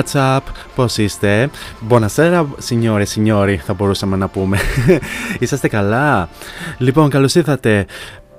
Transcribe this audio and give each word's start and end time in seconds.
What's 0.00 0.36
up, 0.36 0.40
πώς 0.74 0.98
είστε; 0.98 1.50
Buonasera, 1.88 2.44
signore, 2.68 3.04
signori, 3.14 3.56
θα 3.56 3.74
μπορούσαμε 3.74 4.16
να 4.16 4.28
πούμε. 4.28 4.58
Είσαστε 5.40 5.68
καλά; 5.68 6.28
Λοιπόν, 6.78 7.10
καλώς 7.10 7.34
ήρθατε. 7.34 7.86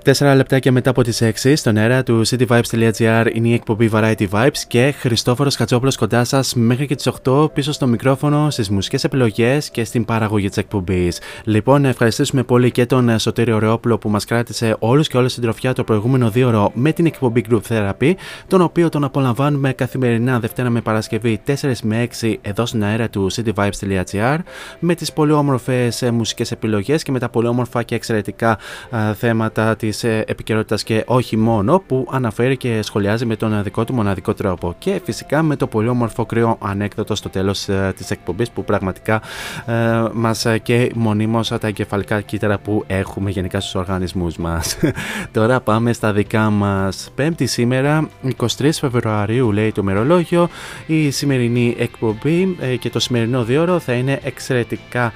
Τέσσερα 0.04 0.34
λεπτάκια 0.34 0.72
μετά 0.72 0.90
από 0.90 1.02
τις 1.02 1.22
6 1.22 1.52
στον 1.56 1.76
αέρα 1.76 2.02
του 2.02 2.26
cityvibes.gr 2.26 3.26
είναι 3.32 3.48
η 3.48 3.52
εκπομπή 3.52 3.90
Variety 3.92 4.28
Vibes 4.30 4.58
και 4.66 4.94
Χριστόφορος 4.98 5.56
Χατζόπουλος 5.56 5.96
κοντά 5.96 6.24
σας 6.24 6.54
μέχρι 6.54 6.86
και 6.86 6.94
τις 6.94 7.10
8 7.24 7.52
πίσω 7.52 7.72
στο 7.72 7.86
μικρόφωνο, 7.86 8.50
στις 8.50 8.70
μουσικές 8.70 9.04
επιλογές 9.04 9.70
και 9.70 9.84
στην 9.84 10.04
παραγωγή 10.04 10.48
της 10.48 10.56
εκπομπής. 10.56 11.20
Λοιπόν, 11.44 11.82
να 11.82 11.88
ευχαριστήσουμε 11.88 12.42
πολύ 12.42 12.70
και 12.70 12.86
τον 12.86 13.18
Σωτήριο 13.18 13.58
Ρεόπουλο 13.58 13.98
που 13.98 14.08
μας 14.08 14.24
κράτησε 14.24 14.76
όλους 14.78 15.08
και 15.08 15.16
όλες 15.16 15.34
την 15.34 15.42
τροφιά 15.42 15.72
το 15.72 15.84
προηγούμενο 15.84 16.30
δύο 16.30 16.48
ώρο 16.48 16.70
με 16.74 16.92
την 16.92 17.06
εκπομπή 17.06 17.44
Group 17.50 17.60
Therapy, 17.68 18.12
τον 18.46 18.60
οποίο 18.60 18.88
τον 18.88 19.04
απολαμβάνουμε 19.04 19.72
καθημερινά 19.72 20.40
Δευτέρα 20.40 20.70
με 20.70 20.80
Παρασκευή 20.80 21.40
4 21.46 21.72
με 21.82 22.08
6 22.20 22.34
εδώ 22.42 22.66
στην 22.66 22.84
αέρα 22.84 23.08
του 23.08 23.30
cityvibes.gr 23.32 24.38
με 24.78 24.94
τις 24.94 25.12
πολύ 25.12 25.32
όμορφες 25.32 26.02
ε, 26.02 26.10
μουσικές 26.10 26.50
επιλογές 26.50 27.02
και 27.02 27.12
με 27.12 27.18
τα 27.18 27.28
πολύ 27.28 27.46
όμορφα 27.46 27.82
και 27.82 27.94
εξαιρετικά 27.94 28.58
α, 28.90 29.14
θέματα 29.14 29.76
της 29.92 30.04
ε, 30.04 30.24
επικαιρότητας 30.26 30.82
και 30.82 31.04
όχι 31.06 31.36
μόνο 31.36 31.82
που 31.86 32.08
αναφέρει 32.10 32.56
και 32.56 32.82
σχολιάζει 32.82 33.26
με 33.26 33.36
τον 33.36 33.62
δικό 33.62 33.84
του 33.84 33.94
μοναδικό 33.94 34.34
τρόπο 34.34 34.74
και 34.78 35.00
φυσικά 35.04 35.42
με 35.42 35.56
το 35.56 35.66
πολύ 35.66 35.88
όμορφο 35.88 36.26
κρύο 36.26 36.56
ανέκδοτο 36.60 37.14
στο 37.14 37.28
τέλος 37.28 37.68
ε, 37.68 37.92
της 37.96 38.10
εκπομπής 38.10 38.50
που 38.50 38.64
πραγματικά 38.64 39.22
ε, 39.66 39.72
μας 40.12 40.44
ε, 40.44 40.58
και 40.58 40.90
μονίμως 40.94 41.48
τα 41.48 41.66
εγκεφαλικά 41.66 42.20
κύτταρα 42.20 42.58
που 42.58 42.84
έχουμε 42.86 43.30
γενικά 43.30 43.60
στους 43.60 43.74
οργανισμούς 43.74 44.36
μας. 44.36 44.76
Τώρα 45.36 45.60
πάμε 45.60 45.92
στα 45.92 46.12
δικά 46.12 46.50
μας. 46.50 47.10
Πέμπτη 47.14 47.46
σήμερα, 47.46 48.08
23 48.58 48.68
Φεβρουαρίου 48.72 49.52
λέει 49.52 49.72
το 49.72 49.82
μερολόγιο, 49.82 50.48
η 50.86 51.10
σημερινή 51.10 51.74
εκπομπή 51.78 52.56
ε, 52.60 52.76
και 52.76 52.90
το 52.90 52.98
σημερινό 52.98 53.44
διόρο 53.44 53.78
θα 53.78 53.92
είναι 53.92 54.20
εξαιρετικά 54.22 55.12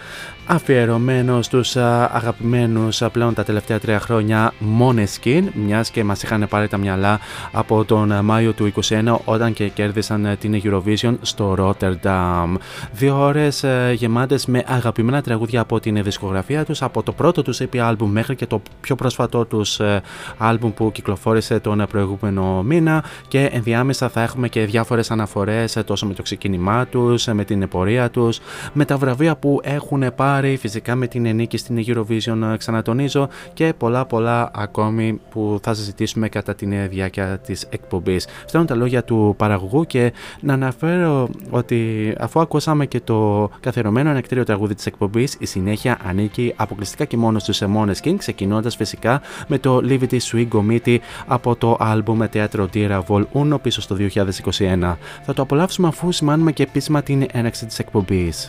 αφιερωμένος 0.46 1.46
στους 1.46 1.76
α, 1.76 2.10
αγαπημένους 2.12 3.02
α, 3.02 3.10
πλέον 3.10 3.34
τα 3.34 3.44
τελευταία 3.44 3.78
τρία 3.78 4.00
χρόνια 4.00 4.52
Måneskin 4.81 5.43
μιας 5.52 5.90
και 5.90 6.04
μας 6.04 6.22
είχαν 6.22 6.46
πάρει 6.48 6.69
τα 6.69 6.76
μυαλά 6.76 7.20
από 7.52 7.84
τον 7.84 8.12
α, 8.12 8.22
Μάιο 8.22 8.52
του 8.52 8.72
2021 8.82 9.16
όταν 9.25 9.52
και 9.52 9.69
κέρδισαν 9.69 10.26
α, 10.26 10.37
την 10.37 10.62
Eurovision 10.64 11.14
στο 11.20 11.54
Rotterdam. 11.58 12.54
Δύο 12.93 13.20
ώρες 13.20 13.64
α, 13.64 13.93
γεμάτες 13.93 14.46
με 14.46 14.64
αγαπημένα 14.66 15.22
τραγούδια 15.22 15.60
από 15.60 15.81
την 15.81 16.02
δισκογραφία 16.02 16.64
τους 16.64 16.82
από 16.82 17.02
το 17.02 17.12
πρώτο 17.12 17.42
τους 17.42 17.60
EP 17.60 17.90
album 17.90 18.06
μέχρι 18.06 18.37
και 18.37 18.46
το 18.46 18.62
πιο 18.81 18.94
πρόσφατό 18.94 19.44
τους 19.44 19.81
α, 19.81 20.02
album 20.40 20.72
που 20.75 20.92
κυκλοφόρησε 20.92 21.60
τον 21.60 21.81
α, 21.81 21.87
προηγούμενο 21.87 22.62
μήνα 22.62 23.04
και 23.28 23.50
ενδιάμεσα 23.52 24.08
θα 24.08 24.22
έχουμε 24.22 24.49
και 24.49 24.64
διάφορες 24.64 25.10
αναφορές 25.10 25.76
α, 25.76 25.84
τόσο 25.84 26.06
με 26.06 26.14
το 26.14 26.22
ξεκίνημά 26.22 26.87
τους, 26.87 27.28
α, 27.28 27.34
με 27.34 27.44
την 27.44 27.69
πορεία 27.69 28.10
τους, 28.10 28.40
με 28.72 28.84
τα 28.84 28.96
βραβεία 28.96 29.37
που 29.37 29.60
έχουν 29.62 30.14
πάρει, 30.16 30.35
φυσικά 30.56 30.94
με 30.94 31.06
την 31.06 31.34
νίκη 31.34 31.56
στην 31.56 31.84
Eurovision, 31.86 32.52
ε, 32.52 32.56
ξανατονίζω, 32.56 33.28
και 33.52 33.74
πολλά 33.78 34.04
πολλά 34.04 34.50
ακόμη 34.54 35.20
που 35.30 35.58
θα 35.62 35.74
συζητήσουμε 35.74 36.28
κατά 36.28 36.54
την 36.54 36.88
διάρκεια 36.88 37.38
της 37.38 37.66
εκπομπής. 37.70 38.26
Αυτά 38.44 38.58
είναι 38.58 38.66
τα 38.66 38.74
λόγια 38.74 39.04
του 39.04 39.34
παραγωγού 39.36 39.84
και 39.84 40.12
να 40.40 40.52
αναφέρω 40.52 41.28
ότι 41.50 42.12
αφού 42.18 42.40
ακούσαμε 42.40 42.86
και 42.86 43.00
το 43.00 43.50
καθιερωμένο 43.60 44.10
ανεκτήριο 44.10 44.44
τραγούδι 44.44 44.74
της 44.74 44.86
εκπομπής, 44.86 45.36
η 45.38 45.46
συνέχεια 45.46 45.98
ανήκει 46.04 46.52
αποκλειστικά 46.56 47.04
και 47.04 47.16
μόνο 47.16 47.38
στους 47.38 47.62
Måneskin, 47.62 48.14
ξεκινώντας 48.16 48.76
φυσικά 48.76 49.20
με 49.46 49.58
το 49.58 49.80
Live 49.84 50.00
It 50.10 50.18
Sweet 50.30 50.48
Gomiti 50.48 50.98
από 51.26 51.56
το 51.56 51.76
άλμπουμ 51.80 52.18
Teatro 52.32 52.66
Tira 52.74 53.00
Vol 53.08 53.24
1 53.32 53.60
πίσω 53.62 53.80
στο 53.80 53.96
2021. 53.98 54.96
Θα 55.22 55.32
το 55.34 55.42
απολαύσουμε 55.42 55.88
αφού 55.88 56.12
σημάνουμε 56.12 56.52
και 56.52 56.62
επίσημα 56.62 57.02
την 57.02 57.26
έναξη 57.32 57.66
της 57.66 57.78
εκπομπής. 57.78 58.48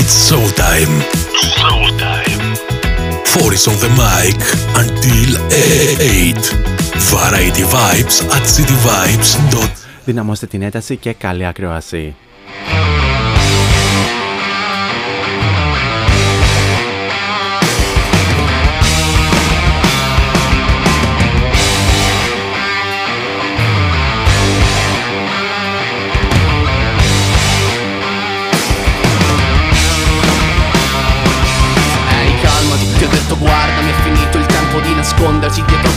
It's 0.00 0.14
showtime. 0.30 0.94
Showtime. 1.56 2.42
Four 3.32 3.52
is 3.54 3.66
on 3.66 3.76
the 3.84 3.90
mic 4.02 4.38
until 4.82 5.30
8. 6.00 6.36
Variety 7.12 7.64
Vibes 7.74 8.16
at 8.36 8.44
cityvibes.com 8.54 9.70
Δυναμώστε 10.04 10.46
την 10.46 10.62
ένταση 10.62 10.96
και 10.96 11.12
καλή 11.12 11.46
ακρόαση. 11.46 12.14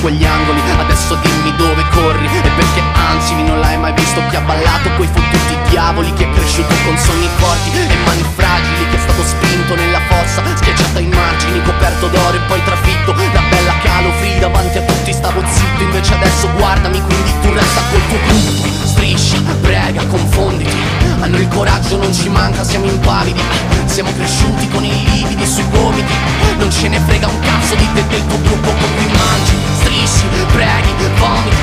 Quegli 0.01 0.25
angoli. 0.25 0.61
Adesso 0.79 1.15
dimmi 1.15 1.55
dove 1.55 1.83
corri. 1.91 2.25
E 2.25 2.49
perché 2.49 2.81
anzi 2.93 3.35
non 3.43 3.59
l'hai 3.59 3.77
mai 3.77 3.93
visto. 3.93 4.21
Chi 4.29 4.35
ha 4.35 4.41
ballato 4.41 4.89
quei 4.95 5.07
fottuti 5.07 5.49
diavoli 5.69 6.11
Chi 6.13 6.23
è 6.23 6.29
cresciuto 6.29 6.73
con 6.83 6.97
sogni 6.97 7.29
forti 7.37 7.71
e 7.71 7.95
mani 8.05 8.23
fragili 8.35 8.89
Chi 8.89 8.95
è 8.95 8.99
stato 8.99 9.23
spinto 9.23 9.75
nella 9.75 10.01
fossa, 10.09 10.43
schiacciato 10.55 10.97
ai 10.97 11.07
margini 11.07 11.61
Coperto 11.63 12.07
d'oro 12.07 12.35
e 12.35 12.41
poi 12.47 12.61
trafitto 12.63 13.11
da 13.13 13.41
bella 13.49 13.73
calofri 13.81 14.39
Davanti 14.39 14.77
a 14.77 14.81
tutti. 14.81 15.13
Stavo 15.13 15.41
zitto 15.45 15.83
invece 15.83 16.13
adesso 16.13 16.49
guardami 16.57 17.01
Quindi 17.01 17.33
tu 17.41 17.53
resta 17.53 17.81
col 17.89 18.01
tuo 18.07 18.17
gruppo 18.27 18.87
Strisci, 18.87 19.41
prega, 19.61 20.05
confonditi 20.07 20.88
Noi 21.29 21.41
il 21.41 21.47
coraggio 21.47 21.97
non 21.97 22.11
ci 22.11 22.27
manca, 22.27 22.63
siamo 22.63 22.85
impavidi 22.85 23.39
Siamo 23.85 24.11
cresciuti 24.13 24.67
con 24.69 24.83
i 24.83 24.89
lividi 24.89 25.45
sui 25.45 25.67
gomiti. 25.69 26.13
Non 26.57 26.71
ce 26.71 26.87
ne 26.87 26.99
frega 26.99 27.27
un 27.27 27.39
cazzo 27.41 27.75
di 27.75 27.87
te 27.93 28.03
del 28.07 28.25
tuo 28.25 28.41
gruppo 28.41 28.69
con 28.69 28.89
cui 28.95 29.11
mangi. 29.13 29.53
Strisci, 29.81 30.25
preghi, 30.51 30.89
vomiti. 31.17 31.55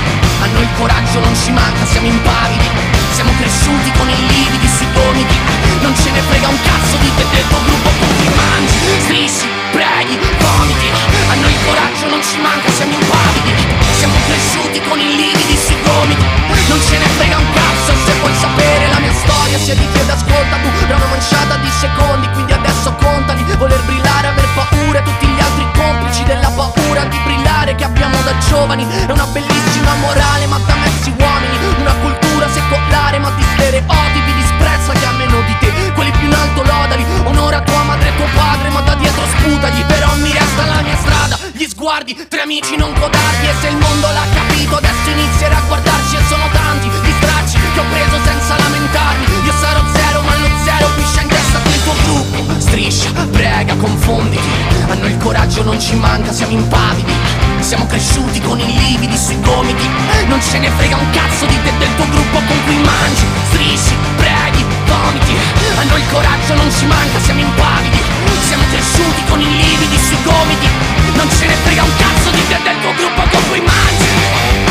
A 0.43 0.47
noi 0.47 0.63
il 0.63 0.69
coraggio 0.79 1.19
non 1.19 1.35
ci 1.35 1.51
manca, 1.51 1.85
siamo 1.87 2.07
impavidi 2.07 2.69
Siamo 3.11 3.33
cresciuti 3.39 3.91
con 3.99 4.09
i 4.09 4.27
lividi 4.29 4.69
sui 4.69 4.87
gomiti. 4.93 5.35
Non 5.81 5.95
ce 5.97 6.11
ne 6.11 6.21
frega 6.21 6.47
un 6.47 6.59
cazzo 6.63 6.97
di 6.99 7.11
te 7.17 7.25
del 7.31 7.49
tuo 7.49 7.59
gruppo 7.67 7.91
con 7.99 8.09
cui 8.19 8.31
mangi. 8.35 8.77
Strisci, 9.03 9.47
preghi, 9.73 10.19
vomiti. 10.39 10.89
A 11.27 11.35
noi 11.35 11.51
il 11.51 11.59
coraggio 11.67 12.07
non 12.09 12.23
ci 12.23 12.39
manca, 12.39 12.71
siamo 12.71 12.93
impavidi 12.93 13.86
Siamo 13.97 14.17
cresciuti 14.27 14.81
con 14.89 14.99
i 15.01 15.17
lividi 15.17 15.57
sui 15.57 15.77
gomiti 15.83 16.25
Non 16.69 16.81
ce 16.81 16.99
ne 16.99 17.07
frega 17.17 17.39
un 17.39 17.53
cazzo 17.53 17.93
se 18.05 18.13
vuoi 18.21 18.35
sapere 18.35 18.89
la 18.89 18.99
mia 18.99 19.13
storia. 19.13 19.59
Si 19.59 19.75
di 19.75 19.89
ed 19.99 20.09
ascolta 20.11 20.57
tu 20.61 20.69
da 20.87 20.97
una 20.97 21.07
manciata 21.07 21.57
di 21.57 21.71
secondi. 21.71 22.29
Quindi 22.31 22.53
adesso 22.53 22.93
contali 23.01 23.43
Voler 23.57 23.81
brillare, 23.85 24.29
aver 24.29 24.47
paura. 24.55 25.01
Tutti 25.01 25.27
gli 25.27 25.41
altri 25.41 25.67
complici 25.75 26.25
della 26.25 26.51
paura 26.51 27.05
di 27.05 27.19
brillare 27.25 27.75
Che 27.75 27.85
abbiamo 27.85 28.21
da 28.23 28.37
giovani. 28.49 28.85
È 28.85 29.11
una 29.11 29.27
bellissima 29.27 29.95
morale 29.95 30.47
ma 30.47 30.59
da 30.59 30.75
mezzi 30.77 31.13
uomini. 31.17 31.57
Una 31.81 31.95
cultura 31.95 32.49
secolare 32.53 33.19
ma 33.19 33.31
di 33.31 33.45
stereotipi 33.55 34.33
Disprezza 34.35 34.93
che 34.93 35.07
a 35.07 35.13
meno 35.13 35.41
di 35.41 35.57
te. 35.59 35.73
Quelli 35.95 36.11
più 36.11 36.27
in 36.27 36.35
alto 36.35 36.63
lodali 36.63 37.05
Onora 37.25 37.61
tua 37.63 37.83
madre 37.83 38.09
e 38.11 38.17
tuo 38.17 38.29
padre 38.35 38.69
ma 38.69 38.81
da 38.81 38.95
dietro 38.95 39.25
sputagli. 39.25 39.83
Però 39.85 40.15
mi 40.17 40.31
resta 40.33 40.65
la 40.67 40.83
mia 40.83 40.97
strada 40.97 41.39
Gli 41.53 41.65
sguardi, 41.67 42.27
tre 42.29 42.43
amici 42.43 42.77
non 42.77 42.93
codardi. 42.93 43.49
E 43.49 43.55
se 43.61 43.69
il 43.69 43.77
mondo 43.87 44.11
l'ha 44.11 44.27
capito 44.35 44.77
adesso 44.77 45.11
inizierà 45.11 45.57
a 45.57 45.63
guardarci 45.67 46.17
E 46.17 46.23
sono 46.29 46.49
tanti 46.53 46.89
gli 46.89 47.13
stracci 47.21 47.57
che 47.59 47.81
ho 47.81 47.85
preso 47.91 48.19
senza 48.25 48.59
lamentarmi. 48.59 49.25
Io 49.45 49.53
sarò 49.61 49.83
zero 49.95 50.21
ma 50.23 50.35
lo 50.37 50.49
zero 50.65 50.87
piscia 50.97 51.21
in 51.23 51.29
testa 51.29 51.59
del 51.59 51.83
tuo 51.85 51.95
gruppo. 52.05 52.61
Striscia, 52.61 53.11
prega, 53.31 53.75
confonditi. 53.77 54.51
A 54.89 54.95
noi 54.95 55.11
il 55.11 55.19
coraggio 55.19 55.63
non 55.63 55.81
ci 55.81 55.95
manca, 55.97 56.33
siamo 56.33 56.53
impavidi. 56.53 57.13
Siamo 57.61 57.87
cresciuti 57.87 58.41
con 58.41 58.59
i 58.59 58.67
lividi 58.67 59.17
sui 59.17 59.41
gomiti. 59.41 59.89
Non 60.27 60.41
ce 60.41 60.59
ne 60.59 60.71
frega 60.71 60.97
un 60.97 61.11
cazzo 61.11 61.47
di 61.47 61.59
te 61.63 61.73
del 61.79 61.95
tuo 61.97 62.07
gruppo 62.09 62.39
con 62.47 62.65
cui 62.65 62.77
mangi. 62.77 63.25
Strisci, 63.51 63.95
preghi, 64.17 64.46
vomiti. 64.87 65.37
A 65.79 65.85
noi 65.85 66.01
il 66.01 66.09
coraggio 66.09 66.55
non 66.55 66.71
ci 66.71 66.87
manca, 66.87 67.19
siamo 67.21 67.41
impavidi. 67.41 68.01
Siamo 68.47 68.65
cresciuti 68.71 69.23
con 69.29 69.41
i 69.41 69.51
lividi 69.51 69.99
sui 69.99 70.19
gomiti. 70.23 70.69
Non 71.15 71.29
ce 71.31 71.47
ne 71.47 71.55
frega 71.55 71.83
un 71.83 71.97
cazzo 71.97 72.31
di 72.31 72.47
te 72.49 72.59
del 72.63 72.81
tuo 72.81 72.95
gruppo 72.95 73.23
con 73.31 73.43
cui 73.49 73.61
mangi 73.61 74.66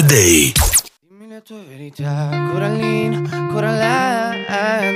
the 0.00 0.06
Day. 0.06 0.52
Dimmi 1.08 1.26
le 1.26 1.42
tue 1.42 1.60
verità, 1.68 2.28
Corallina, 2.52 3.20
Coraline 3.50 4.44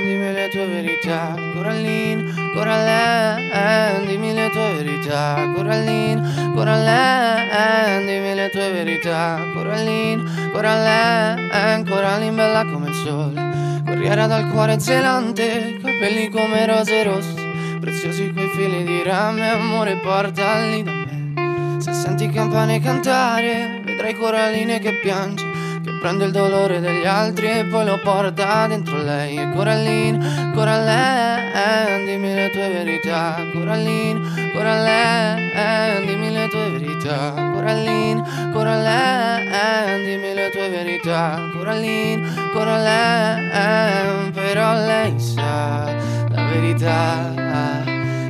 Dimmi 0.05 0.31
le 0.31 0.49
tue 0.49 0.65
verità, 0.65 1.35
Corallina, 1.53 2.31
Coraline 2.53 4.05
Dimmi 4.05 4.33
le 4.33 4.49
tue 4.49 4.73
verità, 4.75 5.51
Corallina, 5.53 6.51
Coraline 6.53 8.05
Dimmi 8.05 8.33
le 8.33 8.49
tue 8.49 8.71
verità, 8.71 9.39
Corallina, 9.53 10.23
Coraline 10.53 11.83
Coraline 11.83 12.35
bella 12.35 12.65
come 12.65 12.87
il 12.87 12.93
sole 12.93 13.81
Corriera 13.85 14.27
dal 14.27 14.49
cuore 14.51 14.79
zelante 14.79 15.79
Capelli 15.81 16.29
come 16.29 16.65
rose 16.65 17.03
rosse 17.03 17.51
Preziosi 17.81 18.31
quei 18.31 18.47
fili 18.49 18.83
di 18.85 19.03
rame 19.03 19.49
Amore 19.49 19.97
portali 19.97 20.83
da 20.83 20.91
me 20.91 21.81
Se 21.81 21.91
senti 21.91 22.29
campane 22.29 22.79
cantare 22.79 23.82
Vedrai 23.93 24.15
Coraline 24.15 24.79
che 24.79 24.97
piange 24.97 25.45
Che 25.83 25.91
prende 26.01 26.25
il 26.25 26.31
dolore 26.31 26.79
degli 26.79 27.05
altri 27.05 27.47
E 27.51 27.65
poi 27.65 27.85
lo 27.85 27.99
porta 27.99 28.65
dentro 28.65 28.97
lei. 28.97 29.37
E 29.37 29.51
Coralline, 29.51 30.51
Coraline 30.51 32.03
Dimmi 32.03 32.33
le 32.33 32.49
tue 32.49 32.69
verità. 32.69 33.35
Coralline, 33.53 34.51
Coraline 34.51 36.05
Dimmi 36.07 36.31
le 36.31 36.47
tue 36.47 36.71
verità. 36.71 37.51
Coralline, 37.53 38.23
Coraline 38.51 40.03
Dimmi 40.03 40.33
le 40.33 40.49
tue 40.49 40.69
verità. 40.69 41.49
Coralline, 41.53 42.49
Coraline 42.51 44.31
Però 44.31 44.73
lei 44.73 45.19
sa 45.19 45.85
la 46.29 46.43
verità. 46.45 47.31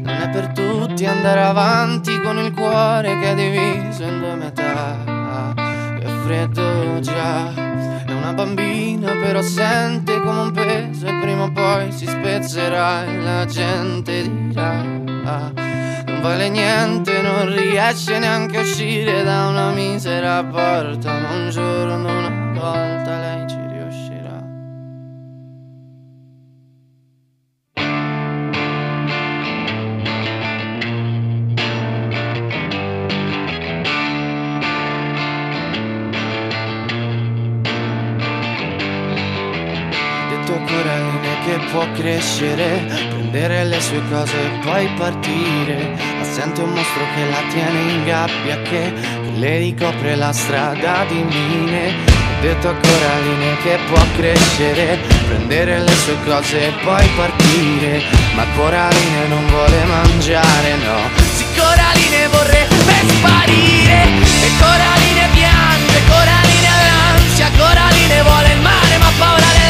Non 0.03 0.22
è 0.22 0.29
per 0.29 0.51
tutti 0.51 1.05
andare 1.05 1.41
avanti 1.41 2.20
con 2.20 2.38
il 2.38 2.51
cuore 2.53 3.17
che 3.20 3.32
è 3.32 3.36
diviso 3.36 4.03
in 4.03 4.20
due 4.20 4.36
metà. 4.36 5.12
Che 6.00 6.08
freddo 6.25 7.00
già, 7.00 7.54
è 8.06 8.12
una 8.12 8.34
bambina 8.34 9.12
però 9.13 9.42
sente 9.42 10.20
come 10.22 10.40
un 10.42 10.52
peso 10.52 11.08
e 11.08 11.13
prima 11.20 11.44
o 11.44 11.52
poi 11.52 11.92
si 11.92 12.06
spezzerà 12.06 13.06
e 13.06 13.18
la 13.18 13.46
gente 13.46 14.22
dirà. 14.22 14.82
Non 14.84 16.22
vale 16.22 16.50
niente, 16.50 17.22
non 17.22 17.54
riesce 17.54 18.20
neanche 18.20 18.58
a 18.60 18.62
uscire 18.62 19.24
da 19.24 19.48
una 19.48 19.72
misera 19.72 20.44
porta, 20.44 21.13
ma 21.13 21.30
un 21.36 21.50
giorno 21.50 22.18
una 22.18 22.52
volta 22.54 23.20
lei 23.20 23.48
ci 23.50 23.62
può 41.74 41.86
crescere, 41.94 42.86
prendere 43.10 43.65
le 43.65 43.82
sue 43.82 44.00
cose 44.08 44.38
e 44.38 44.60
poi 44.63 44.88
partire. 44.96 45.98
Ma 46.20 46.24
sente 46.24 46.62
un 46.62 46.70
mostro 46.70 47.03
che 47.15 47.25
la 47.27 47.42
tiene 47.50 47.92
in 47.92 48.03
gabbia, 48.06 48.62
che, 48.62 48.94
che 48.94 49.32
le 49.38 49.58
ricopre 49.58 50.15
la 50.15 50.32
strada 50.32 51.03
di 51.08 51.24
mine. 51.24 51.82
Ho 51.89 52.42
detto 52.42 52.70
a 52.70 52.75
Coraline 52.75 53.58
che 53.63 53.80
può 53.89 54.00
crescere, 54.15 55.00
prendere 55.27 55.80
le 55.80 55.96
sue 55.96 56.15
cose 56.24 56.68
e 56.68 56.72
poi 56.84 57.08
partire. 57.15 58.03
Ma 58.36 58.46
Coraline 58.56 59.27
non 59.27 59.44
vuole 59.48 59.84
mangiare, 59.86 60.75
no. 60.86 61.10
Sì, 61.34 61.46
Coraline 61.58 62.27
vorrebbe 62.27 62.94
sparire, 63.18 63.98
e 64.46 64.50
Coraline 64.60 65.27
piange, 65.34 65.98
Coraline 66.08 66.68
ha 66.68 66.82
l'ansia, 66.86 67.50
Coraline 67.58 68.22
vuole 68.22 68.53
il 68.53 68.60
mare 68.60 68.98
ma 69.00 69.12
paura 69.18 69.38
dell'acqua 69.38 69.62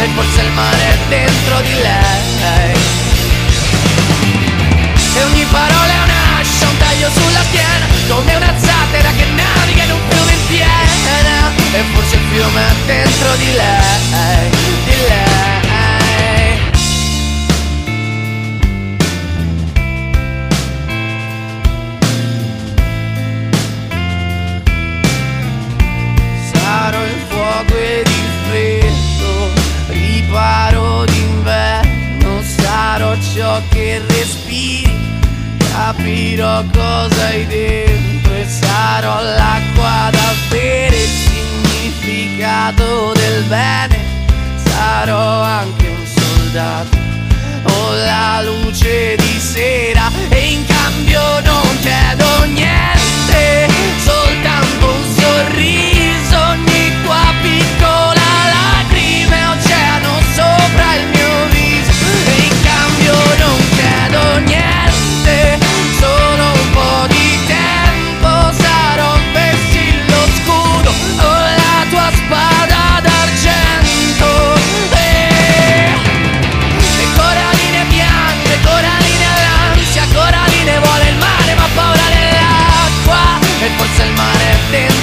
e 0.00 0.08
forse 0.14 0.42
il 0.42 0.52
mare 0.52 0.76
è 0.76 0.96
dentro 1.08 1.60
di 1.60 1.74
lei. 1.74 2.76
E 5.14 5.24
ogni 5.24 5.44
parola 5.50 5.92
è 5.92 6.02
un'ascia, 6.04 6.68
un 6.68 6.76
taglio 6.78 7.10
sulla 7.10 7.42
schiena, 7.42 7.86
come 8.08 8.34
una 8.36 8.54
zattera 8.56 9.10
che 9.10 9.24
naviga 9.24 9.82
in 9.82 9.90
un 9.90 10.00
fiume 10.08 10.32
in 10.32 10.46
piena. 10.46 11.52
E 11.72 11.82
forse 11.92 12.16
il 12.16 12.22
fiume 12.30 12.60
è 12.60 12.74
dentro 12.86 13.34
di 13.36 13.52
lei, 13.52 14.50
di 14.84 14.96
lei. 15.08 15.57
Capirò 35.78 36.64
cosa 36.72 37.26
hai 37.26 37.46
dentro 37.46 38.34
e 38.34 38.44
sarò 38.46 39.22
l'acqua 39.22 40.10
da 40.10 40.34
bere, 40.48 40.96
il 40.96 41.08
significato 41.08 43.12
del 43.14 43.44
bene, 43.44 43.96
sarò 44.56 45.42
anche 45.42 45.86
un 45.86 46.04
soldato. 46.06 46.96
O 47.64 47.94
la 47.94 48.42
luce 48.42 49.16
di 49.16 49.38
sera 49.38 50.10
e 50.28 50.52
in 50.52 50.64
cambio 50.66 51.40
non 51.40 51.78
chiedo 51.80 52.44
niente, 52.44 53.68
soltanto 54.04 54.86
un 54.86 55.04
sorriso, 55.16 55.87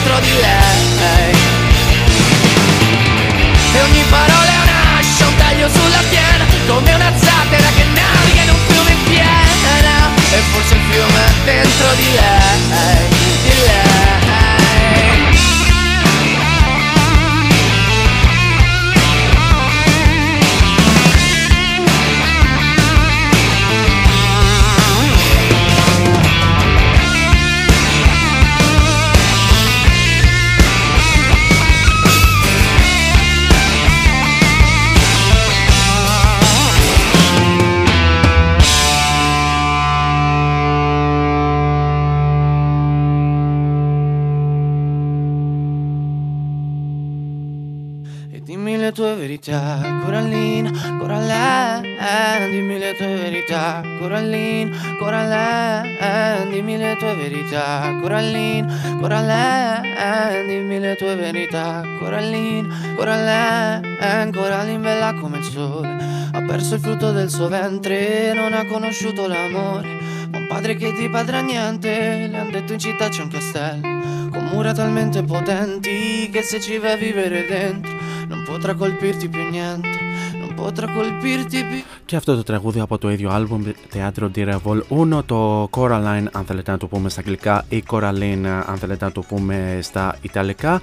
dentro 0.06 0.20
di 0.20 0.34
lei. 0.40 1.34
E 3.74 3.82
ogni 3.82 4.04
parola 4.10 4.46
è 4.46 4.62
un'ascia, 4.62 5.28
un 5.28 5.36
taglio 5.36 5.68
sulla 5.68 6.04
piena 6.10 6.46
Come 6.68 6.94
una 6.94 7.12
zattera 7.18 7.68
che 7.76 7.84
naviga 7.84 8.42
in 8.44 8.50
un 8.50 8.60
fiume 8.68 8.92
in 8.92 9.04
piena. 9.04 10.14
E 10.32 10.38
forse 10.52 10.76
il 10.76 10.82
fiume 10.90 11.26
è 11.26 11.32
dentro 11.44 11.94
di 11.96 12.12
lei, 12.14 12.95
verità, 54.22 54.96
Corallina, 54.98 54.98
Corallina, 54.98 56.46
dimmi 56.50 56.78
le 56.78 56.96
tue 56.98 57.16
verità, 57.16 57.98
Corallina, 58.02 58.98
Corallina, 59.00 60.44
dimmi 60.48 60.80
le 60.80 60.96
tue 60.96 61.16
verità, 61.16 61.84
Corallina, 62.00 62.94
Corallina, 62.96 64.30
Corallina 64.32 64.80
bella 64.80 65.14
come 65.20 65.40
il 65.40 65.44
sole, 65.44 65.98
ha 66.32 66.42
perso 66.44 66.76
il 66.76 66.82
frutto 66.82 67.12
del 67.12 67.30
suo 67.30 67.48
ventre, 67.50 68.34
non 68.34 68.54
ha 68.54 68.66
conosciuto 68.66 69.28
l'amore, 69.28 70.00
ma 70.30 70.38
un 70.38 70.48
padre 70.48 70.76
che 70.76 70.94
ti 70.94 71.10
padrà 71.10 71.42
niente, 71.42 72.28
le 72.28 72.38
han 72.38 72.52
detto 72.52 72.74
in 72.74 72.80
città 72.80 73.10
c'è 73.10 73.22
un 73.22 73.30
castello. 73.30 74.04
Con 74.32 74.50
mura 74.52 74.74
talmente 74.74 75.24
potenti 75.24 76.30
che 76.30 76.42
se 76.42 76.60
ci 76.60 76.78
vai 76.78 76.92
a 76.92 76.98
vivere 76.98 77.46
dentro 77.46 77.94
non 78.28 78.44
potrà 78.44 78.74
colpirti 78.74 79.30
più 79.30 79.50
niente, 79.50 79.98
non 80.34 80.54
potrà 80.56 80.92
colpirti 80.92 81.64
più. 81.64 81.84
Και 82.08 82.16
αυτό 82.16 82.36
το 82.36 82.44
τραγούδι 82.44 82.80
από 82.80 82.98
το 82.98 83.12
ίδιο 83.12 83.30
άλμπουμ 83.30 83.64
Teatro 83.94 84.30
di 84.36 84.54
Revol 84.54 84.80
1, 85.18 85.24
το 85.26 85.70
Coraline 85.72 86.26
αν 86.32 86.46
θέλετε 86.46 86.72
να 86.72 86.78
το 86.78 86.88
πούμε 86.88 87.10
στα 87.10 87.20
αγγλικά 87.20 87.66
ή 87.70 87.84
Coraline 87.92 88.64
αν 88.66 88.78
θέλετε 88.78 89.06
να 89.06 89.12
το 89.12 89.22
πούμε 89.22 89.80
στα 89.82 90.16
ιταλικά. 90.22 90.82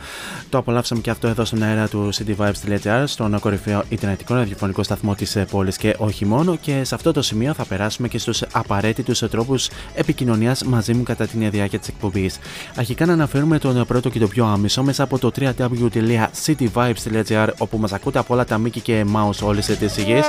Το 0.48 0.58
απολαύσαμε 0.58 1.00
και 1.00 1.10
αυτό 1.10 1.28
εδώ 1.28 1.44
στον 1.44 1.62
αέρα 1.62 1.88
του 1.88 2.08
cityvibes.gr, 2.14 3.02
στον 3.06 3.40
κορυφαίο 3.40 3.82
ιντερνετικό 3.88 4.34
ραδιοφωνικό 4.34 4.82
σταθμό 4.82 5.14
της 5.14 5.36
ε, 5.36 5.46
πόλης 5.50 5.76
και 5.76 5.96
όχι 5.98 6.24
μόνο 6.24 6.56
και 6.56 6.84
σε 6.84 6.94
αυτό 6.94 7.12
το 7.12 7.22
σημείο 7.22 7.54
θα 7.54 7.64
περάσουμε 7.64 8.08
και 8.08 8.18
στους 8.18 8.42
απαραίτητους 8.52 9.18
τρόπους 9.18 9.68
επικοινωνίας 9.94 10.64
μαζί 10.64 10.94
μου 10.94 11.02
κατά 11.02 11.26
την 11.26 11.50
διάρκεια 11.50 11.78
της 11.78 11.88
εκπομπής. 11.88 12.38
Αρχικά 12.76 13.06
να 13.06 13.12
αναφέρουμε 13.12 13.58
τον 13.58 13.84
πρώτο 13.86 14.08
και 14.08 14.18
το 14.18 14.28
πιο 14.28 14.46
άμεσο 14.46 14.82
μέσα 14.82 15.02
από 15.02 15.18
το 15.18 15.30
www.cityvibes.gr 15.40 17.48
όπου 17.58 17.78
μας 17.78 17.92
ακούτε 17.92 18.18
από 18.18 18.34
όλα 18.34 18.44
τα 18.44 18.58
μήκη 18.58 18.80
και 18.80 19.04
mouse 19.14 19.38
όλες 19.42 19.66
τις 19.66 19.96
γης. 19.96 20.26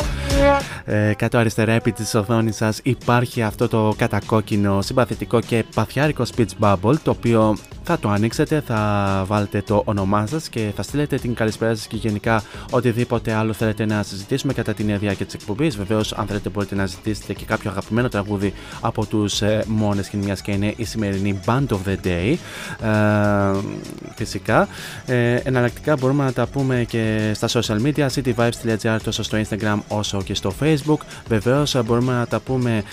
Ε, 0.85 1.13
κάτω 1.17 1.37
αριστερά 1.37 1.71
επί 1.71 1.91
της 1.91 2.15
οθόνης 2.15 2.55
σας 2.55 2.79
υπάρχει 2.83 3.41
αυτό 3.41 3.67
το 3.67 3.93
κατακόκκινο 3.97 4.81
συμπαθητικό 4.81 5.39
και 5.39 5.65
παθιάρικο 5.75 6.23
speech 6.35 6.49
bubble 6.59 6.95
το 7.03 7.11
οποίο 7.11 7.57
θα 7.83 7.99
το 7.99 8.09
ανοίξετε, 8.09 8.61
θα 8.65 9.23
βάλετε 9.27 9.61
το 9.61 9.81
όνομά 9.85 10.27
σας 10.27 10.49
και 10.49 10.71
θα 10.75 10.81
στείλετε 10.81 11.17
την 11.17 11.33
καλησπέρα 11.33 11.75
σας 11.75 11.87
και 11.87 11.95
γενικά 11.95 12.43
οτιδήποτε 12.71 13.33
άλλο 13.33 13.53
θέλετε 13.53 13.85
να 13.85 14.03
συζητήσουμε 14.03 14.53
κατά 14.53 14.73
την 14.73 14.97
διάρκεια 14.99 15.25
της 15.25 15.33
εκπομπής. 15.33 15.77
Βεβαίως 15.77 16.13
αν 16.13 16.25
θέλετε 16.25 16.49
μπορείτε 16.49 16.75
να 16.75 16.85
ζητήσετε 16.85 17.33
και 17.33 17.45
κάποιο 17.45 17.69
αγαπημένο 17.69 18.09
τραγούδι 18.09 18.53
από 18.81 19.05
τους 19.05 19.41
ε, 19.41 19.63
μόνες 19.67 20.07
και 20.07 20.17
μιας 20.17 20.41
και 20.41 20.51
είναι 20.51 20.73
η 20.77 20.83
σημερινή 20.83 21.39
Band 21.45 21.67
of 21.69 21.77
the 21.87 22.07
Day. 22.07 22.35
Ε, 22.87 23.59
φυσικά. 24.15 24.67
Ε, 25.05 25.35
εναλλακτικά 25.35 25.95
μπορούμε 25.95 26.23
να 26.23 26.33
τα 26.33 26.45
πούμε 26.47 26.85
και 26.87 27.31
στα 27.33 27.47
social 27.47 27.81
media, 27.81 28.07
cityvibes.gr 28.15 28.97
τόσο 29.03 29.23
στο 29.23 29.37
Instagram 29.37 29.77
όσο 29.87 30.21
και 30.23 30.33
στο 30.33 30.53
Facebook. 30.59 30.72
Βεβαίως 31.27 31.83
μπορούμε 31.85 32.13
να 32.13 32.27
τα 32.27 32.39
πούμε 32.39 32.83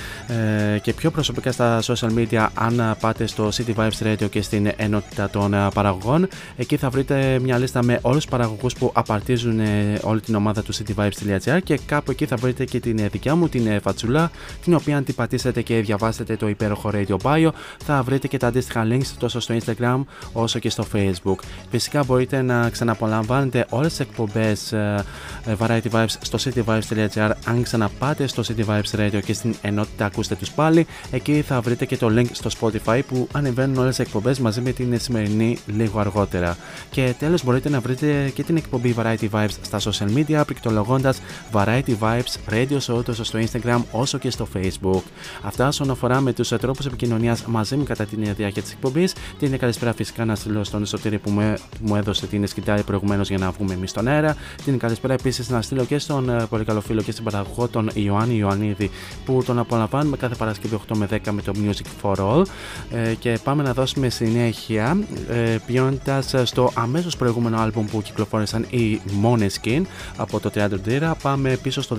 ε, 0.74 0.78
και 0.78 0.92
πιο 0.92 1.10
προσωπικά 1.10 1.52
στα 1.52 1.80
social 1.82 2.14
media 2.16 2.46
αν 2.54 2.96
πάτε 3.00 3.26
στο 3.26 3.48
City 3.48 3.74
Vibes 3.76 4.06
Radio 4.06 4.30
και 4.30 4.42
στην 4.42 4.70
ενότητα 4.76 5.30
των 5.30 5.54
ε, 5.54 5.68
παραγωγών. 5.74 6.28
Εκεί 6.56 6.76
θα 6.76 6.90
βρείτε 6.90 7.38
μια 7.42 7.58
λίστα 7.58 7.84
με 7.84 7.98
όλους 8.02 8.20
τους 8.20 8.30
παραγωγούς 8.30 8.74
που 8.74 8.90
απαρτίζουν 8.94 9.60
ε, 9.60 9.98
όλη 10.02 10.20
την 10.20 10.34
ομάδα 10.34 10.62
του 10.62 10.74
cityvibes.gr 10.74 11.58
και 11.64 11.78
κάπου 11.86 12.10
εκεί 12.10 12.26
θα 12.26 12.36
βρείτε 12.36 12.64
και 12.64 12.80
την 12.80 12.98
ε, 12.98 13.08
δικιά 13.08 13.34
μου 13.34 13.48
την 13.48 13.66
ε, 13.66 13.78
φατσούλα 13.78 14.30
την 14.62 14.74
οποία 14.74 14.96
αν 14.96 15.04
την 15.04 15.14
πατήσετε 15.14 15.62
και 15.62 15.80
διαβάσετε 15.80 16.36
το 16.36 16.48
υπέροχο 16.48 16.90
Radio 16.92 17.16
Bio 17.22 17.50
θα 17.84 18.02
βρείτε 18.02 18.28
και 18.28 18.38
τα 18.38 18.46
αντίστοιχα 18.46 18.86
links 18.90 19.06
τόσο 19.18 19.40
στο 19.40 19.54
Instagram 19.54 20.04
όσο 20.32 20.58
και 20.58 20.70
στο 20.70 20.86
Facebook. 20.94 21.38
Φυσικά 21.70 22.04
μπορείτε 22.04 22.42
να 22.42 22.70
ξαναπολαμβάνετε 22.70 23.66
όλες 23.70 23.90
τις 23.90 24.00
εκπομπές 24.00 24.72
ε, 24.72 25.04
ε, 25.44 25.54
Variety 25.58 25.90
Vibes 25.90 26.14
στο 26.20 26.38
cityvibes.gr 26.44 27.30
αν 27.44 27.60
ξαναπάτε 27.70 28.26
στο 28.26 28.42
City 28.46 28.64
Vibes 28.66 29.00
Radio 29.00 29.20
και 29.24 29.32
στην 29.32 29.54
ενότητα 29.62 30.04
ακούστε 30.04 30.34
τους 30.34 30.50
πάλι 30.50 30.86
εκεί 31.10 31.42
θα 31.42 31.60
βρείτε 31.60 31.84
και 31.84 31.96
το 31.96 32.06
link 32.10 32.26
στο 32.32 32.50
Spotify 32.60 33.00
που 33.08 33.28
ανεβαίνουν 33.32 33.76
όλες 33.76 33.96
τις 33.96 34.06
εκπομπές 34.06 34.38
μαζί 34.38 34.60
με 34.60 34.72
την 34.72 35.00
σημερινή 35.00 35.58
λίγο 35.66 36.00
αργότερα. 36.00 36.56
Και 36.90 37.14
τέλος 37.18 37.44
μπορείτε 37.44 37.68
να 37.68 37.80
βρείτε 37.80 38.30
και 38.34 38.42
την 38.42 38.56
εκπομπή 38.56 38.94
Variety 38.98 39.28
Vibes 39.30 39.54
στα 39.62 39.78
social 39.78 40.16
media 40.16 40.42
πληκτρολογώντας 40.46 41.20
Variety 41.52 41.94
Vibes 42.00 42.52
Radio 42.52 42.78
Show 42.86 43.04
τόσο 43.04 43.24
στο 43.24 43.38
Instagram 43.38 43.82
όσο 43.90 44.18
και 44.18 44.30
στο 44.30 44.48
Facebook. 44.54 45.02
Αυτά 45.42 45.66
όσον 45.66 45.90
αφορά 45.90 46.20
με 46.20 46.32
τους 46.32 46.48
τρόπους 46.48 46.86
επικοινωνίας 46.86 47.44
μαζί 47.46 47.76
μου 47.76 47.84
κατά 47.84 48.04
την 48.04 48.34
διάρκεια 48.36 48.62
της 48.62 48.72
εκπομπής. 48.72 49.14
Την 49.38 49.58
καλησπέρα 49.58 49.92
φυσικά 49.92 50.24
να 50.24 50.34
στείλω 50.34 50.64
στον 50.64 50.82
Εσωτήρη 50.82 51.18
που 51.18 51.30
μου, 51.30 51.54
που 51.70 51.86
μου 51.86 51.96
έδωσε 51.96 52.26
την 52.26 52.46
σκητάλη 52.46 52.82
προηγουμένως 52.82 53.28
για 53.28 53.38
να 53.38 53.50
βγούμε 53.50 53.74
εμείς 53.74 53.90
στον 53.90 54.08
αέρα. 54.08 54.36
Την 54.64 54.78
καλησπέρα 54.78 55.14
επίσης 55.14 55.48
να 55.48 55.62
στείλω 55.62 55.84
και 55.84 55.98
στον 55.98 56.28
ε, 56.28 56.46
πολύ 56.48 56.64
καλό 56.64 56.80
φίλο 56.80 57.02
και 57.02 57.12
στην 57.12 57.24
παραγωγό 57.60 57.68
τον 57.68 57.90
Ιωάννη 57.94 58.36
Ιωαννίδη 58.36 58.90
που 59.24 59.42
τον 59.46 59.58
απολαμβάνουμε 59.58 60.16
κάθε 60.16 60.34
Παρασκευή 60.34 60.78
8 60.92 60.96
με 60.96 61.08
10 61.10 61.18
με 61.30 61.42
το 61.42 61.52
Music 61.56 61.86
for 62.02 62.16
All. 62.16 62.42
Ε, 62.90 63.14
και 63.14 63.38
πάμε 63.44 63.62
να 63.62 63.72
δώσουμε 63.72 64.08
συνέχεια 64.08 64.98
ε, 65.28 65.56
πηγαίνοντας 65.66 66.34
στο 66.42 66.70
αμέσως 66.74 67.16
προηγούμενο 67.16 67.60
άλμπουμ 67.60 67.86
που 67.86 68.02
κυκλοφόρησαν 68.02 68.66
οι 68.70 69.00
Måneskin 69.22 69.82
από 70.16 70.40
το 70.40 70.50
Teatro 70.54 70.88
Dira. 70.88 71.12
Πάμε 71.22 71.58
πίσω 71.62 71.82
στο 71.82 71.96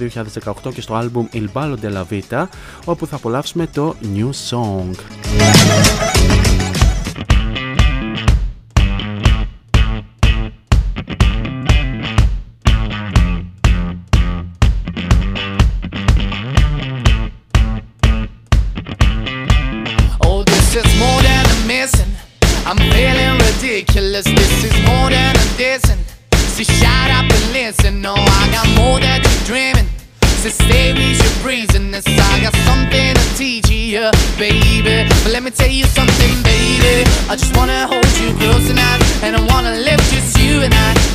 2018 0.63 0.73
και 0.73 0.81
στο 0.81 0.93
άλμπουμ 0.93 1.27
Il 1.33 1.45
Ballo 1.53 1.75
della 1.81 2.03
Vita 2.09 2.45
όπου 2.85 3.07
θα 3.07 3.15
απολαύσουμε 3.15 3.67
το 3.67 3.95
New 4.15 4.29
Song. 4.49 4.91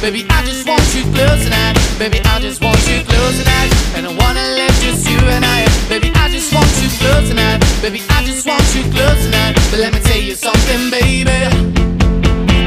Baby, 0.06 0.24
I 0.30 0.44
just 0.46 0.68
want 0.68 0.86
you 0.94 1.02
close 1.10 1.42
tonight. 1.42 1.74
Baby, 1.98 2.20
I 2.30 2.38
just 2.38 2.62
want 2.62 2.78
you 2.86 3.02
close 3.02 3.42
tonight, 3.42 3.74
and 3.96 4.06
I 4.06 4.14
wanna 4.14 4.54
live 4.54 4.70
just 4.78 5.02
you 5.02 5.18
and 5.34 5.44
I. 5.44 5.66
Baby, 5.88 6.12
I 6.14 6.28
just 6.30 6.54
want 6.54 6.70
you 6.78 6.86
close 7.02 7.26
tonight. 7.28 7.58
Baby, 7.82 8.00
I 8.10 8.22
just 8.22 8.46
want 8.46 8.62
you 8.70 8.86
close 8.94 9.18
tonight. 9.26 9.58
But 9.68 9.80
let 9.80 9.92
me 9.92 9.98
tell 9.98 10.22
you 10.22 10.36
something, 10.36 10.94
baby. 10.94 11.26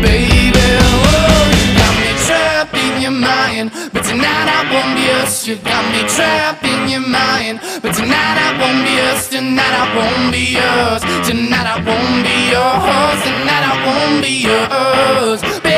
Baby, 0.04 0.66
oh, 0.84 1.48
you 1.56 1.68
got 1.80 1.96
me 2.04 2.12
trapped 2.28 2.76
in 2.76 3.02
your 3.08 3.16
mind. 3.16 3.72
But 3.94 4.04
tonight 4.04 4.48
I 4.52 4.68
won't 4.68 5.00
be 5.00 5.08
yours. 5.08 5.48
You 5.48 5.56
got 5.64 5.88
me 5.96 6.04
trapped 6.12 6.66
in 6.68 6.92
your 6.92 7.08
mind. 7.08 7.64
But 7.80 7.96
tonight 7.96 8.36
I 8.36 8.52
won't 8.60 8.84
be 8.84 9.00
yours. 9.00 9.32
Tonight 9.32 9.76
I 9.80 9.88
won't 9.96 10.28
be 10.36 10.60
yours. 10.60 11.02
Tonight 11.24 11.68
I 11.72 11.80
won't 11.88 12.20
be 12.20 12.36
yours. 12.52 13.20
Tonight 13.24 13.64
I 13.64 13.76
won't 13.88 14.20
be 14.28 14.34
yours. 14.44 15.69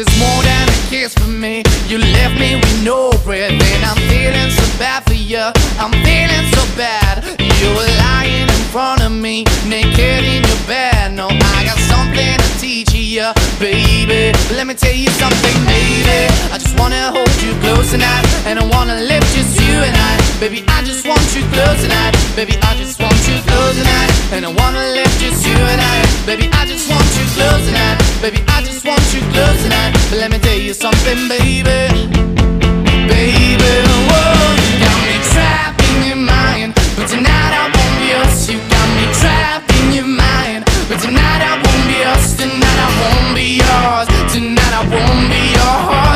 Is 0.00 0.08
more 0.18 0.42
than 0.42 0.66
a 0.68 0.78
kiss 0.88 1.12
for 1.12 1.28
me. 1.28 1.62
You 1.86 1.98
left 1.98 2.40
me 2.40 2.56
with 2.56 2.76
no 2.82 3.12
breath, 3.22 3.52
and 3.52 3.82
I'm 3.84 4.00
feeling 4.08 4.50
so 4.50 4.64
bad 4.78 5.04
for 5.04 5.12
you. 5.12 5.44
I'm 5.76 5.92
feeling 6.00 6.46
so 6.56 6.62
bad. 6.72 7.20
You 7.60 7.68
were 7.76 7.90
lying 8.08 8.48
in 8.48 8.62
front 8.72 9.02
of 9.02 9.12
me, 9.12 9.44
naked 9.68 10.24
in 10.24 10.40
your 10.40 10.62
bed. 10.64 11.12
No, 11.12 11.28
I 11.28 11.60
got 11.68 11.76
something 11.92 12.32
to 12.40 12.48
teach 12.58 12.94
you, 12.94 13.28
baby. 13.60 14.32
Let 14.56 14.66
me 14.66 14.74
tell 14.74 14.94
you 14.94 15.10
something, 15.20 15.56
baby. 15.68 16.32
I 16.48 16.56
just 16.56 16.78
wanna 16.80 17.12
hold 17.12 17.34
you 17.44 17.52
close 17.60 17.90
tonight, 17.90 18.24
and 18.48 18.58
I 18.58 18.64
wanna 18.64 18.96
live 19.04 19.24
just 19.36 19.60
you 19.60 19.84
and 19.84 19.96
I. 19.96 20.16
Baby, 20.40 20.64
I 20.68 20.82
just 20.82 21.04
want 21.06 21.20
you 21.36 21.44
close 21.52 21.82
tonight. 21.82 22.16
Baby, 22.34 22.56
I 22.62 22.74
just 22.76 22.98
want 22.98 23.20
you 23.28 23.36
close 23.70 23.82
tonight, 23.82 24.32
and 24.32 24.44
I 24.44 24.48
wanna 24.48 24.82
live 24.94 25.10
just 25.18 25.46
you 25.46 25.54
and 25.54 25.80
I. 25.80 25.98
Baby, 26.26 26.48
I 26.52 26.66
just 26.66 26.88
want 26.90 27.06
you 27.16 27.24
close 27.34 27.64
tonight. 27.66 27.98
Baby, 28.22 28.42
I 28.48 28.62
just 28.62 28.84
want 28.84 29.02
you 29.14 29.20
close 29.32 29.62
tonight. 29.62 29.92
But 30.10 30.18
let 30.18 30.30
me 30.30 30.38
tell 30.38 30.58
you 30.58 30.74
something, 30.74 31.28
baby. 31.28 31.62
Baby, 33.06 33.72
whoa, 34.10 34.50
you 34.66 34.74
got 34.82 34.98
me 35.06 35.16
trapped 35.32 35.82
in 35.90 35.98
your 36.08 36.22
mind. 36.34 36.74
But 36.96 37.06
tonight 37.08 37.52
I 37.62 37.64
won't 37.74 37.94
be 38.00 38.06
yours. 38.10 38.50
You 38.50 38.58
got 38.74 38.88
me 38.96 39.04
trapped 39.20 39.70
in 39.78 39.86
your 39.98 40.10
mind. 40.26 40.64
But 40.88 40.98
tonight 40.98 41.42
I 41.50 41.54
won't 41.62 41.84
be 41.86 41.96
yours. 42.02 42.26
Tonight 42.40 42.78
I 42.86 42.90
won't 43.00 43.30
be 43.38 43.46
yours. 43.62 44.06
Tonight 44.34 44.74
I 44.74 44.82
won't 44.90 45.24
be 45.30 45.42
yours. 45.54 45.90
Tonight 45.94 46.09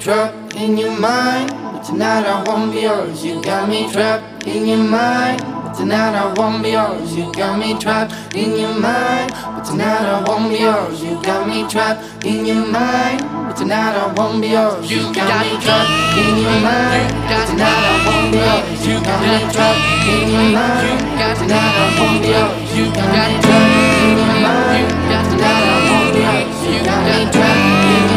trapped 0.00 0.54
in 0.54 0.76
your 0.76 0.98
mind. 0.98 1.50
But 1.50 1.82
tonight 1.82 2.24
I 2.24 2.42
won't 2.44 2.72
be 2.72 2.82
yours. 2.82 3.24
You 3.24 3.42
got 3.42 3.68
me 3.68 3.90
trapped 3.90 4.46
in 4.46 4.66
your 4.66 4.78
mind. 4.78 5.40
But 5.42 5.74
tonight 5.74 6.14
I 6.14 6.32
won't 6.34 6.62
be 6.62 6.70
yours. 6.70 7.16
You 7.16 7.32
got 7.32 7.58
me 7.58 7.78
trapped 7.78 8.14
in 8.34 8.56
your 8.56 8.78
mind. 8.78 9.32
But 9.32 9.64
tonight 9.64 10.06
I 10.06 10.22
won't 10.26 10.50
be 10.50 10.58
yours. 10.58 11.02
You 11.02 11.20
got 11.22 11.48
me 11.48 11.66
trapped 11.68 12.24
in 12.24 12.46
your 12.46 12.66
mind. 12.66 13.20
But 13.22 13.56
tonight 13.56 13.94
I 13.98 14.12
won't 14.14 14.40
be 14.40 14.48
yours. 14.48 14.90
You 14.90 15.02
got 15.12 15.42
me 15.42 15.58
trapped 15.58 15.90
in 16.14 16.34
your 16.42 16.58
mind. 16.62 17.10
But 17.26 17.42
tonight 17.50 17.84
I 17.90 17.94
won't 18.06 18.32
be 18.32 18.38
yours. 18.38 18.86
You 18.86 18.96
got 19.02 19.18
me 19.18 19.38
trapped 19.50 19.82
in 20.06 20.30
your 20.30 20.48
mind. 20.54 21.00
But 21.18 21.34
tonight 21.42 21.74
I 21.74 21.86
won't 21.98 22.22
be 22.22 22.28
yours. 22.28 22.70
You 22.76 22.86
got 22.94 23.10
me 23.10 23.34
trapped 23.42 23.82
in 24.06 24.14
your 24.14 24.38
mind. 24.46 24.86
But 25.10 25.24
tonight 25.26 25.64
I 25.66 25.78
won't 25.90 26.08
be 26.14 26.20
yours. 26.22 26.58
You 26.70 26.78
got 26.86 27.02
me 27.02 27.18
trapped 27.34 27.66
in 27.66 27.90
your 27.90 28.02
mind. 28.02 28.07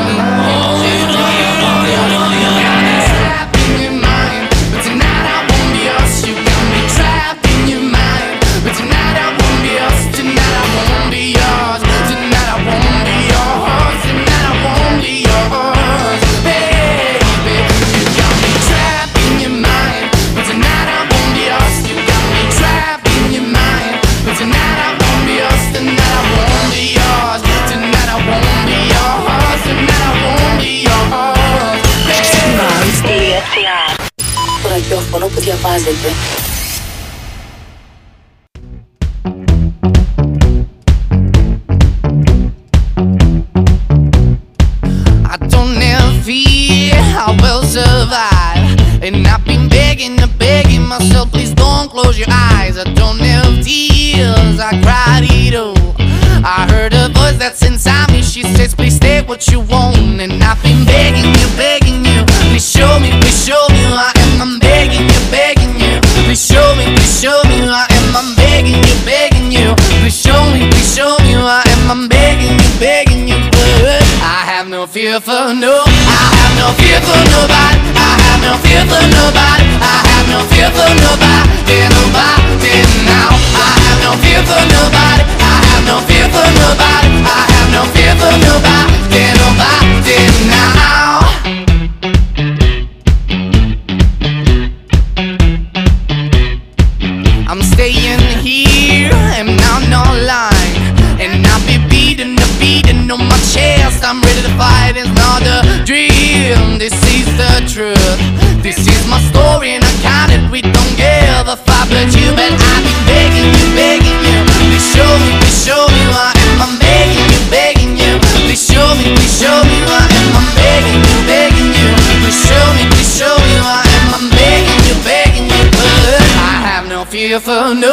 If 127.32 127.48
I 127.48 127.72
no 127.72 127.91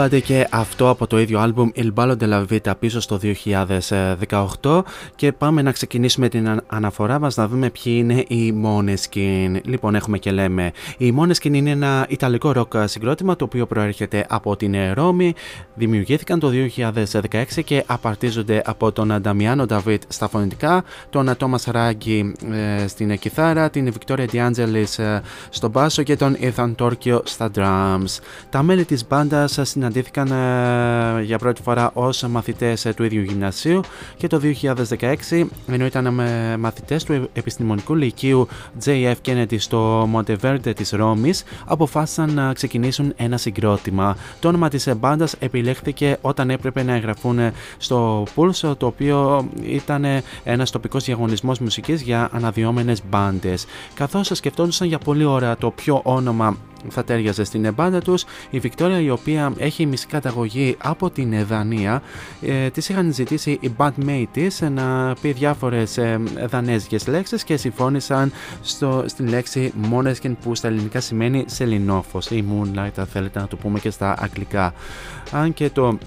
for 0.00 0.10
Nobody 0.10 0.22
και 0.22 0.46
αυτό 0.50 0.88
από 0.88 1.06
το 1.06 1.20
ίδιο 1.20 1.38
άλμπουμ 1.38 1.70
Il 1.76 1.92
Ballo 1.94 2.16
della 2.20 2.44
Vita 2.50 2.72
πίσω 2.78 3.00
στο 3.00 3.18
2018 4.60 4.80
και 5.14 5.32
πάμε 5.32 5.62
να 5.62 5.72
ξεκινήσουμε 5.72 6.28
την 6.28 6.60
αναφορά 6.66 7.18
μας 7.18 7.36
να 7.36 7.48
δούμε 7.48 7.70
ποιοι 7.70 7.94
είναι 7.96 8.24
οι 8.28 8.54
Måneskin. 8.64 9.60
Λοιπόν 9.64 9.94
έχουμε 9.94 10.18
και 10.18 10.30
λέμε 10.30 10.72
οι 10.98 11.14
Måneskin 11.18 11.54
είναι 11.54 11.70
ένα 11.70 12.06
ιταλικό 12.08 12.52
ροκ 12.52 12.72
συγκρότημα 12.84 13.36
το 13.36 13.44
οποίο 13.44 13.66
προέρχεται 13.66 14.26
από 14.28 14.56
την 14.56 14.74
Ρώμη 14.94 15.34
δημιουργήθηκαν 15.74 16.38
το 16.38 16.50
2016 16.76 17.44
και 17.64 17.84
απαρτίζονται 17.86 18.62
από 18.64 18.92
τον 18.92 19.20
Νταμιάνο 19.20 19.66
Νταβίτ 19.66 20.02
στα 20.08 20.28
φωνητικά 20.28 20.84
τον 21.10 21.36
Τόμας 21.36 21.64
Ράγκη 21.64 22.32
ε, 22.80 22.86
στην 22.86 23.18
κιθάρα 23.18 23.70
την 23.70 23.84
Βικτόρια 23.84 24.26
Διάντζελης 24.26 24.98
ε, 24.98 25.22
στο 25.50 25.68
μπάσο 25.68 26.02
και 26.02 26.16
τον 26.16 26.36
Ethan 26.40 26.72
Τόρκιο 26.76 27.22
στα 27.24 27.50
drums. 27.54 28.18
Τα 28.50 28.62
μέλη 28.62 28.84
της 28.84 29.06
μπάντας 29.06 29.58
συναντήθηκαν 29.62 29.89
ε, 29.96 31.22
για 31.22 31.38
πρώτη 31.38 31.62
φορά 31.62 31.90
ως 31.94 32.22
μαθητές 32.22 32.86
του 32.96 33.04
ίδιου 33.04 33.22
γυμνασίου 33.22 33.80
και 34.16 34.26
το 34.26 34.40
2016 34.98 35.44
ενώ 35.66 35.84
ήταν 35.84 36.14
με 36.14 36.56
μαθητές 36.58 37.04
του 37.04 37.28
επιστημονικού 37.32 37.94
λυκείου 37.94 38.48
JF 38.84 39.14
Kennedy 39.26 39.58
στο 39.58 40.08
Monteverde 40.14 40.72
της 40.76 40.90
Ρώμης 40.90 41.42
αποφάσισαν 41.66 42.34
να 42.34 42.52
ξεκινήσουν 42.52 43.12
ένα 43.16 43.36
συγκρότημα. 43.36 44.16
Το 44.40 44.48
όνομα 44.48 44.68
της 44.68 44.88
μπάντας 44.96 45.34
επιλέχθηκε 45.38 46.18
όταν 46.20 46.50
έπρεπε 46.50 46.82
να 46.82 46.94
εγγραφούν 46.94 47.38
στο 47.78 48.26
Pulse 48.36 48.76
το 48.76 48.86
οποίο 48.86 49.48
ήταν 49.62 50.04
ένας 50.44 50.70
τοπικός 50.70 51.04
διαγωνισμός 51.04 51.58
μουσικής 51.58 52.02
για 52.02 52.28
αναδυόμενες 52.32 53.02
μπάντες. 53.08 53.66
Καθώς 53.94 54.30
σκεφτόντουσαν 54.32 54.88
για 54.88 54.98
πολλή 54.98 55.24
ώρα 55.24 55.56
το 55.56 55.70
ποιο 55.70 56.00
όνομα 56.04 56.56
θα 56.88 57.04
τέριαζε 57.04 57.44
στην 57.44 57.72
μπάντα 57.74 58.00
τους. 58.00 58.24
Η 58.50 58.58
Βικτόρια 58.58 59.00
η 59.00 59.10
οποία 59.10 59.52
έχει 59.56 59.86
μισή 59.86 60.06
καταγωγή 60.06 60.76
από 60.78 61.10
την 61.10 61.46
Δανία 61.46 62.02
ε, 62.40 62.70
της 62.70 62.88
είχαν 62.88 63.12
ζητήσει 63.12 63.58
οι 63.60 63.70
bandmate 63.76 64.26
της 64.32 64.60
να 64.60 65.14
πει 65.20 65.32
διάφορες 65.32 65.98
ε, 65.98 66.20
δανέζικες 66.48 67.06
λέξεις 67.06 67.44
και 67.44 67.56
συμφώνησαν 67.56 68.32
στο, 68.62 69.04
στην 69.06 69.28
λέξη 69.28 69.72
Måneskin 69.92 70.32
που 70.42 70.54
στα 70.54 70.68
ελληνικά 70.68 71.00
σημαίνει 71.00 71.44
σελινόφος 71.46 72.30
ή 72.30 72.44
moonlight 72.50 72.96
αν 72.96 73.06
θέλετε 73.06 73.38
να 73.38 73.46
το 73.46 73.56
πούμε 73.56 73.78
και 73.78 73.90
στα 73.90 74.14
αγγλικά. 74.18 74.74
Αν 75.30 75.54
και 75.54 75.70
το 75.70 75.98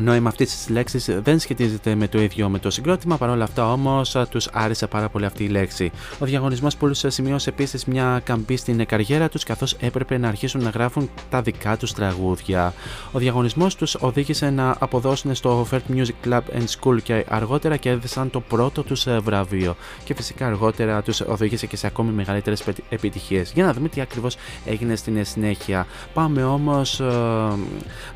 νόημα 0.00 0.28
αυτής 0.28 0.56
της 0.56 0.68
λέξης 0.68 1.10
δεν 1.22 1.38
σχετίζεται 1.38 1.94
με 1.94 2.08
το 2.08 2.22
ίδιο 2.22 2.48
με 2.48 2.58
το 2.58 2.70
συγκρότημα, 2.70 3.16
παρόλα 3.16 3.44
αυτά 3.44 3.72
όμως 3.72 4.16
τους 4.30 4.48
άρεσε 4.52 4.86
πάρα 4.86 5.08
πολύ 5.08 5.24
αυτή 5.24 5.44
η 5.44 5.48
λέξη. 5.48 5.90
Ο 6.18 6.24
διαγωνισμός 6.24 6.76
Pulse 6.80 7.06
σημείωσε 7.06 7.48
επίσης 7.48 7.84
μια 7.84 8.20
καμπή 8.24 8.56
στην 8.56 8.86
καριέρα 8.86 9.28
τους, 9.28 9.44
καθώς 9.44 9.76
έπρεπε 9.80 10.18
να 10.18 10.28
αρχίσουν 10.28 10.62
να 10.62 10.70
γράφουν 10.70 11.10
τα 11.30 11.42
δικά 11.42 11.76
τους 11.76 11.92
τραγούδια. 11.92 12.74
Ο 13.12 13.18
διαγωνισμός 13.18 13.74
τους 13.74 13.94
οδήγησε 14.00 14.50
να 14.50 14.76
αποδώσουν 14.78 15.34
στο 15.34 15.66
Fert 15.70 15.94
Music 15.94 16.28
Club 16.28 16.40
and 16.40 16.64
School 16.80 17.02
και 17.02 17.24
αργότερα 17.28 17.76
κέρδισαν 17.76 18.30
το 18.30 18.40
πρώτο 18.40 18.82
τους 18.82 19.06
βραβείο. 19.20 19.76
Και 20.04 20.14
φυσικά 20.14 20.46
αργότερα 20.46 21.02
τους 21.02 21.20
οδήγησε 21.20 21.66
και 21.66 21.76
σε 21.76 21.86
ακόμη 21.86 22.10
μεγαλύτερες 22.10 22.64
επιτυχίες. 22.88 23.52
Για 23.54 23.64
να 23.64 23.72
δούμε 23.72 23.88
τι 23.88 24.00
ακριβώς 24.00 24.36
έγινε 24.64 24.96
στην 24.96 25.24
συνέχεια. 25.24 25.86
Πάμε 26.14 26.44
όμως 26.44 27.02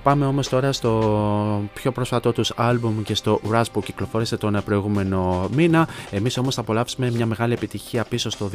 πάμε 0.02 0.26
όμως 0.26 0.48
τώρα 0.48 0.72
στο 0.72 1.62
πιο 1.74 1.92
πρόσφατό 1.92 2.32
τους 2.32 2.52
άλμπουμ 2.56 3.02
και 3.02 3.14
στο 3.14 3.40
Rush 3.52 3.64
που 3.72 3.80
κυκλοφόρησε 3.80 4.36
τον 4.36 4.62
προηγούμενο 4.64 5.48
μήνα. 5.54 5.88
Εμείς 6.10 6.38
όμως 6.38 6.54
θα 6.54 6.60
απολαύσουμε 6.60 7.10
μια 7.10 7.26
μεγάλη 7.26 7.52
επιτυχία 7.52 8.04
πίσω 8.04 8.30
στο 8.30 8.50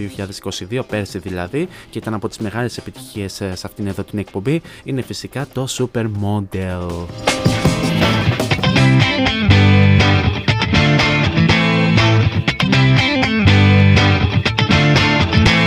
2022, 0.70 0.80
πέρσι 0.88 1.20
δηλαδή, 1.20 1.68
και 1.90 1.98
ήταν 1.98 2.14
από 2.14 2.28
τις 2.28 2.38
μεγάλες 2.38 2.78
επιτυχίες 2.78 3.34
σε 3.34 3.62
αυτήν 3.64 3.88
εδώ 3.88 4.04
την 4.04 4.20
εκπομπή. 4.20 4.62
Είναι 4.84 5.02
φυσικά 5.02 5.48
το 5.54 5.68
Super 5.70 6.06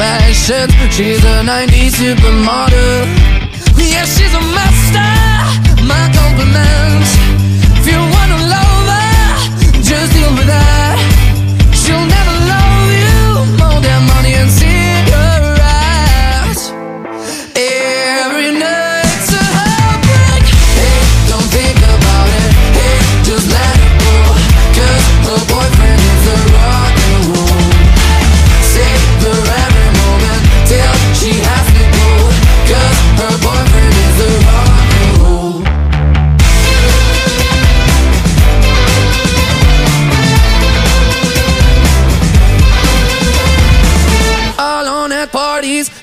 confessions. 0.00 0.72
She's 0.94 1.22
a 1.24 1.42
90s 1.44 1.92
supermodel. 2.00 3.06
Yeah, 3.76 4.04
she's 4.04 4.32
a 4.34 4.40
master. 4.56 5.10
My 5.84 6.04
compliments. 6.16 7.10
If 7.78 7.86
you 7.86 8.00
wanna 8.14 8.38
love 8.54 8.86
her, 8.94 9.82
just 9.82 10.12
deal 10.12 10.32
with 10.32 10.46
that. 10.46 10.99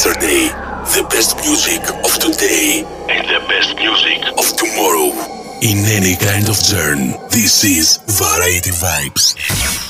yesterday, 0.00 0.48
the 0.96 1.06
best 1.10 1.36
music 1.44 1.82
of 2.06 2.12
today, 2.18 2.82
and 3.10 3.28
the 3.28 3.46
best 3.48 3.76
music 3.76 4.24
of 4.38 4.46
tomorrow. 4.56 5.12
In 5.60 5.84
any 5.84 6.16
kind 6.16 6.48
of 6.48 6.56
journey, 6.56 7.12
this 7.28 7.64
is 7.64 7.98
Variety 8.06 8.70
Vibes. 8.70 9.89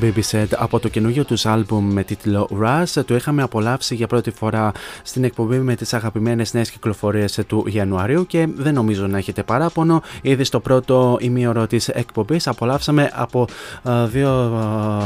το 0.00 0.06
Baby 0.06 0.20
Set 0.30 0.46
από 0.56 0.78
το 0.78 0.88
καινούργιο 0.88 1.24
τους 1.24 1.46
άλμπουμ 1.46 1.92
με 1.92 2.04
τίτλο 2.04 2.48
Rush. 2.62 3.02
Το 3.06 3.14
είχαμε 3.14 3.42
απολαύσει 3.42 3.94
για 3.94 4.06
πρώτη 4.06 4.30
φορά 4.30 4.72
στην 5.02 5.24
εκπομπή 5.24 5.58
με 5.58 5.74
τις 5.74 5.94
αγαπημένες 5.94 6.54
νέες 6.54 6.70
κυκλοφορίες 6.70 7.40
του 7.46 7.66
Ιανουαρίου 7.68 8.26
και 8.26 8.48
δεν 8.54 8.74
νομίζω 8.74 9.06
να 9.06 9.18
έχετε 9.18 9.42
παράπονο. 9.42 10.02
Ήδη 10.22 10.44
στο 10.44 10.60
πρώτο 10.60 11.18
ημίωρο 11.20 11.66
της 11.66 11.88
εκπομπής 11.88 12.46
απολαύσαμε 12.46 13.10
από 13.14 13.46
ε, 13.82 14.06
δύο 14.06 14.58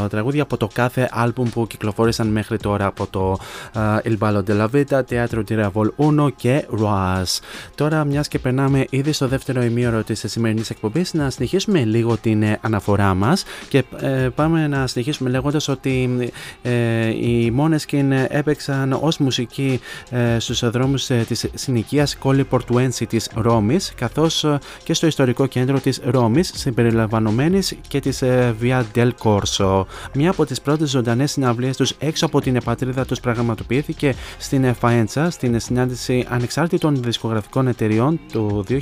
ε, 0.04 0.08
τραγούδια 0.08 0.42
από 0.42 0.56
το 0.56 0.68
κάθε 0.72 1.08
άλμπουμ 1.12 1.48
που 1.48 1.66
κυκλοφόρησαν 1.66 2.26
μέχρι 2.26 2.58
τώρα 2.58 2.86
από 2.86 3.06
το 3.06 3.38
ε, 3.74 4.10
Il 4.10 4.18
Ballo 4.18 4.42
della 4.42 4.68
Vita, 4.74 5.02
Teatro 5.10 5.42
di 5.48 5.54
Ravol 5.62 5.88
1 5.96 6.28
και 6.36 6.66
Rush. 6.80 7.38
Τώρα 7.74 8.04
μιας 8.04 8.28
και 8.28 8.38
περνάμε 8.38 8.86
ήδη 8.90 9.12
στο 9.12 9.28
δεύτερο 9.28 9.62
ημίωρο 9.62 10.02
της 10.02 10.24
σημερινής 10.26 10.70
εκπομπής 10.70 11.14
να 11.14 11.30
συνεχίσουμε 11.30 11.84
λίγο 11.84 12.16
την 12.16 12.42
ε, 12.42 12.58
αναφορά 12.60 13.14
μας 13.14 13.44
και 13.68 13.84
ε, 14.00 14.28
πάμε 14.34 14.68
να 14.68 14.79
συνεχίσουμε 14.86 15.30
λέγοντας 15.30 15.68
ότι 15.68 16.30
ε, 16.62 17.08
οι 17.08 17.54
Måneskin 17.58 18.26
έπαιξαν 18.28 18.98
ως 19.00 19.18
μουσική 19.18 19.80
ε, 20.10 20.38
στους 20.38 20.70
δρόμους 20.70 21.10
ε, 21.10 21.24
της 21.28 21.46
συνοικίας 21.54 22.16
Κόλλη 22.16 22.44
Πορτουένση 22.44 23.06
της 23.06 23.30
Ρώμης 23.34 23.92
καθώς 23.96 24.44
ε, 24.44 24.58
και 24.84 24.94
στο 24.94 25.06
ιστορικό 25.06 25.46
κέντρο 25.46 25.78
της 25.80 26.00
Ρώμης 26.04 26.52
συμπεριλαμβανομένης 26.54 27.76
και 27.88 28.00
της 28.00 28.22
ε, 28.22 28.54
Via 28.62 28.82
del 28.94 29.10
Corso. 29.22 29.84
Μια 30.14 30.30
από 30.30 30.44
τις 30.46 30.60
πρώτες 30.60 30.90
ζωντανές 30.90 31.30
συναυλίες 31.30 31.76
τους 31.76 31.94
έξω 31.98 32.26
από 32.26 32.40
την 32.40 32.58
πατρίδα 32.64 33.04
τους 33.04 33.20
πραγματοποιήθηκε 33.20 34.14
στην 34.38 34.64
ε, 34.64 34.72
Φαέντσα 34.72 35.30
στην 35.30 35.60
συνάντηση 35.60 36.26
ανεξάρτητων 36.28 37.02
δισκογραφικών 37.02 37.68
εταιριών 37.68 38.20
του 38.32 38.64
2016. 38.68 38.78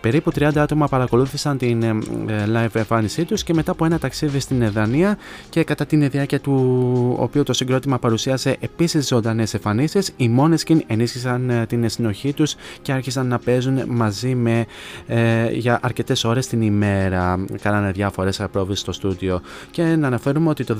Περίπου 0.00 0.30
30 0.38 0.56
άτομα 0.56 0.88
παρακολούθησαν 0.88 1.58
την 1.58 1.82
ε, 1.82 1.98
ε, 2.26 2.44
live 2.46 2.74
εμφάνισή 2.74 3.24
τους 3.24 3.42
και 3.48 3.54
μετά 3.54 3.72
από 3.72 3.84
ένα 3.84 3.98
ταξίδι 3.98 4.40
στην 4.40 4.70
Δανία 4.72 5.18
και 5.48 5.64
κατά 5.64 5.86
την 5.86 6.10
διάρκεια 6.10 6.40
του 6.40 7.16
οποίου 7.18 7.42
το 7.42 7.52
συγκρότημα 7.52 7.98
παρουσίασε 7.98 8.56
επίσης 8.60 9.06
ζωντανές 9.06 9.54
εμφανίσεις, 9.54 10.12
οι 10.16 10.30
Måneskin 10.38 10.78
ενίσχυσαν 10.86 11.50
ε, 11.50 11.66
την 11.66 11.88
συνοχή 11.88 12.32
τους 12.32 12.54
και 12.82 12.92
άρχισαν 12.92 13.26
να 13.26 13.38
παίζουν 13.38 13.82
μαζί 13.86 14.34
με 14.34 14.66
ε, 15.06 15.50
για 15.50 15.78
αρκετές 15.82 16.24
ώρες 16.24 16.46
την 16.46 16.62
ημέρα. 16.62 17.44
Κάνανε 17.60 17.90
διάφορες 17.90 18.42
πρόβες 18.52 18.78
στο 18.78 18.92
στούντιο. 18.92 19.40
Και 19.70 19.82
να 19.82 20.06
αναφέρουμε 20.06 20.48
ότι 20.48 20.64
το 20.64 20.76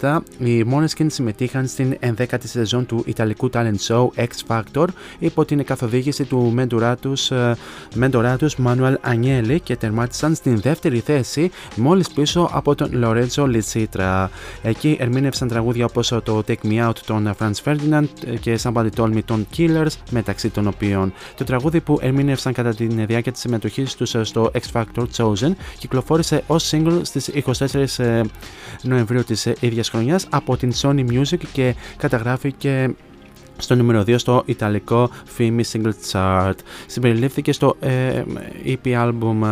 2017 0.00 0.18
οι 0.38 0.64
Måneskin 0.72 1.06
συμμετείχαν 1.06 1.66
στην 1.66 1.96
11η 2.00 2.36
σεζόν 2.42 2.86
του 2.86 3.02
Ιταλικού 3.06 3.50
talent 3.52 3.86
show 3.88 4.08
X 4.16 4.26
Factor 4.46 4.86
υπό 5.18 5.44
την 5.44 5.64
καθοδήγηση 5.64 6.24
του 6.24 6.50
μέντορά 6.54 6.96
τους, 6.96 7.30
ε, 7.30 7.56
μέντορά 7.94 8.36
τους 8.36 8.56
Manuel 8.66 8.94
Agnelli 9.12 9.56
και 9.62 9.76
τερμάτισαν 9.76 10.34
στην 10.34 10.60
δεύτερη 10.60 10.98
θέση 10.98 11.50
μόλις 11.94 12.10
πίσω 12.10 12.48
από 12.52 12.74
τον 12.74 12.90
Lorenzo 13.02 13.54
Litsitra. 13.54 14.26
Εκεί 14.62 14.96
ερμήνευσαν 15.00 15.48
τραγούδια 15.48 15.84
όπως 15.84 16.08
το 16.08 16.42
Take 16.46 16.66
Me 16.68 16.88
Out 16.88 16.96
των 17.06 17.34
Franz 17.38 17.52
Ferdinand 17.64 18.06
και 18.40 18.58
Somebody 18.62 18.88
Told 18.96 19.14
Me 19.14 19.18
των 19.24 19.46
Killers 19.56 19.92
μεταξύ 20.10 20.50
των 20.50 20.66
οποίων. 20.66 21.12
Το 21.36 21.44
τραγούδι 21.44 21.80
που 21.80 21.98
ερμήνευσαν 22.02 22.52
κατά 22.52 22.74
τη 22.74 22.86
διάρκεια 22.86 23.32
της 23.32 23.40
συμμετοχής 23.40 23.94
τους 23.94 24.14
στο 24.22 24.50
X 24.54 24.80
Factor 24.80 25.04
Chosen 25.16 25.50
κυκλοφόρησε 25.78 26.42
ως 26.46 26.70
single 26.72 27.00
στις 27.02 27.30
24 27.88 28.20
Νοεμβρίου 28.82 29.24
της 29.24 29.44
ίδιας 29.60 29.88
χρονιάς 29.88 30.26
από 30.30 30.56
την 30.56 30.72
Sony 30.80 31.06
Music 31.10 31.40
και 31.52 31.74
καταγράφηκε 31.96 32.94
στο 33.56 33.74
νούμερο 33.74 34.00
2 34.00 34.14
στο 34.18 34.42
Ιταλικό 34.44 35.10
Fimi 35.38 35.60
Single 35.72 35.92
Chart. 36.12 36.54
Συμπεριλήφθηκε 36.86 37.52
στο 37.52 37.76
ε, 37.80 38.22
EP 38.64 38.86
album, 38.86 39.46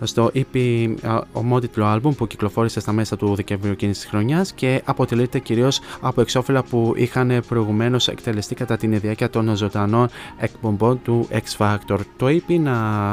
ε, 0.00 0.06
στο 0.06 0.30
EP 0.34 0.54
ε, 0.54 1.18
ομότιτλο 1.32 1.94
album 1.94 2.16
που 2.16 2.26
κυκλοφόρησε 2.26 2.80
στα 2.80 2.92
μέσα 2.92 3.16
του 3.16 3.34
Δεκεμβρίου 3.34 3.72
εκείνης 3.72 3.98
της 3.98 4.08
χρονιάς 4.08 4.52
και 4.52 4.82
αποτελείται 4.84 5.38
κυρίως 5.38 5.80
από 6.00 6.20
εξώφυλλα 6.20 6.62
που 6.62 6.92
είχαν 6.96 7.42
προηγουμένως 7.48 8.08
εκτελεστεί 8.08 8.54
κατά 8.54 8.76
την 8.76 9.00
διάρκεια 9.00 9.30
των 9.30 9.56
ζωντανών 9.56 10.08
εκπομπών 10.38 11.02
του 11.02 11.28
X 11.30 11.56
Factor. 11.58 11.98
Το 12.16 12.26
EP 12.26 12.58
να, 12.60 13.10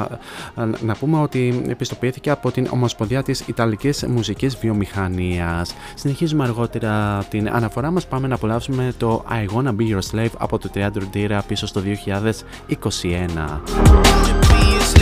να 0.82 0.96
πούμε 1.00 1.22
ότι 1.22 1.64
επιστοποιήθηκε 1.68 2.30
από 2.30 2.52
την 2.52 2.68
Ομοσπονδία 2.70 3.24
της 3.24 3.40
Ιταλικής 3.48 4.06
Μουσικής 4.08 4.58
Βιομηχανίας. 4.58 5.76
Συνεχίζουμε 5.96 6.44
αργότερα 6.44 7.26
την 7.30 7.50
αναφορά 7.50 7.92
μας. 7.92 8.08
Πάμε 8.08 8.28
να 8.28 8.36
απολαύσουμε 8.36 8.94
το 8.98 9.26
I 9.30 9.56
Wanna 9.56 9.76
Be 9.80 9.95
Your 9.96 10.16
Slave 10.16 10.32
από 10.38 10.58
το 10.58 10.70
Teatro 10.74 11.04
Dira 11.14 11.40
πίσω 11.48 11.68
στο 11.68 11.82
2021. 11.82 13.62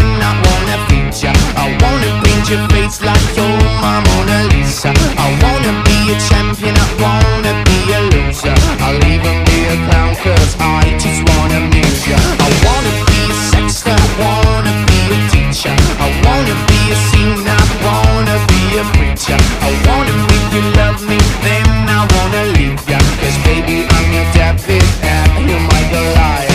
I 0.00 0.32
wanna 0.46 0.76
ya 1.20 1.32
I 1.56 1.68
wanna 1.82 2.10
paint 2.24 2.48
your 2.48 2.64
face 2.72 3.02
like 3.02 3.20
you're 3.36 3.60
my 3.84 4.00
Mona 4.08 4.48
Lisa 4.52 4.88
I 5.20 5.28
wanna 5.42 5.72
be 5.84 5.96
a 6.12 6.16
champion, 6.28 6.72
I 6.72 6.88
wanna 7.02 7.52
be 7.68 7.78
a 7.92 8.00
loser 8.12 8.56
I'll 8.80 8.96
even 9.12 9.36
be 9.44 9.58
a 9.68 9.76
clown 9.86 10.14
cause 10.24 10.56
I 10.58 10.96
just 10.96 11.20
wanna 11.28 11.60
meet 11.68 11.98
ya 12.08 12.16
I 12.16 12.48
wanna 12.64 12.92
be 13.08 13.18
a 13.28 13.36
sexter, 13.52 13.92
I 13.92 14.08
wanna 14.22 14.72
be 14.88 15.00
a 15.12 15.18
teacher 15.32 15.76
I 16.00 16.08
wanna 16.24 16.54
be 16.68 16.80
a 16.94 16.96
singer, 17.12 17.60
I 17.60 17.70
wanna 17.84 18.36
be 18.48 18.62
a 18.80 18.84
preacher 18.96 19.38
I 19.60 19.70
wanna 19.86 20.14
make 20.30 20.48
you 20.56 20.64
love 20.80 21.00
me, 21.04 21.18
then 21.44 21.68
I 21.92 22.08
wanna 22.14 22.42
leave 22.56 22.80
ya 22.88 22.98
Cause 23.20 23.38
baby 23.44 23.84
I'm 23.84 24.08
your 24.16 24.28
David 24.32 24.84
and 25.04 25.50
you're 25.50 25.60
my 25.60 25.82
Goliath 25.92 26.51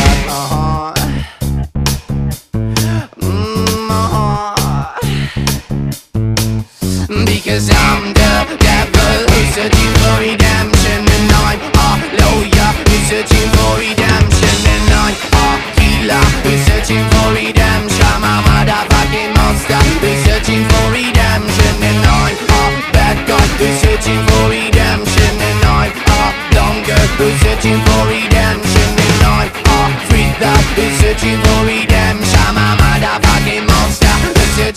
Because 7.57 7.73
I'm 7.73 8.13
the 8.13 8.53
devil 8.61 9.17
who's 9.33 9.49
searching 9.57 9.93
for 9.97 10.21
redemption 10.21 11.01
And 11.09 11.25
I'm 11.41 11.57
a 11.57 11.89
lawyer 12.21 12.69
who's 12.85 13.09
searching 13.09 13.49
for 13.57 13.81
redemption 13.81 14.57
And 14.61 14.85
I'm 14.93 15.17
a 15.17 15.45
killer 15.73 16.21
who's 16.45 16.61
searching 16.69 17.01
for 17.01 17.33
redemption 17.33 18.13
I'm 18.13 18.21
a 18.21 18.33
motherfucking 18.45 19.33
monster 19.33 19.81
who's 20.05 20.21
searching 20.21 20.69
for 20.69 20.85
redemption 20.93 21.73
And 21.81 22.05
I'm 22.05 22.37
a 22.45 22.61
bad 22.93 23.25
guy 23.25 23.41
who's 23.57 23.73
searching 23.81 24.21
for 24.29 24.53
redemption 24.53 25.33
And 25.41 25.65
I'm 25.65 25.97
a 25.97 26.85
girl 26.85 27.09
who's 27.17 27.41
searching 27.41 27.81
for 27.89 28.05
redemption 28.05 28.89
And 29.01 29.21
I'm 29.33 29.49
a 29.49 29.79
freak 30.05 30.29
that 30.45 30.61
who's 30.77 30.93
searching 31.01 31.41
for 31.41 31.65
redemption 31.65 31.96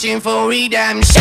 searching 0.01 0.19
for 0.19 0.49
redemption 0.49 1.21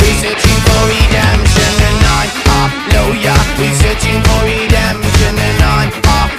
we're 0.00 0.18
searching 0.22 0.60
for 0.66 0.82
redemption 0.88 1.74
And 1.88 2.00
I'm 2.10 2.72
lawyer, 2.92 3.40
we're 3.58 3.76
searching 3.82 4.20
for 4.26 4.40
redemption 4.44 5.34
And 5.48 5.62
I'm 5.62 5.90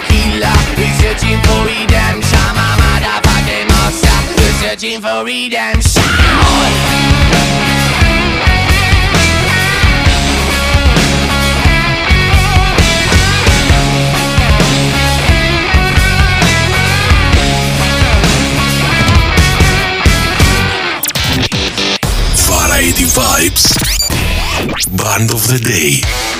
healer, 0.09 0.57
we're 0.77 0.95
searching 1.01 1.39
for 1.45 1.61
redemption 1.65 2.51
monster, 3.71 4.17
we're 4.37 4.57
searching 4.61 5.01
for 5.01 5.25
redemption 5.25 5.80
the 25.51 25.59
Day. 25.59 26.30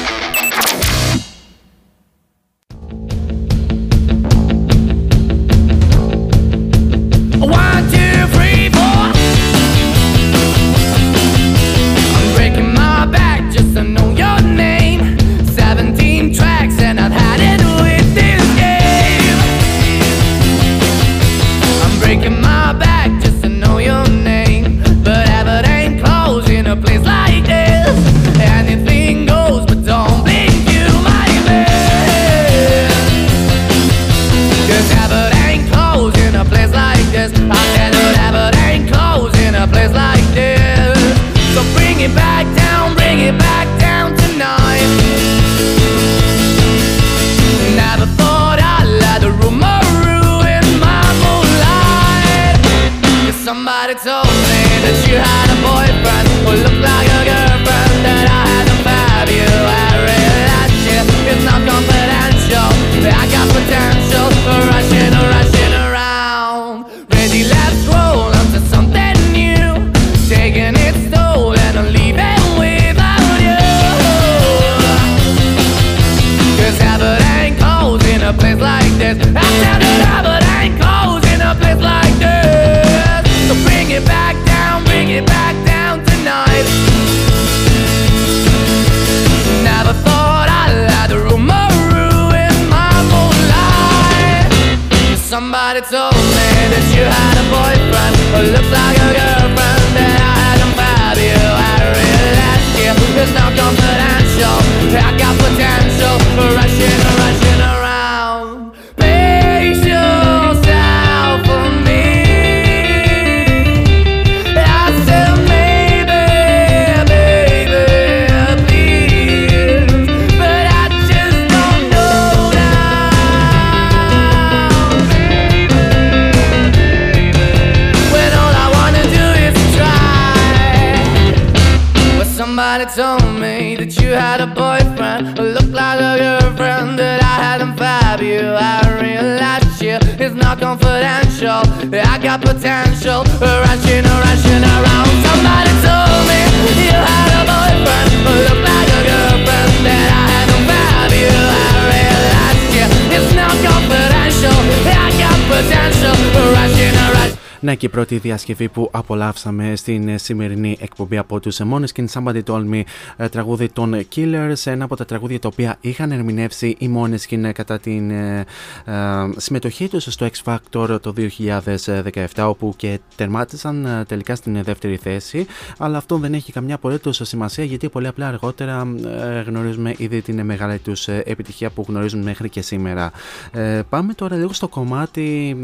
Rushing. 157.71 157.71
Ναι, 157.71 157.77
και 157.77 157.85
η 157.85 157.89
πρώτη 157.89 158.17
διασκευή 158.17 158.69
που 158.69 158.89
απολαύσαμε 158.91 159.75
στην 159.75 160.07
ε, 160.07 160.17
σημερινή 160.17 160.77
εκπομπή 160.79 161.17
από 161.17 161.39
τους 161.39 161.59
Måneskin 161.71 162.05
Somebody 162.13 162.43
Told 162.43 162.69
Me 162.69 162.81
ε, 163.17 163.29
τραγούδι 163.29 163.69
των 163.69 164.05
Killers, 164.15 164.61
ένα 164.63 164.83
από 164.83 164.95
τα 164.95 165.05
τραγούδια 165.05 165.39
τα 165.39 165.47
οποία 165.47 165.77
είχαν 165.81 166.11
ερμηνεύσει 166.11 166.75
οι 166.79 166.89
Måneskin 166.97 167.43
ε, 167.43 167.51
κατά 167.51 167.79
την 167.79 168.11
ε, 168.11 168.45
ε, 168.85 168.93
συμμετοχή 169.37 169.87
τους 169.87 170.03
στο 170.03 170.29
X 170.33 170.53
Factor 170.53 171.01
το 171.01 171.13
2017 171.17 172.25
όπου 172.37 172.73
και 172.75 172.99
τερμάτισαν 173.15 173.85
ε, 173.85 174.05
τελικά 174.05 174.35
στην 174.35 174.63
δεύτερη 174.63 174.97
θέση 174.97 175.45
αλλά 175.77 175.97
αυτό 175.97 176.17
δεν 176.17 176.33
έχει 176.33 176.51
καμιά 176.51 176.75
απολύτως 176.75 177.21
σημασία 177.23 177.63
γιατί 177.63 177.89
πολύ 177.89 178.07
απλά 178.07 178.27
αργότερα 178.27 178.87
ε, 179.05 179.41
γνωρίζουμε 179.41 179.93
ήδη 179.97 180.21
την 180.21 180.45
μεγάλη 180.45 180.77
τους 180.77 181.07
ε, 181.07 181.23
επιτυχία 181.25 181.69
που 181.69 181.85
γνωρίζουν 181.87 182.21
μέχρι 182.21 182.49
και 182.49 182.61
σήμερα. 182.61 183.11
Ε, 183.51 183.81
πάμε 183.89 184.13
τώρα 184.13 184.35
λίγο 184.35 184.53
στο 184.53 184.67
κομμάτι 184.67 185.57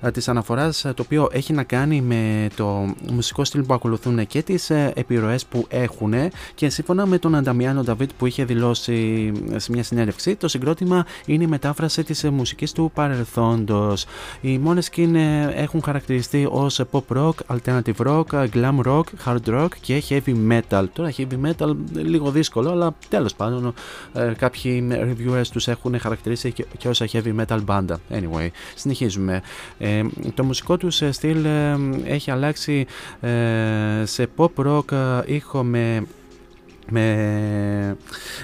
ε, 0.00 0.10
της 0.10 0.28
αναφοράς 0.28 0.84
ε, 0.84 0.92
το 0.92 1.04
οποίο 1.06 1.28
έχει 1.32 1.52
να 1.52 1.62
κάνει 1.62 2.00
με 2.00 2.48
το 2.56 2.94
μουσικό 3.12 3.44
στυλ 3.44 3.62
που 3.62 3.74
ακολουθούν 3.74 4.26
και 4.26 4.42
τις 4.42 4.70
ε, 4.70 4.92
επιρροές 4.94 5.46
που 5.46 5.66
έχουν 5.68 6.14
και 6.54 6.68
σύμφωνα 6.68 7.06
με 7.06 7.18
τον 7.18 7.34
Ανταμιάνο 7.34 7.82
Νταβίτ 7.82 8.10
που 8.18 8.26
είχε 8.26 8.44
δηλώσει 8.44 9.32
ε, 9.52 9.58
σε 9.58 9.72
μια 9.72 9.82
συνέντευξη 9.82 10.36
το 10.36 10.48
συγκρότημα 10.48 11.06
είναι 11.26 11.44
η 11.44 11.46
μετάφραση 11.46 12.04
της 12.04 12.24
ε, 12.24 12.30
μουσικής 12.30 12.72
του 12.72 12.90
παρελθόντος. 12.94 14.06
Οι 14.40 14.60
Måneskin 14.64 15.14
ε, 15.14 15.62
έχουν 15.62 15.82
χαρακτηριστεί 15.82 16.48
ως 16.50 16.80
pop 16.90 17.16
rock, 17.16 17.32
alternative 17.46 18.06
rock, 18.06 18.32
ε, 18.32 18.48
glam 18.52 18.80
rock, 18.86 19.04
hard 19.24 19.44
rock 19.46 19.68
και 19.80 20.02
heavy 20.08 20.34
metal. 20.50 20.84
Τώρα 20.92 21.12
heavy 21.16 21.46
metal 21.46 21.76
ε, 21.96 22.00
λίγο 22.00 22.30
δύσκολο 22.30 22.70
αλλά 22.70 22.94
τέλος 23.08 23.34
πάντων 23.34 23.74
ε, 24.12 24.32
κάποιοι 24.38 24.88
reviewers 24.90 25.46
τους 25.52 25.68
έχουν 25.68 26.00
χαρακτηρίσει 26.00 26.52
και, 26.52 26.66
και 26.78 26.88
ως 26.88 27.02
heavy 27.12 27.34
metal 27.40 27.58
μπάντα. 27.64 28.00
Anyway, 28.10 28.48
συνεχίζουμε. 28.74 29.42
Ε, 29.78 30.02
το 30.34 30.44
μουσικό 30.44 30.76
τους 30.76 30.95
ε, 30.95 30.95
στυλ 31.10 31.44
ε, 31.44 31.76
έχει 32.04 32.30
αλλάξει 32.30 32.86
ε, 33.20 33.30
σε 34.04 34.28
pop 34.36 34.50
rock 34.66 34.92
ε, 34.92 35.34
ήχο 35.34 35.62
με 35.62 36.06
με, 36.90 37.96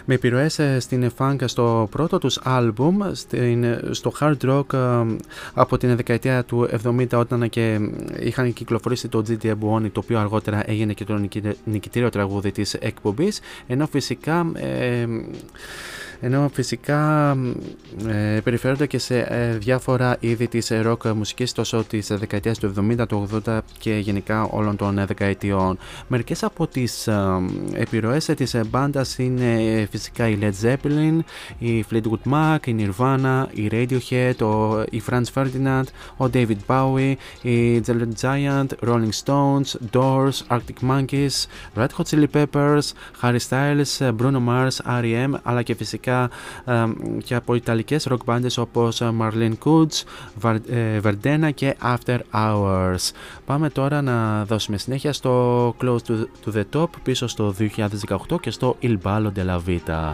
με 0.04 0.14
επιρροές 0.14 0.58
ε, 0.58 0.80
στην 0.80 1.10
funk 1.18 1.36
στο 1.44 1.88
πρώτο 1.90 2.18
τους 2.18 2.38
άλμπουμ 2.42 2.98
στην, 3.12 3.64
στο 3.90 4.12
hard 4.20 4.36
rock 4.44 4.72
ε, 4.72 5.16
από 5.54 5.78
την 5.78 5.96
δεκαετία 5.96 6.44
του 6.44 6.68
70 6.84 7.06
όταν 7.12 7.48
και 7.48 7.78
είχαν 8.20 8.52
κυκλοφορήσει 8.52 9.08
το 9.08 9.22
GT 9.28 9.44
Buoni 9.46 9.90
το 9.92 10.00
οποίο 10.04 10.18
αργότερα 10.18 10.62
έγινε 10.70 10.92
και 10.92 11.04
το 11.04 11.16
νικη- 11.16 11.56
νικητήριο 11.64 12.08
τραγούδι 12.08 12.52
της 12.52 12.74
εκπομπής. 12.74 13.40
Ενώ 13.66 13.86
φυσικά 13.86 14.52
ε, 14.54 15.06
ενώ 16.24 16.50
φυσικά 16.52 17.30
ε, 18.06 18.40
περιφέρονται 18.44 18.86
και 18.86 18.98
σε 18.98 19.18
ε, 19.18 19.56
διάφορα 19.56 20.16
είδη 20.20 20.48
της 20.48 20.72
rock 20.72 21.12
μουσικής 21.14 21.52
τόσο 21.52 21.84
της 21.84 22.06
δεκαετίας 22.06 22.58
του 22.58 22.74
70, 22.98 23.08
του 23.08 23.28
80 23.46 23.58
και 23.78 23.94
γενικά 23.94 24.42
όλων 24.42 24.76
των 24.76 24.98
ε, 24.98 25.04
δεκαετιών. 25.04 25.78
Μερικές 26.08 26.42
από 26.42 26.66
τις 26.66 27.06
ε, 27.06 27.40
επιρροές 27.72 28.28
ε, 28.28 28.34
της 28.34 28.54
ε, 28.54 28.64
μπάντας 28.64 29.18
είναι 29.18 29.62
ε, 29.62 29.86
φυσικά 29.86 30.28
η 30.28 30.38
Led 30.40 30.66
Zeppelin, 30.66 31.18
η 31.58 31.84
Fleetwood 31.90 32.32
Mac, 32.32 32.66
η 32.66 32.76
Nirvana, 32.78 33.44
η 33.52 33.68
Radiohead, 33.72 34.34
ο, 34.40 34.82
η 34.90 35.02
Franz 35.10 35.24
Ferdinand, 35.34 35.84
ο 36.16 36.24
David 36.32 36.56
Bowie, 36.66 37.14
η 37.42 37.82
Jelly 37.86 38.08
Giant, 38.20 38.66
Rolling 38.88 39.12
Stones, 39.24 39.76
Doors, 39.92 40.56
Arctic 40.56 40.88
Monkeys, 40.90 41.46
Red 41.76 41.88
Hot 41.96 42.06
Chili 42.10 42.26
Peppers, 42.34 42.86
Harry 43.22 43.38
Styles, 43.48 44.12
Bruno 44.18 44.40
Mars, 44.48 45.00
R.E.M. 45.00 45.34
αλλά 45.42 45.62
και 45.62 45.74
φυσικά 45.74 46.11
και 47.24 47.34
από 47.34 47.54
ιταλικέ 47.54 47.96
rock 48.08 48.24
bands 48.26 48.54
όπως 48.56 49.02
Marlene 49.02 49.54
Coots, 49.64 50.02
Verdena 51.02 51.50
και 51.54 51.76
After 51.82 52.18
Hours. 52.32 53.10
Πάμε 53.44 53.70
τώρα 53.70 54.02
να 54.02 54.44
δώσουμε 54.44 54.78
συνέχεια 54.78 55.12
στο 55.12 55.68
Close 55.82 55.96
to, 56.44 56.54
the 56.54 56.62
Top 56.72 56.88
πίσω 57.02 57.26
στο 57.26 57.54
2018 57.58 58.40
και 58.40 58.50
στο 58.50 58.76
Il 58.82 58.96
Ballo 59.02 59.30
della 59.36 59.58
Vita. 59.66 60.10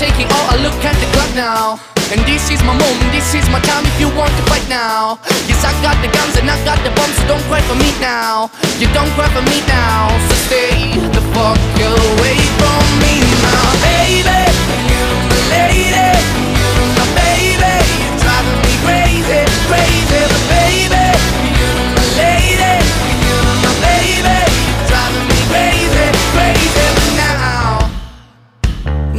It 0.00 0.32
all. 0.32 0.48
I 0.48 0.56
look 0.56 0.80
at 0.80 0.96
the 0.96 1.04
clock 1.12 1.28
now. 1.36 1.78
And 2.10 2.20
this 2.24 2.50
is 2.50 2.62
my 2.64 2.72
moment, 2.72 3.12
this 3.12 3.34
is 3.34 3.44
my 3.50 3.60
time 3.60 3.84
if 3.84 4.00
you 4.00 4.08
want 4.16 4.32
to 4.32 4.42
fight 4.48 4.66
now. 4.66 5.20
Yes, 5.44 5.62
I 5.62 5.76
got 5.84 6.00
the 6.00 6.08
guns 6.08 6.40
and 6.40 6.48
I 6.48 6.56
got 6.64 6.80
the 6.82 6.90
bombs, 6.96 7.14
so 7.20 7.28
don't 7.28 7.44
cry 7.52 7.60
for 7.68 7.76
me 7.76 7.92
now. 8.00 8.50
You 8.80 8.88
don't 8.96 9.12
cry 9.12 9.28
for 9.28 9.44
me 9.44 9.60
now, 9.68 10.08
so 10.26 10.34
stay 10.48 10.96
the 10.96 11.22
fuck 11.36 11.60
away 11.76 12.40
from 12.56 12.84
me 13.04 13.20
now. 13.44 13.76
Baby, 13.84 14.40
you're 14.88 15.20
my 15.28 15.38
lady. 15.52 16.10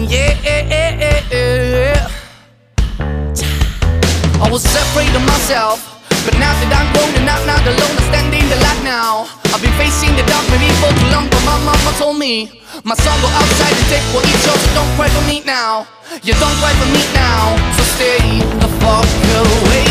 Yeah, 0.10 0.41
yeah. 1.32 2.12
I 4.42 4.48
was 4.52 4.66
afraid 4.66 5.14
of 5.16 5.24
myself, 5.24 5.80
but 6.26 6.36
now 6.36 6.52
that 6.52 6.72
I'm 6.76 6.88
grown 6.94 7.12
and 7.16 7.28
I'm 7.30 7.44
not 7.48 7.64
alone, 7.64 7.96
I 7.96 8.04
stand 8.12 8.34
in 8.36 8.46
the 8.52 8.60
light 8.60 8.82
now. 8.84 9.28
I've 9.54 9.62
been 9.62 9.74
facing 9.80 10.16
the 10.16 10.24
dark 10.28 10.44
maybe 10.52 10.68
for 10.84 10.92
too 10.92 11.10
long, 11.12 11.28
but 11.32 11.44
my 11.48 11.58
mama 11.64 11.92
told 11.98 12.18
me, 12.20 12.62
my 12.84 12.96
son 12.96 13.16
go 13.22 13.30
outside 13.32 13.76
and 13.76 13.88
take 13.88 14.06
what 14.12 14.26
he 14.26 14.36
chose. 14.44 14.64
Don't 14.76 14.92
cry 15.00 15.10
for 15.10 15.24
me 15.28 15.42
now, 15.46 15.88
you 16.24 16.34
don't 16.36 16.58
cry 16.60 16.74
for 16.76 16.90
me 16.92 17.04
now. 17.16 17.56
So 17.80 17.84
stay 17.96 18.44
the 18.60 18.70
fuck 18.84 19.08
away 19.40 19.91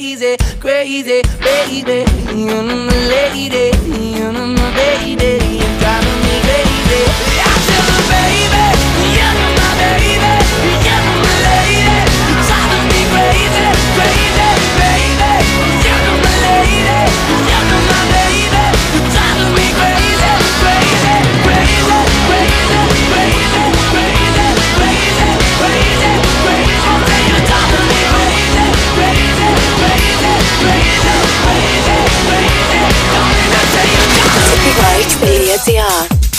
crazy, 0.00 0.34
crazy, 0.60 1.22
baby. 1.40 2.04
You're 2.34 2.62
my 2.62 2.88
lady, 3.08 3.70
you're 4.16 4.32
my 4.32 4.74
baby, 4.74 5.49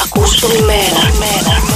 Real.gr 0.02 0.12
Ακούσου 0.14 1.71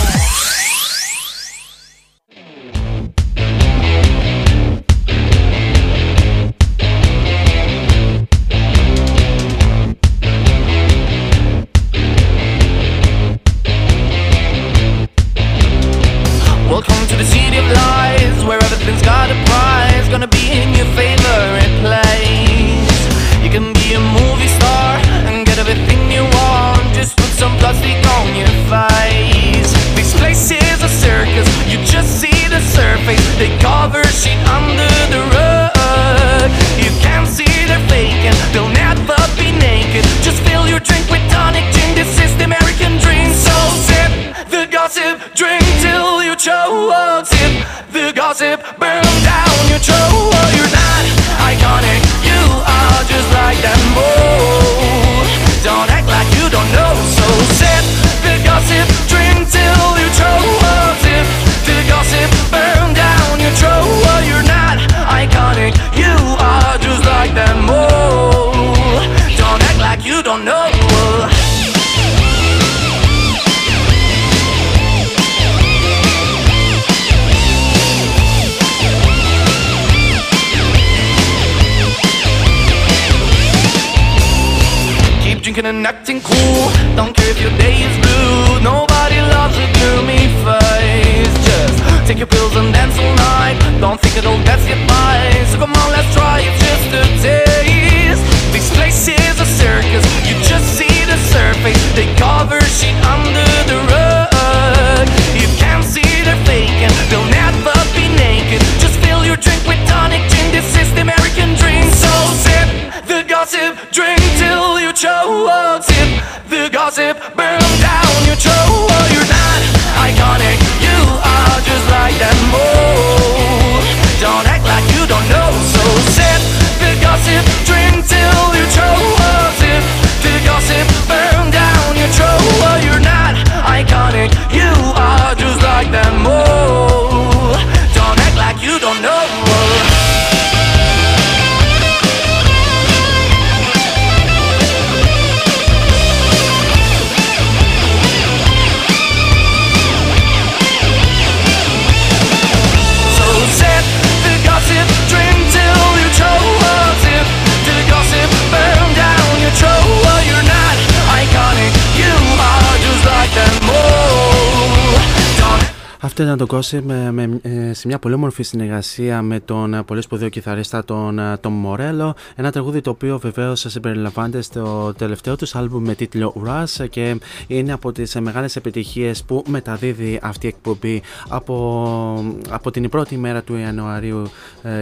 det, 166.17 166.25
na 166.27 166.35
do 166.35 166.45
gossip, 166.45 166.85
ma, 166.85 167.11
ma, 167.11 167.27
σε 167.75 167.87
μια 167.87 167.99
πολύ 167.99 168.13
όμορφη 168.13 168.43
συνεργασία 168.43 169.21
με 169.21 169.39
τον 169.39 169.73
ε, 169.73 169.83
πολύ 169.83 170.01
σπουδαίο 170.01 170.29
κιθαρίστα 170.29 170.85
τον 170.85 171.19
Tom 171.19 171.51
ε, 171.51 171.65
Morello. 171.65 172.11
Ένα 172.35 172.51
τραγούδι 172.51 172.81
το 172.81 172.89
οποίο 172.89 173.19
βεβαίως 173.19 173.65
συμπεριλαμβάνεται 173.67 174.41
στο 174.41 174.93
τελευταίο 174.97 175.35
τους 175.35 175.55
άλμπουμ 175.55 175.83
με 175.83 175.95
τίτλο 175.95 176.43
Rush 176.45 176.89
και 176.89 177.19
είναι 177.47 177.73
από 177.73 177.91
τις 177.91 178.15
μεγάλες 178.15 178.55
επιτυχίες 178.55 179.23
που 179.23 179.43
μεταδίδει 179.47 180.19
αυτή 180.21 180.45
η 180.45 180.49
εκπομπή 180.49 181.01
από, 181.29 182.35
από 182.49 182.71
την 182.71 182.89
πρώτη 182.89 183.17
μέρα 183.17 183.41
του 183.41 183.55
Ιανουαρίου 183.55 184.29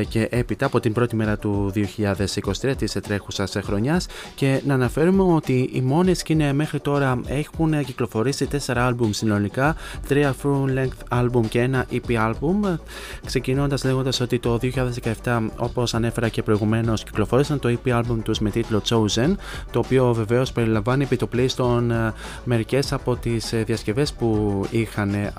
και 0.10 0.28
έπειτα, 0.32 0.66
από 0.66 0.80
την 0.80 0.94
πρώτη 0.94 1.16
μέρα 1.16 1.38
του 1.38 1.72
2023 2.62 2.74
της 2.78 2.92
τρέχουσας 2.92 3.56
χρονιάς. 3.64 4.06
Και 4.36 4.62
να 4.66 4.74
αναφέρουμε 4.74 5.24
ότι 5.24 5.70
οι 5.74 5.82
μόνες 5.82 6.18
σκηνέ 6.18 6.54
μέχρι 6.54 6.80
τώρα 6.80 7.22
έχουν 7.26 7.86
κυκλοφορήσει 7.86 8.48
4 8.66 8.74
άλμπουμ 8.76 9.12
συνολικά, 9.12 9.76
3 10.10 10.32
full 10.44 10.78
length 10.78 11.22
album 11.22 11.48
και 11.50 11.60
ένα 11.60 11.86
EP 11.92 12.30
album. 12.30 12.78
Ξεκινώντας 13.26 13.84
λέγοντας 13.84 14.20
ότι 14.20 14.40
το 14.40 14.60
2017, 15.24 15.50
όπως 15.58 15.94
ανέφερα 15.94 16.30
και 16.30 16.44
προηγουμένως, 16.44 17.04
κυκλοφόρησαν 17.04 17.60
το 17.60 17.78
EP 17.84 17.92
album 18.00 18.18
τους 18.24 18.40
με 18.40 18.50
τίτλο 18.50 18.82
Chosen, 18.90 19.36
το 19.72 19.80
οποίο 19.80 20.14
βεβαίως 20.14 20.52
περιλαμβάνει 20.52 21.04
επιτοπλίστων 21.04 21.92
ε, 21.92 22.14
μερικές 22.44 22.94
από 22.94 23.16
τις 23.16 23.54
ε, 23.54 23.64
διασκευές 23.64 24.14
που 24.14 24.62
είχαν 24.70 25.14
ε, 25.14 25.34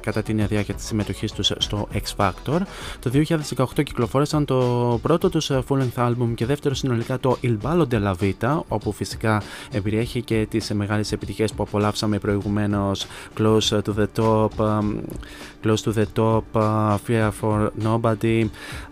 κατά 0.00 0.22
την 0.22 0.46
διάρκεια 0.46 0.74
τη 0.74 0.82
συμμετοχή 0.82 1.26
τους 1.26 1.52
στο 1.58 1.88
X 1.92 2.16
Factor. 2.16 2.60
Το 2.98 3.10
2018 3.56 3.64
κυκλοφόρησαν 3.74 4.44
το 4.44 4.98
πρώτο 5.02 5.30
τους 5.30 5.50
full 5.50 5.78
length 5.78 6.08
album 6.08 6.28
και 6.34 6.46
δεύτερο 6.46 6.74
συνολικά 6.74 7.18
το 7.18 7.36
Il 7.42 7.56
Ballo 7.62 7.84
della 7.90 8.14
Vita, 8.20 8.60
όπου 8.68 8.92
φυσικά 8.92 9.42
εμπεριέχει 9.70 10.22
και 10.22 10.46
τις 10.50 10.70
μεγάλες 10.72 11.12
επιτυχίες 11.12 11.52
που 11.52 11.62
απολαύσαμε 11.62 12.18
προηγουμένως 12.18 13.06
Close 13.38 13.58
to 13.68 13.92
the 13.98 14.06
Top, 14.16 14.48
Close 15.64 15.82
to 15.84 15.92
the 15.94 16.04
Top, 16.14 16.42
uh, 16.52 16.69
Fear 17.06 17.30
for 17.40 17.68
Nobody, 17.84 18.44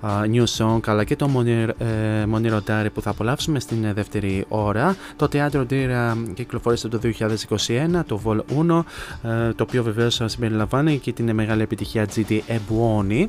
uh, 0.02 0.24
New 0.32 0.44
Song 0.58 0.80
αλλά 0.86 1.04
και 1.04 1.16
το 1.16 1.30
Moniro 2.32 2.58
Diary 2.66 2.86
που 2.94 3.00
θα 3.00 3.10
απολαύσουμε 3.10 3.60
στην 3.60 3.84
ε, 3.84 3.92
δεύτερη 3.92 4.44
ώρα. 4.48 4.96
Το 5.16 5.28
Teatro 5.32 5.66
Dira 5.70 6.16
κυκλοφόρησε 6.34 6.88
το 6.88 7.00
2021, 7.02 7.08
το 8.06 8.20
Vol 8.24 8.36
1, 8.36 8.82
ε, 9.22 9.52
το 9.52 9.62
οποίο 9.62 9.82
βεβαίως 9.82 10.20
συμπεριλαμβάνει 10.24 10.98
και 10.98 11.12
την 11.12 11.34
μεγάλη 11.34 11.62
επιτυχία 11.62 12.06
GD 12.14 12.40
Ebuoni 12.48 13.24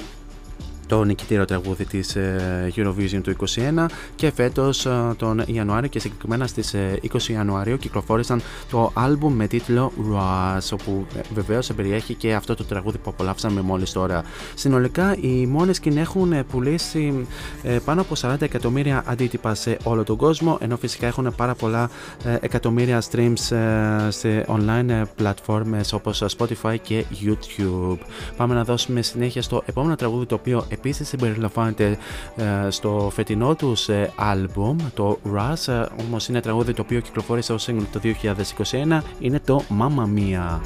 το 0.89 1.03
νικητήριο 1.03 1.45
τραγούδι 1.45 1.85
της 1.85 2.15
ε, 2.15 2.73
Eurovision 2.75 3.21
του 3.23 3.35
2021 3.55 3.85
και 4.15 4.31
φέτος 4.31 4.85
ε, 4.85 5.13
τον 5.17 5.43
Ιανουάριο 5.45 5.89
και 5.89 5.99
συγκεκριμένα 5.99 6.47
στις 6.47 6.75
20 6.75 7.29
ε, 7.29 7.33
Ιανουαρίου 7.33 7.77
κυκλοφόρησαν 7.77 8.41
το 8.71 8.91
άλμπουμ 8.93 9.33
με 9.33 9.47
τίτλο 9.47 9.91
Rush 10.11 10.73
όπου 10.73 11.05
βεβαίως 11.33 11.73
περιέχει 11.75 12.13
και 12.13 12.33
αυτό 12.33 12.55
το 12.55 12.63
τραγούδι 12.63 12.97
που 12.97 13.09
απολαύσαμε 13.09 13.61
μόλις 13.61 13.91
τώρα. 13.91 14.23
Συνολικά 14.55 15.15
οι 15.21 15.45
μόνες 15.45 15.75
σκηνές 15.75 16.01
έχουν 16.01 16.45
πουλήσει 16.51 17.27
πάνω 17.85 18.01
από 18.01 18.15
40 18.21 18.41
εκατομμύρια 18.41 19.03
αντίτυπα 19.05 19.55
σε 19.55 19.77
όλο 19.83 20.03
τον 20.03 20.17
κόσμο 20.17 20.57
ενώ 20.61 20.77
φυσικά 20.77 21.07
έχουν 21.07 21.33
πάρα 21.35 21.55
πολλά 21.55 21.89
εκατομμύρια 22.39 23.01
streams 23.11 23.53
σε 24.09 24.45
online 24.47 25.01
πλατφόρμες 25.15 25.93
όπως 25.93 26.23
Spotify 26.37 26.75
και 26.81 27.05
YouTube. 27.23 27.97
Πάμε 28.37 28.53
να 28.53 28.63
δώσουμε 28.63 29.01
συνέχεια 29.01 29.41
στο 29.41 29.63
επόμενο 29.65 29.95
τραγούδι 29.95 30.25
το 30.25 30.35
οποίο 30.35 30.65
επίσης 30.79 31.07
συμπεριλαμβάνεται 31.07 31.97
ε, 32.35 32.69
στο 32.69 33.11
φετινό 33.13 33.55
τους 33.55 33.89
ε, 33.89 34.11
άλμπουμ, 34.15 34.77
το 34.93 35.19
Rush, 35.35 35.73
ε, 35.73 35.85
όμως 36.07 36.27
είναι 36.27 36.41
τραγούδι 36.41 36.73
το 36.73 36.81
οποίο 36.81 36.99
κυκλοφόρησε 36.99 37.53
ως 37.53 37.69
single 37.69 37.85
το 37.91 37.99
2021, 38.03 39.01
είναι 39.19 39.39
το 39.45 39.63
Mamma 39.79 40.03
Mia. 40.17 40.59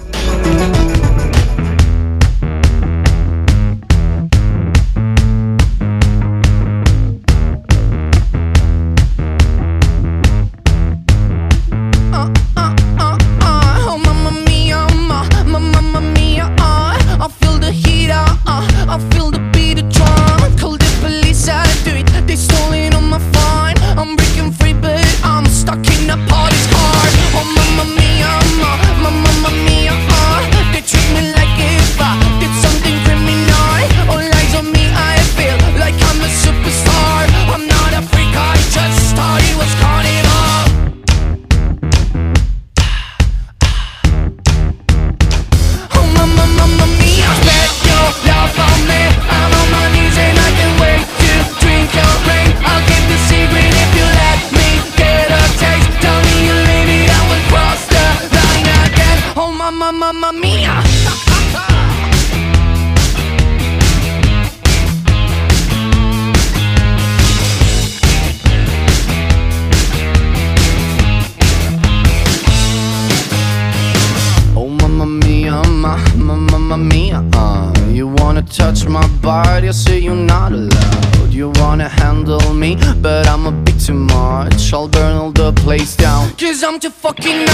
time 86.74 86.80
to 86.80 86.90
fucking 86.90 87.53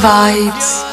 vibes. 0.00 0.89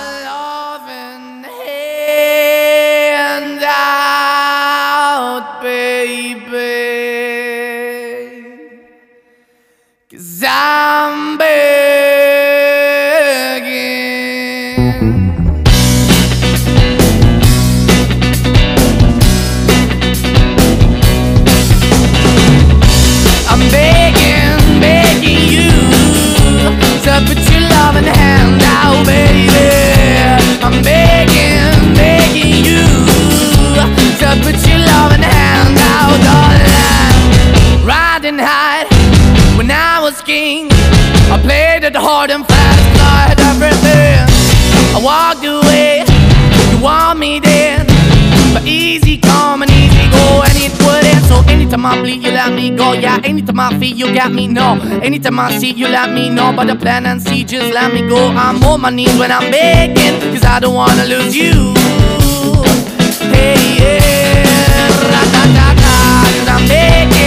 High 38.35 38.83
when 39.57 39.71
I 39.71 39.99
was 40.01 40.21
king, 40.21 40.67
I 41.31 41.39
played 41.41 41.83
it 41.83 41.95
hard 41.95 42.29
and 42.29 42.45
fast, 42.45 42.83
tried 42.99 43.39
everything. 43.39 44.21
I 44.93 44.99
walked 45.01 45.45
away, 45.45 46.03
you 46.71 46.83
want 46.83 47.19
me 47.19 47.39
then. 47.39 47.87
But 48.53 48.65
easy 48.65 49.17
come 49.17 49.61
and 49.61 49.71
easy 49.71 50.05
go, 50.11 50.43
and 50.43 50.57
it 50.57 50.73
wouldn't. 50.83 51.23
So 51.25 51.41
anytime 51.51 51.85
I 51.85 51.99
bleed, 52.01 52.21
you 52.23 52.31
let 52.31 52.53
me 52.53 52.69
go. 52.75 52.93
Yeah, 52.93 53.19
anytime 53.23 53.59
I 53.59 53.77
feel, 53.79 53.95
you 53.95 54.13
got 54.13 54.31
me. 54.31 54.47
No, 54.47 54.79
anytime 55.01 55.39
I 55.39 55.57
see, 55.57 55.71
you 55.71 55.87
let 55.87 56.11
me 56.11 56.29
know. 56.29 56.53
But 56.55 56.67
the 56.67 56.75
plan 56.75 57.05
and 57.05 57.21
see, 57.21 57.43
just 57.43 57.73
let 57.73 57.93
me 57.93 58.07
go. 58.07 58.29
I'm 58.29 58.63
on 58.63 58.81
my 58.81 58.89
knees 58.89 59.17
when 59.17 59.31
I'm 59.31 59.49
begging, 59.51 60.19
cause 60.33 60.43
I 60.43 60.59
don't 60.59 60.75
wanna 60.75 61.05
lose 61.05 61.35
you. 61.35 61.73
Hey, 63.33 63.57
yeah, 63.79 64.87
cause 65.01 66.47
I'm 66.47 66.67
begging, 66.67 67.26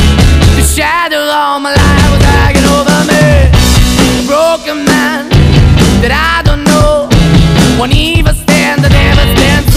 Shadow 0.71 1.19
all 1.19 1.59
my 1.59 1.75
life 1.75 2.11
was 2.15 2.23
hanging 2.23 2.63
over 2.63 3.03
me. 3.03 3.51
A 3.51 4.23
broken 4.23 4.85
man 4.87 5.27
that 5.99 6.15
I 6.15 6.39
don't 6.47 6.63
know. 6.63 7.11
Won't 7.77 7.93
even 7.93 8.33
stand, 8.33 8.79
I 8.79 8.87
never 8.87 9.25
stand 9.35 9.67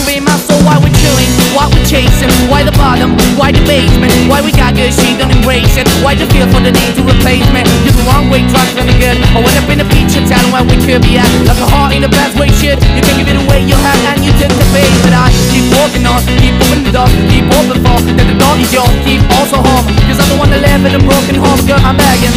chilling? 1.55 1.71
Why 1.71 1.71
we 1.71 1.81
chasing? 1.87 2.31
Why 2.51 2.63
the 2.65 2.73
bottom? 2.73 3.15
Why 3.39 3.53
the 3.53 3.63
basement? 3.67 4.13
Why 4.29 4.43
we 4.43 4.51
got 4.53 4.75
good, 4.75 4.93
she 4.93 5.17
don't 5.17 5.31
embrace 5.31 5.77
it? 5.77 5.89
Why 6.03 6.15
the 6.15 6.27
feel 6.27 6.47
for 6.51 6.61
the 6.61 6.73
need 6.73 6.95
to 6.99 7.03
replace 7.03 7.47
me? 7.55 7.63
You're 7.85 7.95
the 7.95 8.05
wrong 8.11 8.31
way, 8.31 8.43
trying 8.51 8.75
to 8.75 8.95
good. 8.99 9.19
I 9.35 9.41
went 9.41 9.57
up 9.59 9.69
in 9.71 9.79
the 9.79 9.89
feature 9.95 10.25
town 10.27 10.51
where 10.51 10.65
we 10.65 10.77
could 10.83 11.03
be 11.03 11.19
at. 11.19 11.29
Like 11.47 11.59
a 11.59 11.67
heart 11.67 11.95
in 11.95 12.03
the 12.03 12.11
best 12.11 12.39
way, 12.39 12.51
shit. 12.59 12.79
You 12.95 13.03
can 13.03 13.15
give 13.19 13.29
it 13.31 13.39
away, 13.39 13.63
you 13.65 13.77
have, 13.77 14.01
and 14.15 14.25
you 14.25 14.33
took 14.39 14.51
the 14.51 14.67
bait. 14.75 14.91
But 15.03 15.15
I 15.15 15.31
keep 15.51 15.67
walking 15.79 16.05
on, 16.07 16.21
keep 16.43 16.55
moving 16.59 16.85
the 16.85 16.93
door, 16.93 17.09
keep 17.31 17.47
open 17.47 17.79
for 17.83 17.99
that 18.03 18.27
the 18.27 18.37
door 18.39 18.55
is 18.59 18.71
yours, 18.75 18.95
keep 19.07 19.23
also 19.39 19.63
home. 19.63 19.87
Cause 20.11 20.19
I'm 20.19 20.29
the 20.31 20.39
one 20.39 20.51
that 20.51 20.63
live 20.63 20.83
in 20.85 20.99
a 20.99 21.03
broken 21.03 21.37
home, 21.39 21.61
girl, 21.67 21.81
I'm 21.83 21.97
begging. 21.97 22.35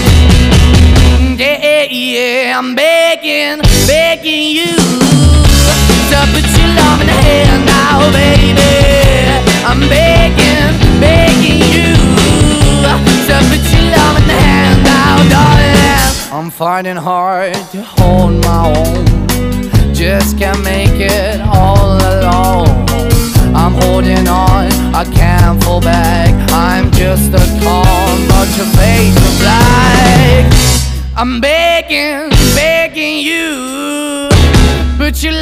Yeah, 1.37 1.85
yeah, 1.89 2.57
I'm 2.57 2.73
begging, 2.73 3.61
begging 3.85 4.57
you 4.57 5.26
love 6.11 7.01
in 7.01 7.07
the 7.07 7.19
hand 7.27 7.65
now, 7.65 8.11
baby. 8.11 8.75
I'm 9.65 9.81
begging, 9.89 10.73
begging 10.99 11.59
you 11.73 11.93
love 12.83 13.03
in 14.21 14.27
the 14.27 14.39
hand 14.45 14.83
now, 14.83 15.15
darling. 15.29 15.77
I'm 16.31 16.49
fighting 16.49 16.95
hard 16.95 17.53
to 17.71 17.81
hold 17.83 18.33
my 18.45 18.73
own, 18.77 19.93
just 19.93 20.37
can't 20.37 20.63
make 20.63 20.99
it 20.99 21.41
all 21.41 21.97
alone. 21.97 22.85
I'm 23.55 23.73
holding 23.81 24.27
on, 24.27 24.71
I 24.93 25.03
can't 25.13 25.61
fall 25.63 25.81
back. 25.81 26.33
I'm 26.51 26.91
just 26.91 27.33
a 27.33 27.45
call, 27.63 28.07
but 28.29 28.47
your 28.57 28.69
face 28.77 29.17
is. 29.39 30.47
I'm 31.15 31.41
begging, 31.41 32.29
begging 32.55 33.19
you 33.19 33.76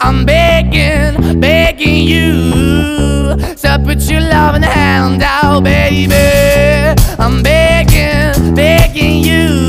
I'm 0.00 0.24
begging, 0.24 1.40
begging 1.40 2.06
you. 2.06 3.38
So 3.56 3.78
put 3.78 4.02
your 4.10 4.20
loving 4.20 4.62
hand 4.62 5.22
out, 5.22 5.64
baby. 5.64 6.14
I'm 7.18 7.42
begging, 7.42 8.54
begging 8.54 9.24
you. 9.24 9.68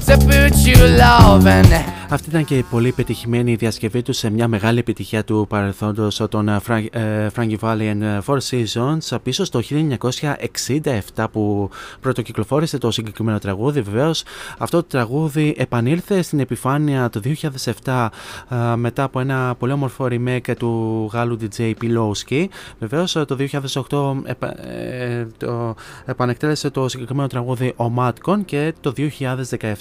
So 0.00 0.16
put 0.16 0.56
your 0.66 0.88
loving 0.88 1.64
hand 1.70 1.93
Αυτή 2.10 2.28
ήταν 2.28 2.44
και 2.44 2.58
η 2.58 2.62
πολύ 2.62 2.92
πετυχημένη 2.92 3.54
διασκευή 3.54 4.02
του 4.02 4.12
σε 4.12 4.30
μια 4.30 4.48
μεγάλη 4.48 4.78
επιτυχία 4.78 5.24
του 5.24 5.46
παρελθόντος 5.48 6.22
των 6.28 6.48
ε, 6.48 6.60
ε, 6.90 7.28
Frankie 7.36 7.58
Valley 7.60 7.92
and 7.92 8.00
ε, 8.00 8.18
Four 8.26 8.38
Seasons 8.50 9.18
πίσω 9.22 9.44
στο 9.44 9.60
1967 11.14 11.24
που 11.32 11.70
πρωτοκυκλοφόρησε 12.00 12.78
το 12.78 12.90
συγκεκριμένο 12.90 13.38
τραγούδι. 13.38 13.80
Βεβαίως 13.80 14.22
αυτό 14.58 14.76
το 14.76 14.88
τραγούδι 14.88 15.54
επανήλθε 15.58 16.22
στην 16.22 16.40
επιφάνεια 16.40 17.10
το 17.10 17.20
2007 17.84 18.08
μετά 18.76 19.02
από 19.02 19.20
ένα 19.20 19.54
πολύ 19.58 19.72
όμορφο 19.72 20.08
remake 20.10 20.56
του 20.58 21.08
Γάλλου 21.12 21.38
DJ 21.40 21.72
Pilowski. 21.82 22.44
Βεβαίως 22.78 23.12
το 23.12 23.36
2008 23.38 23.86
το 25.36 25.74
επανεκτέλεσε 26.04 26.70
το 26.70 26.88
συγκεκριμένο 26.88 27.28
τραγούδι 27.28 27.74
ο 27.76 27.92
Madcon 27.98 28.38
και 28.44 28.74
το 28.80 28.92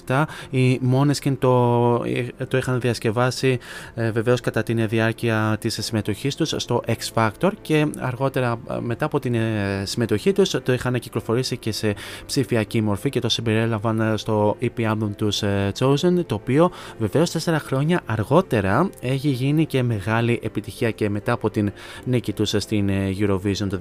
2017 0.08 0.24
οι 0.50 0.80
Måneskin 0.94 1.36
το 1.40 2.04
το 2.48 2.58
είχαν 2.58 2.80
διασκευάσει 2.80 3.60
ε, 3.94 4.12
βεβαίως 4.12 4.42
κατά 4.42 4.64
την 4.64 4.88
διάρκεια 4.88 5.58
της 5.60 5.78
συμμετοχής 5.82 6.36
τους 6.36 6.54
στο 6.58 6.82
X 6.88 7.14
Factor 7.14 7.52
και 7.62 7.88
αργότερα 8.00 8.60
ε, 8.70 8.78
μετά 8.80 9.06
από 9.06 9.20
την 9.20 9.34
ε, 9.34 9.84
συμμετοχή 9.86 10.32
τους 10.32 10.50
το 10.50 10.74
είχαν 10.74 11.00
κυκλοφορήσει 11.00 11.58
και 11.58 11.72
σε 11.72 11.96
ψηφιακή 12.26 12.82
μορφή 12.82 13.10
και 13.10 13.20
το 13.20 13.30
συμπεριέλαβαν 13.30 14.18
στο 14.18 14.58
EP 14.62 14.92
album 14.92 15.10
τους 15.16 15.44
Chosen 15.80 16.26
το 16.26 16.36
οποίο 16.36 16.72
βεβαίως 16.98 17.32
τέσσερα 17.32 17.60
χρόνια 17.60 18.02
αργότερα 18.06 18.90
έχει 19.00 19.30
γίνει 19.30 19.66
και 19.66 19.84
μεγάλη 19.84 20.40
επιτυχία 20.44 20.92
και 20.92 21.10
μετά 21.10 21.32
από 21.32 21.50
την 21.50 21.72
νίκη 22.04 22.34
τους 22.34 22.54
στην 22.58 22.90
Eurovision 23.20 23.68
το 23.70 23.80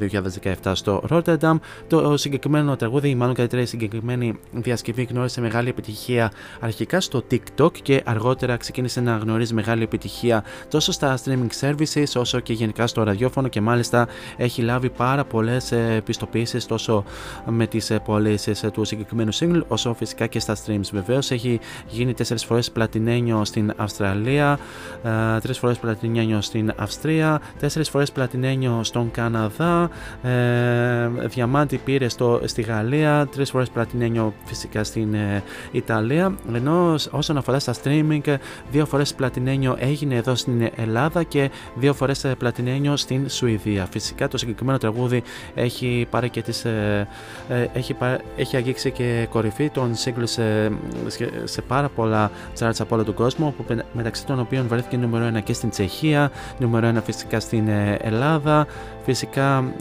2017 0.62 0.72
στο 0.74 1.02
Rotterdam. 1.10 1.54
Το 1.86 2.16
συγκεκριμένο 2.16 2.76
τραγούδι 2.76 3.08
ή 3.08 3.14
μάλλον 3.14 3.34
καλύτερα 3.34 3.62
η 3.62 3.66
συγκεκριμένη 3.66 4.38
διασκευή 4.52 5.02
γνώρισε 5.02 5.40
μεγάλη 5.40 5.68
επιτυχία 5.68 6.32
αρχικά 6.60 7.00
στο 7.00 7.24
TikTok 7.30 7.72
και 7.82 8.02
αργότερα 8.04 8.21
αργότερα 8.22 8.56
ξεκίνησε 8.56 9.00
να 9.00 9.16
γνωρίζει 9.16 9.54
μεγάλη 9.54 9.82
επιτυχία 9.82 10.44
τόσο 10.68 10.92
στα 10.92 11.18
streaming 11.24 11.60
services 11.60 12.04
όσο 12.16 12.40
και 12.40 12.52
γενικά 12.52 12.86
στο 12.86 13.02
ραδιόφωνο 13.02 13.48
και 13.48 13.60
μάλιστα 13.60 14.08
έχει 14.36 14.62
λάβει 14.62 14.90
πάρα 14.90 15.24
πολλές 15.24 15.72
επιστοποιήσεις 15.72 16.66
τόσο 16.66 17.04
με 17.46 17.66
τις 17.66 17.92
πωλήσεις 18.04 18.64
του 18.72 18.84
συγκεκριμένου 18.84 19.34
single 19.34 19.62
όσο 19.68 19.94
φυσικά 19.94 20.26
και 20.26 20.40
στα 20.40 20.56
streams. 20.56 20.88
Βεβαίως 20.92 21.30
έχει 21.30 21.60
γίνει 21.88 22.14
4 22.18 22.22
φορές 22.46 22.70
πλατινένιο 22.70 23.44
στην 23.44 23.72
Αυστραλία, 23.76 24.58
3 25.02 25.38
φορές 25.52 25.78
πλατινένιο 25.78 26.40
στην 26.40 26.72
Αυστρία, 26.76 27.40
4 27.60 27.66
φορές 27.90 28.12
πλατινένιο 28.12 28.80
στον 28.84 29.10
Καναδά, 29.10 29.90
ε, 30.22 31.08
διαμάντι 31.24 31.76
πήρε 31.76 32.08
στο, 32.08 32.40
στη 32.44 32.62
Γαλλία, 32.62 33.28
3 33.36 33.50
φορές 33.50 33.70
πλατινένιο 33.70 34.34
φυσικά 34.44 34.84
στην 34.84 35.14
ε, 35.14 35.42
Ιταλία. 35.70 36.34
Ενώ 36.54 36.94
όσον 37.10 37.36
αφορά 37.36 37.58
στα 37.58 37.72
streaming 38.12 38.36
δύο 38.70 38.86
φορές 38.86 39.14
πλατινένιο 39.14 39.76
έγινε 39.78 40.14
εδώ 40.14 40.34
στην 40.34 40.70
Ελλάδα 40.76 41.22
και 41.22 41.50
δύο 41.74 41.94
φορές 41.94 42.26
πλατινένιο 42.38 42.96
στην 42.96 43.28
Σουηδία. 43.28 43.86
Φυσικά 43.90 44.28
το 44.28 44.38
συγκεκριμένο 44.38 44.78
τραγούδι 44.78 45.22
έχει 45.54 46.06
πάρει 46.10 46.30
και 46.30 46.42
τις, 46.42 46.64
ε, 46.64 47.08
ε, 47.48 47.66
έχει, 47.72 47.96
έχει 48.36 48.56
αγγίξει 48.56 48.90
και 48.90 49.26
κορυφή 49.30 49.70
των 49.70 49.92
singles 50.04 50.22
σε, 50.24 50.70
σε 51.44 51.62
πάρα 51.62 51.88
πολλά 51.88 52.30
charts 52.58 52.76
από 52.78 52.94
όλο 52.94 53.04
τον 53.04 53.14
κόσμο 53.14 53.54
μεταξύ 53.92 54.26
των 54.26 54.40
οποίων 54.40 54.66
βρέθηκε 54.68 54.96
νούμερο 54.96 55.38
1 55.38 55.42
και 55.42 55.52
στην 55.52 55.70
Τσεχία, 55.70 56.30
νούμερο 56.58 56.92
1 56.96 57.02
φυσικά 57.04 57.40
στην 57.40 57.68
ε, 57.68 57.98
Ελλάδα, 58.00 58.66
φυσικά 59.04 59.72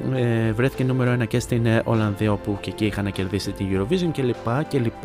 βρέθηκε 0.53 0.83
νούμερο 0.83 1.17
1 1.21 1.27
και 1.27 1.39
στην 1.39 1.67
Ολλανδία 1.83 2.31
όπου 2.31 2.57
και 2.61 2.69
εκεί 2.69 2.85
είχαν 2.85 3.11
κερδίσει 3.11 3.51
την 3.51 3.67
Eurovision 3.71 4.09
κλπ. 4.13 5.01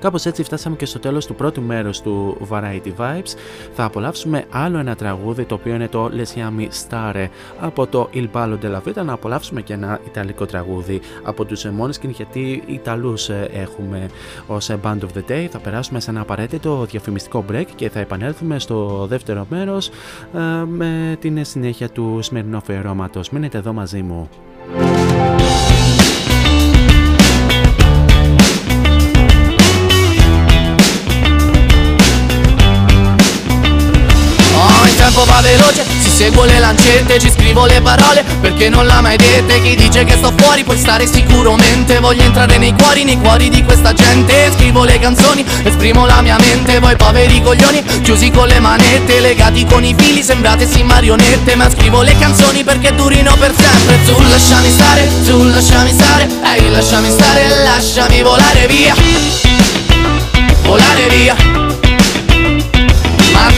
Κάπως 0.00 0.26
έτσι 0.26 0.42
φτάσαμε 0.42 0.76
και 0.76 0.86
στο 0.86 0.98
τέλος 0.98 1.26
του 1.26 1.34
πρώτου 1.34 1.62
μέρους 1.62 2.00
του 2.00 2.36
Variety 2.50 2.92
Vibes. 2.98 3.34
Θα 3.74 3.84
απολαύσουμε 3.84 4.44
άλλο 4.50 4.78
ένα 4.78 4.94
τραγούδι 4.94 5.44
το 5.44 5.54
οποίο 5.54 5.74
είναι 5.74 5.88
το 5.88 6.10
Lesiami 6.16 6.68
Stare 6.88 7.26
από 7.60 7.86
το 7.86 8.08
Il 8.14 8.26
Ballo 8.32 8.58
della 8.62 8.80
Vita. 8.88 9.04
Να 9.04 9.12
απολαύσουμε 9.12 9.60
και 9.60 9.72
ένα 9.72 10.00
ιταλικό 10.06 10.46
τραγούδι 10.46 11.00
από 11.22 11.44
τους 11.44 11.66
Måneskin 11.66 12.08
γιατί 12.08 12.62
Ιταλούς 12.66 13.28
ε, 13.28 13.48
έχουμε 13.52 14.06
ως 14.46 14.70
Band 14.82 14.98
of 14.98 15.18
the 15.18 15.30
Day. 15.30 15.46
Θα 15.50 15.58
περάσουμε 15.58 16.00
σε 16.00 16.10
ένα 16.10 16.20
απαραίτητο 16.20 16.84
διαφημιστικό 16.90 17.44
break 17.52 17.66
και 17.74 17.90
θα 17.90 18.00
επανέλθουμε 18.00 18.58
στο 18.58 19.06
δεύτερο 19.08 19.46
μέρος 19.50 19.88
ε, 20.34 20.64
με 20.66 21.16
την 21.20 21.44
συνέχεια 21.44 21.88
του 21.88 22.18
σημερινού 22.22 22.56
αφιερώματος. 22.56 23.30
Μείνετε 23.30 23.58
εδώ 23.58 23.72
μαζί 23.72 24.02
μου. 24.02 24.28
Veloce, 35.46 35.84
si 36.00 36.10
seguo 36.10 36.44
le 36.44 36.58
lancette, 36.58 37.18
ci 37.18 37.30
scrivo 37.30 37.66
le 37.66 37.80
parole 37.80 38.24
perché 38.40 38.68
non 38.68 38.86
l'ha 38.86 39.00
mai 39.00 39.16
dette. 39.16 39.62
Chi 39.62 39.76
dice 39.76 40.04
che 40.04 40.16
sto 40.16 40.32
fuori 40.36 40.64
puoi 40.64 40.76
stare 40.76 41.06
sicuramente. 41.06 42.00
Voglio 42.00 42.22
entrare 42.22 42.58
nei 42.58 42.74
cuori, 42.76 43.04
nei 43.04 43.18
cuori 43.18 43.48
di 43.48 43.62
questa 43.62 43.92
gente. 43.92 44.50
Scrivo 44.56 44.84
le 44.84 44.98
canzoni, 44.98 45.44
esprimo 45.62 46.04
la 46.06 46.20
mia 46.20 46.36
mente. 46.38 46.80
Voi 46.80 46.96
poveri 46.96 47.40
coglioni, 47.40 47.82
chiusi 48.02 48.30
con 48.30 48.48
le 48.48 48.58
manette, 48.58 49.20
legati 49.20 49.64
con 49.64 49.84
i 49.84 49.94
fili, 49.96 50.22
sembrate 50.22 50.68
sì 50.68 50.82
marionette. 50.82 51.54
Ma 51.54 51.70
scrivo 51.70 52.02
le 52.02 52.16
canzoni 52.18 52.64
perché 52.64 52.94
durino 52.94 53.34
per 53.36 53.54
sempre. 53.56 54.02
Tu 54.04 54.20
lasciami 54.28 54.70
stare, 54.70 55.08
tu 55.24 55.44
lasciami 55.44 55.92
stare, 55.92 56.28
ehi 56.56 56.70
lasciami 56.70 57.10
stare, 57.10 57.48
lasciami 57.62 58.22
volare 58.22 58.66
via. 58.66 58.94
Volare 60.62 61.08
via 61.08 61.85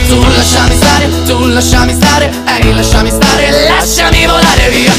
tu 0.07 0.23
lasciami 0.35 0.75
stare, 0.75 1.09
tu 1.25 1.45
lasciami 1.47 1.93
stare, 1.93 2.31
ehi 2.45 2.73
lasciami 2.73 3.09
stare, 3.09 3.67
lasciami 3.67 4.25
volare 4.25 4.69
via. 4.69 4.93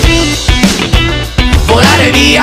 Volare 1.67 2.11
via. 2.11 2.43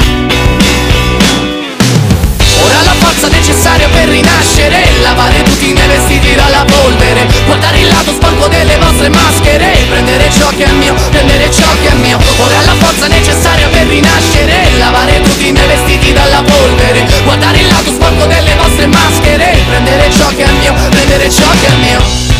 Ora 2.63 2.81
la 2.83 2.95
forza 2.99 3.27
necessaria 3.27 3.87
per 3.89 4.07
rinascere 4.09 4.83
Lavare 5.01 5.43
tutti 5.43 5.69
i 5.69 5.73
miei 5.73 5.87
vestiti 5.87 6.33
dalla 6.33 6.65
polvere 6.65 7.27
Guardare 7.45 7.79
il 7.79 7.87
lato 7.87 8.11
sporco 8.11 8.47
delle 8.47 8.77
vostre 8.77 9.09
maschere 9.09 9.77
Prendere 9.87 10.29
ciò 10.31 10.47
che 10.49 10.65
è 10.65 10.71
mio, 10.71 10.93
prendere 11.11 11.51
ciò 11.51 11.67
che 11.81 11.89
è 11.89 11.93
mio. 11.95 12.17
Ora 12.17 12.61
la 12.65 12.73
forza 12.79 13.07
necessaria 13.07 13.67
per 13.67 13.85
rinascere 13.87 14.71
Lavare 14.79 15.21
tutti 15.21 15.47
i 15.47 15.51
miei 15.51 15.67
vestiti 15.67 16.13
dalla 16.13 16.41
polvere 16.41 17.05
Guardare 17.23 17.59
il 17.59 17.67
lato 17.67 17.91
sporco 17.91 18.25
delle 18.25 18.55
vostre 18.55 18.87
maschere 18.87 19.57
Prendere 19.67 20.11
ciò 20.11 20.27
che 20.29 20.43
è 20.43 20.51
mio, 20.59 20.73
prendere 20.89 21.29
ciò 21.29 21.49
che 21.61 21.67
è 21.67 21.75
mio 21.75 22.36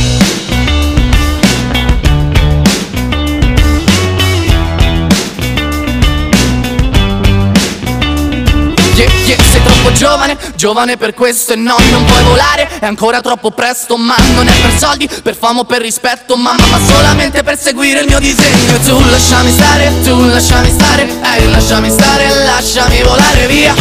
troppo 9.88 9.92
giovane, 9.94 10.38
giovane 10.56 10.98
per 10.98 11.14
questo 11.14 11.54
e 11.54 11.56
no, 11.56 11.76
non 11.92 12.04
puoi 12.06 12.24
volare. 12.24 12.68
È 12.80 12.86
ancora 12.86 13.22
troppo 13.22 13.52
presto, 13.52 13.98
ma 13.98 14.16
non 14.34 14.48
è 14.48 14.52
per 14.62 14.78
soldi, 14.78 15.10
per 15.24 15.36
fama 15.36 15.62
o 15.62 15.64
per 15.64 15.82
rispetto. 15.82 16.36
Mamma, 16.36 16.66
ma 16.68 16.80
solamente 16.86 17.44
per 17.44 17.58
seguire 17.60 18.02
il 18.02 18.08
mio 18.08 18.20
disegno. 18.20 18.80
Tu 18.80 19.00
lasciami 19.10 19.52
stare, 19.52 19.92
tu 20.04 20.26
lasciami 20.26 20.70
stare 20.72 21.08
Ehi, 21.36 21.50
lasciami 21.50 21.90
stare, 21.90 22.44
lasciami 22.44 23.02
volare 23.04 23.48
via. 23.48 23.74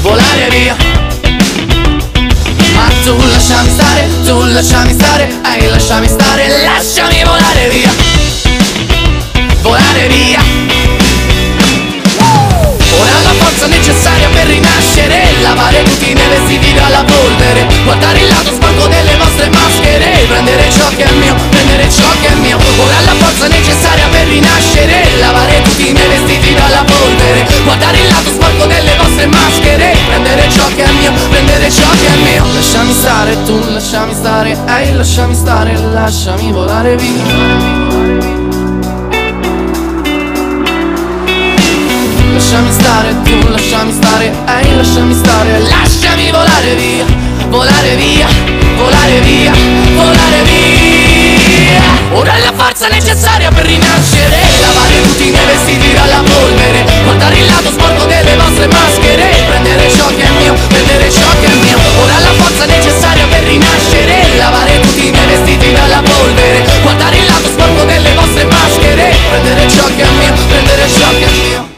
Volare 0.00 0.48
via. 0.50 0.76
Ma 2.74 2.88
tu 3.04 3.16
lasciami 3.16 3.70
stare, 3.70 4.08
tu 4.24 4.42
lasciami 4.44 4.92
stare 4.92 5.40
Ehi, 5.44 5.68
lasciami 5.68 6.08
stare, 6.08 6.62
lasciami 6.62 7.24
volare 7.24 7.68
via. 7.68 7.90
Volare 9.60 10.08
via 10.08 10.77
forza 13.58 13.66
necessaria 13.66 14.28
per 14.28 14.46
rinascere. 14.46 15.18
Lavare 15.42 15.82
miei 16.14 16.28
vestiti 16.28 16.72
dalla 16.74 17.02
polvere. 17.02 17.66
Guardare 17.82 18.20
il 18.20 18.28
lato 18.28 18.52
sporco 18.52 18.86
delle 18.86 19.16
vostre 19.16 19.50
maschere. 19.50 20.26
Prendere 20.28 20.70
ciò 20.70 20.86
che 20.94 21.02
è 21.02 21.10
mio, 21.18 21.34
prendere 21.50 21.90
ciò 21.90 22.08
che 22.20 22.28
è 22.28 22.34
mio. 22.34 22.56
Ora 22.56 23.00
la 23.04 23.14
forza 23.18 23.48
necessaria 23.48 24.06
per 24.08 24.28
rinascere. 24.28 25.02
Lavare 25.18 25.60
miei 25.92 26.08
vestiti 26.08 26.54
dalla 26.54 26.84
polvere. 26.84 27.46
Guardare 27.64 27.98
il 27.98 28.06
lato 28.06 28.30
sporco 28.30 28.66
delle 28.66 28.94
vostre 28.96 29.26
maschere. 29.26 29.96
Prendere 30.06 30.48
ciò 30.50 30.66
che 30.68 30.84
è 30.84 30.92
mio, 30.92 31.12
prendere 31.28 31.70
ciò 31.70 31.90
che 31.98 32.06
è 32.06 32.16
mio. 32.16 32.44
Lasciami 32.54 32.92
stare 32.92 33.42
tu, 33.42 33.58
lasciami 33.72 34.14
stare 34.14 34.56
Ehi, 34.68 34.94
lasciami 34.94 35.34
stare, 35.34 35.76
lasciami 35.92 36.52
volare 36.52 36.96
via 36.96 38.37
Lasciami 42.38 42.70
stare 42.70 43.10
tu, 43.24 43.34
lasciami 43.50 43.90
stare, 43.90 44.30
ehi 44.30 44.76
lasciami 44.76 45.12
stare 45.12 45.58
Lasciami 45.58 46.30
volare 46.30 46.74
via, 46.76 47.04
volare 47.50 47.96
via, 47.96 48.28
volare 48.76 49.18
via, 49.26 49.50
volare 49.98 50.42
via. 50.46 51.82
Ora 52.14 52.38
la 52.38 52.52
forza 52.54 52.86
necessaria 52.86 53.50
per 53.50 53.66
rinascere 53.66 54.38
Lavare 54.62 55.02
tutti 55.02 55.26
i 55.26 55.30
miei 55.30 55.46
vestiti 55.46 55.92
dalla 55.92 56.22
polvere 56.22 56.86
Guardare 57.02 57.38
il 57.38 57.46
lato 57.46 57.70
sporco 57.72 58.04
delle 58.04 58.36
vostre 58.36 58.68
maschere 58.68 59.34
Prendere 59.48 59.90
ciò 59.90 60.06
che 60.06 60.22
è 60.22 60.30
mio, 60.38 60.54
prendere 60.68 61.10
ciò 61.10 61.28
che 61.40 61.46
è 61.50 61.54
mio. 61.58 61.76
Ora 62.00 62.18
la 62.22 62.32
forza 62.38 62.66
necessaria 62.66 63.26
per 63.26 63.42
rinascere 63.42 64.36
Lavare 64.38 64.78
tutti 64.78 65.08
i 65.08 65.10
miei 65.10 65.26
vestiti 65.26 65.72
dalla 65.72 66.00
polvere 66.06 66.64
Guardare 66.82 67.16
il 67.16 67.26
lato 67.26 67.48
sporco 67.48 67.82
delle 67.82 68.14
vostre 68.14 68.44
maschere 68.44 69.12
Prendere 69.28 69.68
ciò 69.68 69.84
che 69.86 70.02
è 70.06 70.10
mio, 70.22 70.32
prendere 70.46 70.88
ciò 70.88 71.08
che 71.18 71.26
è 71.26 71.30
mio 71.30 71.77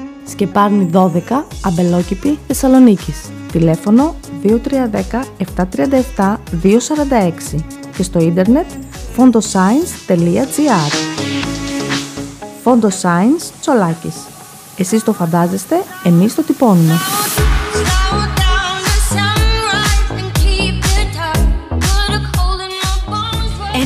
Σκεπάρνη 0.27 0.89
12, 0.93 1.09
Αμπελόκηπη, 1.65 2.39
Θεσσαλονίκης. 2.47 3.29
Τηλέφωνο 3.51 4.15
2310 4.43 5.25
737 6.17 6.37
246 6.63 7.63
και 7.97 8.03
στο 8.03 8.19
ίντερνετ 8.19 8.65
fondoscience.gr 9.17 10.93
Φόντο 12.63 12.87
Science 13.01 13.51
Τσολάκης. 13.61 14.15
Εσείς 14.77 15.03
το 15.03 15.13
φαντάζεστε, 15.13 15.75
εμείς 16.03 16.35
το 16.35 16.41
τυπώνουμε. 16.41 16.93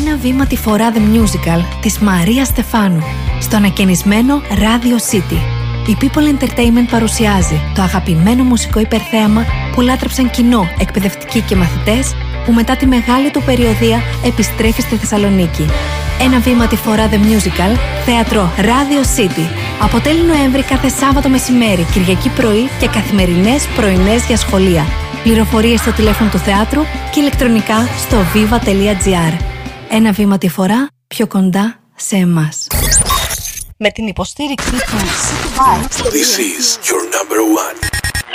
Ένα 0.06 0.18
βήμα 0.18 0.46
τη 0.46 0.56
φορά 0.56 0.92
The 0.94 0.98
Musical 0.98 1.62
της 1.82 2.00
Μαρία 2.00 2.46
Στεφάνου 2.46 3.02
στο 3.42 3.56
ανακαινισμένο 3.56 4.42
Radio 4.50 5.14
City. 5.14 5.55
Η 5.88 5.98
People 6.02 6.38
Entertainment 6.38 6.88
παρουσιάζει 6.92 7.62
το 7.76 7.82
αγαπημένο 7.82 8.44
μουσικό 8.44 8.80
υπερθέαμα 8.80 9.46
που 9.76 9.82
λάτρεψαν 9.82 10.30
κοινό, 10.30 10.68
εκπαιδευτικοί 10.80 11.42
και 11.42 11.56
μαθητές 11.56 12.16
που 12.46 12.52
μετά 12.52 12.76
τη 12.76 12.86
μεγάλη 12.86 13.32
του 13.32 13.42
περιοδία 13.46 14.02
επιστρέφει 14.26 14.82
στη 14.82 14.96
Θεσσαλονίκη. 14.96 15.66
Ένα 16.22 16.40
βήμα 16.40 16.68
τη 16.68 16.76
φορά 16.76 17.10
The 17.10 17.14
Musical, 17.14 17.78
θέατρο 18.06 18.52
Radio 18.58 19.20
City. 19.20 19.50
Αποτέλει 19.82 20.22
Νοέμβρη 20.22 20.64
κάθε 20.64 20.90
Σάββατο 20.90 21.30
μεσημέρι, 21.30 21.86
Κυριακή 21.94 22.30
πρωί 22.30 22.70
και 22.80 22.88
καθημερινές 22.88 23.68
πρωινές 23.76 24.26
για 24.26 24.38
σχολεία. 24.38 24.86
Πληροφορίες 25.24 25.80
στο 25.80 25.92
τηλέφωνο 25.92 26.30
του 26.30 26.38
θεάτρου 26.38 26.82
και 27.12 27.20
ηλεκτρονικά 27.20 27.88
στο 27.98 28.18
viva.gr. 28.34 29.38
Ένα 29.90 30.12
βήμα 30.12 30.38
τη 30.38 30.50
φορά 30.50 30.88
πιο 31.08 31.28
κοντά 31.28 31.80
σε 31.96 32.16
εμάς 32.16 32.68
με 33.78 33.90
την 33.90 34.08
υποστήριξη 34.08 34.70
του 34.70 34.78
City 34.78 35.60
Vibes. 35.60 36.12
This 36.12 36.38
is 36.40 36.66
your 36.90 37.04
number 37.18 37.42
one 37.64 37.78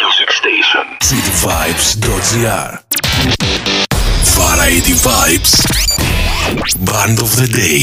music 0.02 0.30
station. 0.40 0.84
cityvibes.gr 1.10 2.70
Variety 4.40 4.94
Vibes 5.06 5.52
Band 6.88 7.16
of 7.24 7.30
the 7.40 7.48
Day 7.62 7.82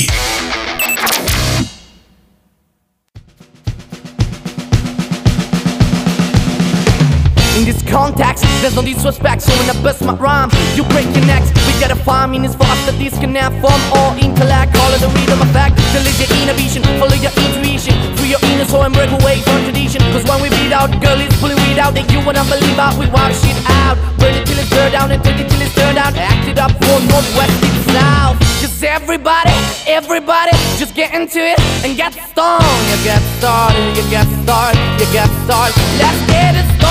this 7.78 7.92
context, 7.92 8.44
there's 8.62 8.76
no 8.76 8.82
disrespect, 8.82 9.42
so 9.42 9.52
when 9.54 9.70
I 9.70 9.82
bust 9.82 10.04
my 10.04 10.16
rhyme, 10.16 10.50
you 10.76 10.84
break 10.90 11.06
your 11.16 11.26
necks. 11.26 11.50
We 11.68 11.74
gotta 11.80 11.96
find 11.96 12.32
meanings 12.32 12.56
for 12.56 12.66
us 12.66 12.78
disconnect 12.98 13.62
from 13.62 13.80
all 13.94 14.18
intellect. 14.18 14.74
Call 14.74 14.92
it 14.94 15.02
the 15.02 15.10
rhythm 15.14 15.42
effect, 15.42 15.78
delete 15.94 16.18
your 16.18 16.32
inner 16.42 16.58
vision, 16.58 16.84
follow 16.98 17.16
your 17.16 17.32
intuition, 17.32 17.94
free 18.18 18.34
your 18.34 18.42
inner 18.52 18.66
soul 18.66 18.84
and 18.84 18.94
break 18.94 19.12
away 19.12 19.42
from 19.42 19.64
tradition. 19.64 20.02
Cause 20.12 20.26
when 20.26 20.42
we 20.42 20.50
beat 20.50 20.74
out, 20.74 20.90
girl, 21.02 21.20
it's 21.20 21.36
fully 21.38 21.56
weed 21.68 21.78
out, 21.78 21.94
that 21.94 22.10
you 22.12 22.20
wanna 22.26 22.44
believe 22.50 22.80
out, 22.80 22.98
we 22.98 23.06
walk 23.14 23.32
shit 23.34 23.58
out. 23.86 23.96
Burn 24.18 24.34
it 24.34 24.46
till 24.48 24.58
it's 24.58 24.70
burned 24.70 24.94
down 24.94 25.12
and 25.12 25.24
take 25.24 25.40
it 25.40 25.50
till 25.50 25.62
it's 25.62 25.76
turned 25.76 25.98
out. 25.98 26.16
Act 26.18 26.48
it 26.48 26.58
up 26.58 26.72
for 26.72 26.98
northwest 27.08 27.54
to 27.62 27.70
south. 27.94 28.38
Just 28.60 28.84
everybody, 28.84 29.54
everybody, 29.86 30.52
just 30.82 30.96
get 30.96 31.14
into 31.14 31.40
it 31.40 31.60
and 31.86 31.96
get 31.96 32.14
stoned. 32.34 32.66
You 32.90 32.98
get 33.06 33.22
started, 33.38 33.86
you 33.96 34.04
get 34.10 34.26
started, 34.44 34.80
you 35.00 35.08
get 35.14 35.30
started. 35.46 35.78
Let's 36.02 36.22
get 36.32 36.56
it 36.56 36.66
started 36.66 36.87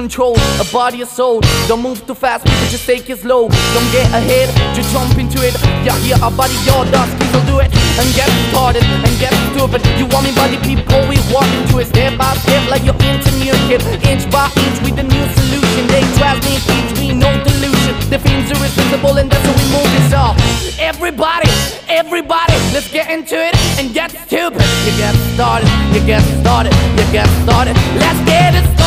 control 0.00 0.32
of 0.56 0.66
body 0.72 1.02
and 1.02 1.10
soul. 1.10 1.40
Don't 1.68 1.82
move 1.82 2.00
too 2.06 2.14
fast, 2.14 2.40
people 2.48 2.68
just 2.72 2.86
take 2.86 3.04
it 3.12 3.18
slow. 3.20 3.52
Don't 3.76 3.90
get 3.92 4.08
ahead, 4.16 4.48
just 4.74 4.88
jump 4.96 5.12
into 5.20 5.44
it. 5.44 5.52
Yeah, 5.84 5.92
yeah, 6.08 6.24
our 6.24 6.32
body, 6.32 6.56
your 6.64 6.88
dust, 6.88 7.12
please 7.20 7.32
don't 7.36 7.44
it. 7.60 7.68
And 8.00 8.08
get 8.16 8.30
started 8.48 8.80
and 8.80 9.12
get 9.20 9.32
stupid. 9.52 9.84
You 10.00 10.08
want 10.08 10.24
me 10.24 10.32
body 10.32 10.56
people, 10.64 11.04
we 11.04 11.20
walk 11.28 11.44
into 11.60 11.84
it 11.84 11.92
step 11.92 12.16
by 12.16 12.32
step 12.40 12.64
like 12.72 12.88
into 12.88 13.30
new 13.44 13.52
kid. 13.68 13.84
Inch 14.08 14.24
by 14.32 14.48
inch 14.64 14.78
with 14.80 14.96
a 14.96 15.04
new 15.04 15.24
solution. 15.36 15.82
They 15.92 16.04
trust 16.16 16.40
me, 16.48 16.56
teach 16.64 16.90
me 16.96 17.06
no 17.12 17.28
delusion. 17.44 17.92
The 18.08 18.16
things 18.24 18.48
are 18.48 18.56
irresistible 18.56 19.20
and 19.20 19.28
that's 19.28 19.44
how 19.44 19.52
we 19.52 19.66
move 19.68 19.90
this 20.00 20.16
off. 20.16 20.34
Everybody, 20.80 21.52
everybody, 21.92 22.56
let's 22.72 22.88
get 22.88 23.12
into 23.12 23.36
it 23.36 23.52
and 23.76 23.92
get 23.92 24.16
stupid. 24.24 24.64
You 24.88 24.92
get 24.96 25.12
started, 25.36 25.68
you 25.92 26.00
get 26.08 26.24
started, 26.40 26.72
you 26.96 27.04
get 27.12 27.28
started. 27.44 27.76
Let's 28.00 28.20
get 28.24 28.56
it 28.56 28.64
started 28.64 28.79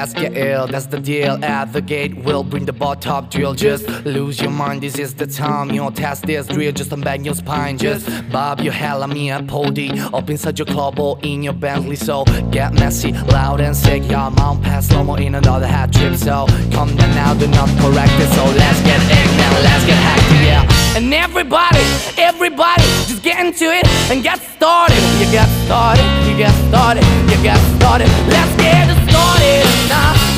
Let's 0.00 0.14
get 0.14 0.34
ill, 0.34 0.66
that's 0.66 0.86
the 0.86 0.98
deal. 0.98 1.44
At 1.44 1.74
the 1.74 1.82
gate, 1.82 2.16
we'll 2.24 2.42
bring 2.42 2.64
the 2.64 2.72
bar 2.72 2.96
top 2.96 3.30
drill. 3.30 3.52
Just 3.52 3.86
lose 4.06 4.40
your 4.40 4.50
mind, 4.50 4.80
this 4.82 4.98
is 4.98 5.12
the 5.12 5.26
time. 5.26 5.70
You'll 5.70 5.92
test 5.92 6.24
this 6.24 6.46
drill, 6.46 6.72
just 6.72 6.90
unbang 6.90 7.22
your 7.22 7.34
spine. 7.34 7.76
Just 7.76 8.08
bob 8.32 8.62
your 8.62 8.72
hell 8.72 9.02
on 9.02 9.12
me 9.12 9.28
at 9.30 9.46
Pody. 9.46 9.90
Up 10.00 10.30
inside 10.30 10.58
your 10.58 10.64
club 10.64 10.98
or 10.98 11.18
in 11.22 11.42
your 11.42 11.52
Bentley. 11.52 11.96
So 11.96 12.24
get 12.50 12.72
messy, 12.72 13.12
loud 13.12 13.60
and 13.60 13.76
sick. 13.76 14.02
Your 14.10 14.30
mount 14.30 14.62
pass 14.62 14.88
slow 14.88 15.04
mo 15.04 15.16
in 15.16 15.34
another 15.34 15.66
hat 15.66 15.92
trip. 15.92 16.16
So 16.16 16.46
come 16.72 16.96
down 16.96 17.14
now, 17.14 17.34
do 17.34 17.46
not 17.48 17.68
correct 17.82 18.12
it. 18.24 18.32
So 18.32 18.44
let's 18.56 18.80
get 18.80 19.00
now, 19.36 19.52
let's 19.60 19.84
get 19.84 19.98
hacked, 19.98 20.32
yeah. 20.42 20.96
And 20.96 21.12
everybody, 21.12 21.84
everybody, 22.16 22.84
just 23.04 23.22
get 23.22 23.44
into 23.44 23.66
it 23.66 23.86
and 24.10 24.22
get 24.22 24.40
started. 24.56 24.96
You 25.20 25.30
get 25.30 25.46
started, 25.66 26.06
you 26.26 26.38
get 26.38 26.54
started, 26.70 27.04
you 27.28 27.42
get 27.42 27.58
started. 27.76 28.08
Let's 28.28 28.56
get 28.56 28.99
morning, 29.20 29.62
I 29.92 30.29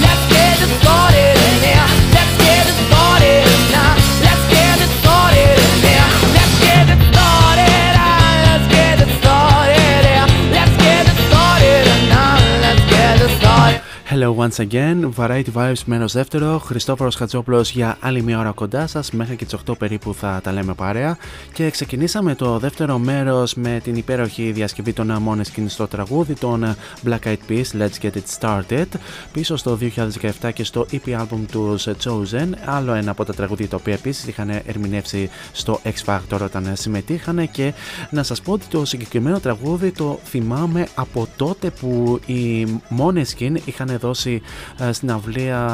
Hello 14.15 14.35
once 14.37 14.59
again, 14.59 15.11
Variety 15.17 15.53
Vibes 15.55 15.83
μέρο 15.85 16.07
δεύτερο. 16.07 16.59
Χριστόφορος 16.59 17.15
Χατζόπουλος 17.15 17.71
για 17.71 17.97
άλλη 18.01 18.23
μια 18.23 18.39
ώρα 18.39 18.51
κοντά 18.51 18.87
σας. 18.87 19.11
Μέχρι 19.11 19.37
και 19.37 19.45
τις 19.45 19.55
8 19.55 19.75
περίπου 19.79 20.15
θα 20.15 20.41
τα 20.43 20.53
λέμε 20.53 20.75
παρέα. 20.75 21.17
Και 21.53 21.71
ξεκινήσαμε 21.71 22.35
το 22.35 22.59
δεύτερο 22.59 22.99
μέρος 22.99 23.55
με 23.55 23.81
την 23.83 23.97
υπέροχη 23.97 24.53
διασκευή 24.53 24.93
των 24.93 25.23
Måneskin 25.29 25.65
στο 25.67 25.87
τραγούδι 25.87 26.35
των 26.35 26.77
Black 27.07 27.19
Eyed 27.25 27.37
Peas, 27.49 27.65
Let's 27.79 28.03
Get 28.03 28.11
It 28.13 28.39
Started. 28.41 28.87
Πίσω 29.33 29.57
στο 29.57 29.79
2017 30.41 30.53
και 30.55 30.65
στο 30.65 30.87
EP 30.93 31.21
album 31.21 31.41
τους 31.51 31.89
Chosen. 32.05 32.49
Άλλο 32.65 32.93
ένα 32.93 33.11
από 33.11 33.25
τα 33.25 33.35
τραγούδια 33.35 33.69
τα 33.69 33.77
οποία 33.77 33.93
επίσης 33.93 34.27
είχαν 34.27 34.51
ερμηνεύσει 34.67 35.31
στο 35.53 35.81
X 35.85 36.05
Factor 36.05 36.41
όταν 36.45 36.71
συμμετείχαν. 36.73 37.51
Και 37.51 37.73
να 38.11 38.23
σας 38.23 38.41
πω 38.41 38.53
ότι 38.53 38.67
το 38.67 38.85
συγκεκριμένο 38.85 39.41
τραγούδι 39.41 39.91
το 39.91 40.19
θυμάμαι 40.25 40.87
από 40.95 41.29
τότε 41.37 41.71
που 41.71 42.21
οι 42.27 42.67
Måneskin 42.99 43.55
είχαν 43.65 44.01
δώσει 44.03 44.43
ε, 44.79 44.93
στην 44.93 45.11
αυλία 45.11 45.67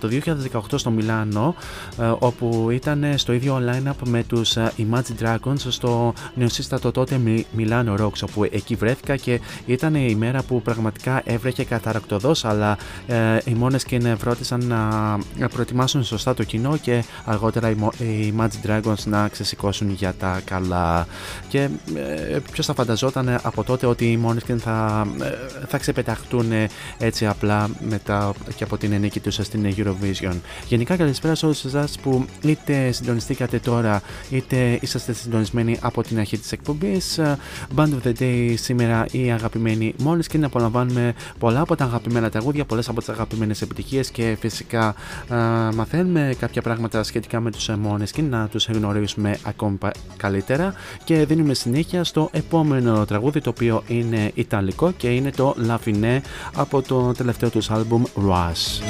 το 0.00 0.08
2018 0.52 0.60
στο 0.74 0.90
Μιλάνο 0.90 1.54
ε, 2.00 2.12
όπου 2.18 2.68
ήταν 2.70 3.04
στο 3.16 3.32
ίδιο 3.32 3.62
line-up 3.70 4.08
με 4.08 4.22
τους 4.22 4.56
ε, 4.56 4.72
Imagine 4.78 5.24
Dragons 5.24 5.58
στο 5.68 6.12
νεοσύστατο 6.34 6.90
τότε 6.90 7.20
Μιλάνο 7.52 7.94
Rocks 8.00 8.22
όπου 8.28 8.44
εκεί 8.44 8.74
βρέθηκα 8.74 9.16
και 9.16 9.40
ήταν 9.66 9.94
η 9.94 10.14
μέρα 10.14 10.42
που 10.42 10.62
πραγματικά 10.62 11.22
έβρεχε 11.24 11.64
καταρακτοδός 11.64 12.44
αλλά 12.44 12.76
οι 13.44 13.54
μόνες 13.54 13.84
και 13.84 13.98
βρώτησαν 13.98 14.66
να 15.38 15.48
προετοιμάσουν 15.48 16.04
σωστά 16.04 16.34
το 16.34 16.44
κοινό 16.44 16.76
και 16.76 17.04
αργότερα 17.24 17.70
οι 17.70 18.34
Imagine 18.36 18.68
Dragons 18.68 19.04
να 19.04 19.28
ξεσηκώσουν 19.28 19.90
για 19.90 20.14
τα 20.18 20.40
καλά. 20.44 21.06
Και 21.48 21.68
ποιος 22.52 22.66
θα 22.66 22.74
φανταζόταν 22.74 23.38
από 23.42 23.64
τότε 23.64 23.86
ότι 23.86 24.12
οι 24.12 24.16
μόνες 24.16 24.42
θα, 24.58 25.06
θα 25.68 25.78
ξεπεταχτούν 25.78 26.52
έτσι 26.98 27.26
απλά 27.26 27.68
μετά 27.88 28.32
και 28.56 28.64
από 28.64 28.76
την 28.76 29.00
νίκη 29.00 29.20
του 29.20 29.30
στην 29.30 29.74
Eurovision. 29.76 30.34
Γενικά 30.68 30.96
καλησπέρα 30.96 31.34
σε 31.34 31.44
όλους 31.44 31.64
εσάς 31.64 31.98
που 31.98 32.24
είτε 32.42 32.92
συντονιστήκατε 32.92 33.58
τώρα 33.58 34.02
είτε 34.30 34.78
είσαστε 34.80 35.12
συντονισμένοι 35.12 35.78
από 35.80 36.02
την 36.02 36.18
αρχή 36.18 36.38
της 36.38 36.52
εκπομπής. 36.52 37.20
Band 37.76 37.88
of 37.88 38.06
the 38.06 38.12
Day 38.18 38.54
σήμερα 38.56 39.06
η 39.10 39.30
αγαπημένη 39.30 39.94
μόλις 39.98 40.26
και 40.26 40.38
να 40.38 40.46
απολαμβάνουμε 40.46 41.14
πολλά 41.38 41.60
από 41.60 41.76
τα 41.76 41.84
αγαπημένα 41.84 42.30
τραγούδια, 42.30 42.64
πολλές 42.64 42.88
από 42.88 42.98
τις 42.98 43.08
αγαπημένες 43.08 43.62
επιτυχίες 43.62 44.10
και 44.10 44.36
φυσικά 44.40 44.94
μαθαίνουμε 45.74 46.34
κάποια 46.38 46.62
πράγματα 46.62 47.02
σχετικά 47.02 47.40
με 47.40 47.50
τους 47.50 47.68
μόνες 47.68 48.10
και 48.10 48.22
να 48.22 48.48
τους 48.48 48.68
γνωρίσουμε 48.68 49.38
ακόμη 49.42 49.78
καλύτερα 50.16 50.74
και 51.04 51.24
δίνουμε 51.24 51.54
συνέχεια 51.54 52.04
στο 52.04 52.28
επόμενο 52.32 53.04
τραγούδι 53.04 53.40
το 53.40 53.50
οποίο 53.50 53.82
είναι 53.86 54.30
ιταλικό 54.34 54.92
και 54.96 55.08
είναι 55.08 55.30
το 55.30 55.56
La 55.68 55.76
Fine 55.86 56.20
από 56.54 56.82
το 56.82 57.12
τελευταίο 57.12 57.50
famoso 57.64 57.72
album 57.72 58.06
Rush. 58.14 58.80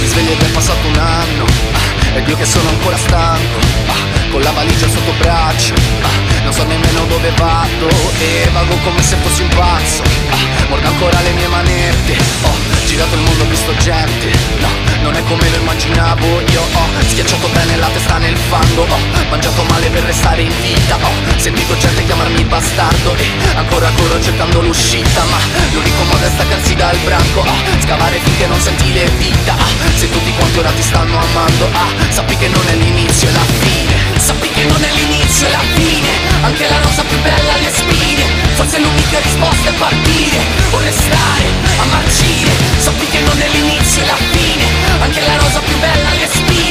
Mi 0.00 0.06
sveglio 0.06 0.32
ed 0.32 0.40
è 0.40 0.46
passato 0.52 0.86
un 0.86 0.98
anno, 0.98 1.44
ah, 1.72 2.16
ed 2.16 2.28
io 2.28 2.36
che 2.36 2.44
sono 2.44 2.68
ancora 2.68 2.96
stanco, 2.96 3.58
ah, 3.86 4.30
con 4.30 4.42
la 4.42 4.50
valigia 4.50 4.88
sotto 4.88 5.12
braccio, 5.18 5.74
ah, 6.02 6.42
non 6.42 6.52
so 6.52 6.64
nemmeno 6.64 7.04
dove 7.06 7.30
vado, 7.36 7.88
e 8.18 8.48
vago 8.52 8.76
come 8.84 9.02
se 9.02 9.16
fossi 9.16 9.42
un 9.42 9.48
pazzo, 9.48 10.02
ah, 10.30 10.68
mordo 10.68 10.86
ancora 10.86 11.20
le 11.22 11.32
mie 11.32 11.48
manette, 11.48 12.12
ho 12.42 12.48
oh, 12.48 12.86
girato 12.86 13.14
il 13.14 13.20
mondo, 13.22 13.44
ho 13.44 13.48
visto 13.48 13.74
gente, 13.76 14.30
no, 14.60 14.68
non 15.02 15.14
è 15.14 15.22
come 15.24 15.48
lo 15.48 15.56
immaginavo, 15.56 16.40
io 16.40 16.60
ho 16.60 16.83
schiacciato 17.02 17.48
bene 17.48 17.76
la 17.76 17.88
testa 17.88 18.18
nel 18.18 18.36
fango. 18.36 18.82
Ho 18.82 18.98
mangiato 19.28 19.62
male 19.64 19.88
per 19.90 20.02
restare 20.04 20.42
in 20.42 20.52
vita. 20.60 20.96
Ho 20.96 21.38
sentito 21.38 21.76
gente 21.76 22.04
chiamarmi 22.04 22.44
bastardo. 22.44 23.14
E 23.16 23.26
ancora 23.56 23.90
corro 23.96 24.20
cercando 24.20 24.60
l'uscita 24.60 25.22
Ma 25.24 25.38
l'unico 25.72 26.02
modo 26.04 26.24
è 26.24 26.30
staccarsi 26.30 26.74
dal 26.74 26.96
branco. 26.98 27.40
Oh, 27.40 27.82
Scavare 27.82 28.18
finché 28.22 28.46
non 28.46 28.60
senti 28.60 28.92
le 28.92 29.08
vita 29.18 29.54
ah, 29.54 29.96
Se 29.96 30.10
tutti 30.10 30.32
quanti 30.36 30.58
ora 30.58 30.70
ti 30.70 30.82
stanno 30.82 31.18
amando. 31.18 31.68
Ah, 31.72 31.88
Sappi 32.10 32.36
che 32.36 32.48
non 32.48 32.66
è 32.68 32.74
l'inizio 32.74 33.28
e 33.28 33.32
la 33.32 33.46
fine. 33.60 33.94
Sappi 34.18 34.48
che 34.48 34.64
non 34.64 34.82
è 34.82 34.90
l'inizio 34.92 35.46
e 35.46 35.50
la 35.50 35.64
fine. 35.74 36.08
Anche 36.42 36.68
la 36.68 36.80
rosa 36.80 37.02
più 37.02 37.20
bella 37.20 37.56
le 37.56 37.70
spine. 37.74 38.24
Forse 38.54 38.78
l'unica 38.78 39.18
risposta 39.20 39.70
è 39.70 39.72
partire. 39.74 40.38
O 40.70 40.78
restare 40.78 41.46
a 41.78 41.84
marcire. 41.90 42.50
Sappi 42.78 43.06
che 43.06 43.20
non 43.20 43.40
è 43.40 43.48
l'inizio 43.48 44.02
e 44.02 44.06
la 44.06 44.18
fine. 44.30 44.64
Anche 45.00 45.20
la 45.20 45.36
rosa 45.36 45.60
più 45.60 45.78
bella 45.78 46.13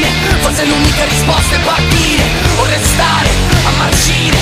spine 0.04 0.42
Forse 0.42 0.66
l'unica 0.66 1.06
risposta 1.06 1.56
è 1.56 1.60
partire. 1.60 2.24
O 2.58 2.66
restare 2.66 3.30
a 3.66 3.72
marcire 3.78 4.38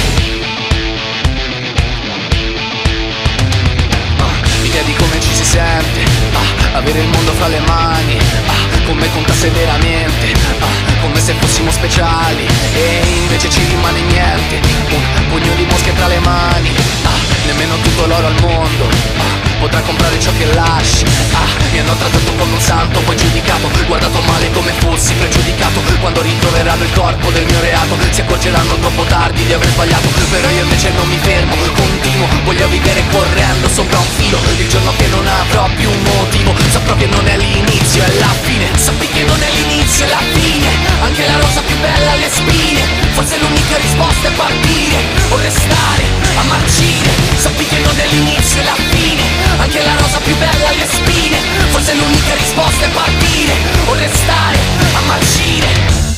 Idea 4.63 4.83
di 4.83 4.93
come 4.93 5.10
ci 5.21 5.33
si 5.33 5.45
sente 5.45 6.03
ah, 6.33 6.77
Avere 6.77 6.99
il 6.99 7.07
mondo 7.07 7.31
fra 7.33 7.47
le 7.47 7.59
mani 7.59 8.17
ah, 8.17 8.85
Con 8.85 8.97
me 8.97 9.09
conta 9.11 9.33
severamente 9.33 10.33
ah, 10.59 10.99
Come 11.01 11.19
se 11.19 11.33
fossimo 11.39 11.71
speciali 11.71 12.45
E 12.73 13.01
invece 13.21 13.49
ci 13.49 13.63
rimane 13.69 14.01
niente 14.01 14.59
Un 14.89 15.27
pugno 15.29 15.53
di 15.55 15.65
mosche 15.65 15.93
tra 15.93 16.07
le 16.07 16.19
mani 16.19 16.69
ah, 17.03 17.09
Nemmeno 17.45 17.75
tutto 17.81 18.05
l'oro 18.07 18.27
al 18.27 18.35
mondo 18.41 18.85
ah, 19.17 19.49
Potrà 19.59 19.79
comprare 19.81 20.19
ciò 20.19 20.31
che 20.37 20.51
lasci 20.53 21.05
Ah, 21.33 21.45
mi 21.71 21.79
hanno 21.79 21.95
trattato 21.95 22.33
come 22.33 22.53
un 22.53 22.59
santo 22.59 22.99
Poi 23.01 23.15
giudicato, 23.15 23.69
guardato 23.85 24.19
male 24.21 24.49
come 24.51 24.71
fossi 24.77 25.13
pregiudicato 25.13 25.81
Quando 25.99 26.21
ritroveranno 26.21 26.83
il 26.83 26.91
corpo 26.93 27.29
del 27.29 27.45
mio 27.45 27.59
reato 27.61 27.95
Si 28.09 28.21
accorgeranno 28.21 28.73
troppo 28.79 29.03
tardi 29.03 29.45
di 29.45 29.53
aver 29.53 29.69
sbagliato 29.69 30.07
Però 30.31 30.49
io 30.49 30.63
invece 30.63 30.89
non 30.95 31.07
mi 31.07 31.17
fermo, 31.21 31.53
continuo 31.75 32.27
Voglio 32.43 32.67
vivere 32.69 33.03
correndo 33.11 33.69
sopra 33.69 33.99
un 33.99 34.05
filo 34.17 34.39
Il 34.57 34.67
giorno 34.67 34.93
che 34.97 35.07
non 35.11 35.27
avrò 35.27 35.69
più 35.75 35.89
un 35.89 36.01
motivo. 36.03 36.55
Saprò 36.69 36.95
che 36.95 37.05
non 37.07 37.27
è 37.27 37.37
l'inizio, 37.37 38.03
è 38.03 38.13
la 38.19 38.33
fine. 38.41 38.67
Sappi 38.77 39.07
che 39.07 39.23
non 39.23 39.39
è 39.41 39.49
l'inizio, 39.51 40.05
è 40.05 40.09
la 40.09 40.23
fine. 40.33 40.67
Anche 41.01 41.27
la 41.27 41.37
rosa 41.37 41.61
più 41.61 41.77
bella 41.79 42.11
ha 42.11 42.15
le 42.15 42.29
spine. 42.31 42.81
Forse 43.13 43.37
l'unica 43.37 43.77
risposta 43.77 44.27
è 44.27 44.31
partire. 44.31 44.97
O 45.29 45.37
restare 45.37 46.03
a 46.35 46.43
marcire. 46.43 47.11
Sappi 47.37 47.65
che 47.65 47.79
non 47.79 47.97
è 47.99 48.07
l'inizio, 48.07 48.61
è 48.61 48.65
la 48.65 48.77
fine. 48.89 49.23
Anche 49.57 49.83
la 49.83 49.95
rosa 49.97 50.17
più 50.19 50.35
bella 50.37 50.67
ha 50.67 50.71
le 50.71 50.87
spine. 50.89 51.37
Forse 51.69 51.93
l'unica 51.93 52.33
risposta 52.35 52.85
è 52.85 52.89
partire. 52.89 53.53
O 53.87 53.93
restare 53.93 54.57
a 54.93 54.99
marcire 55.07 56.10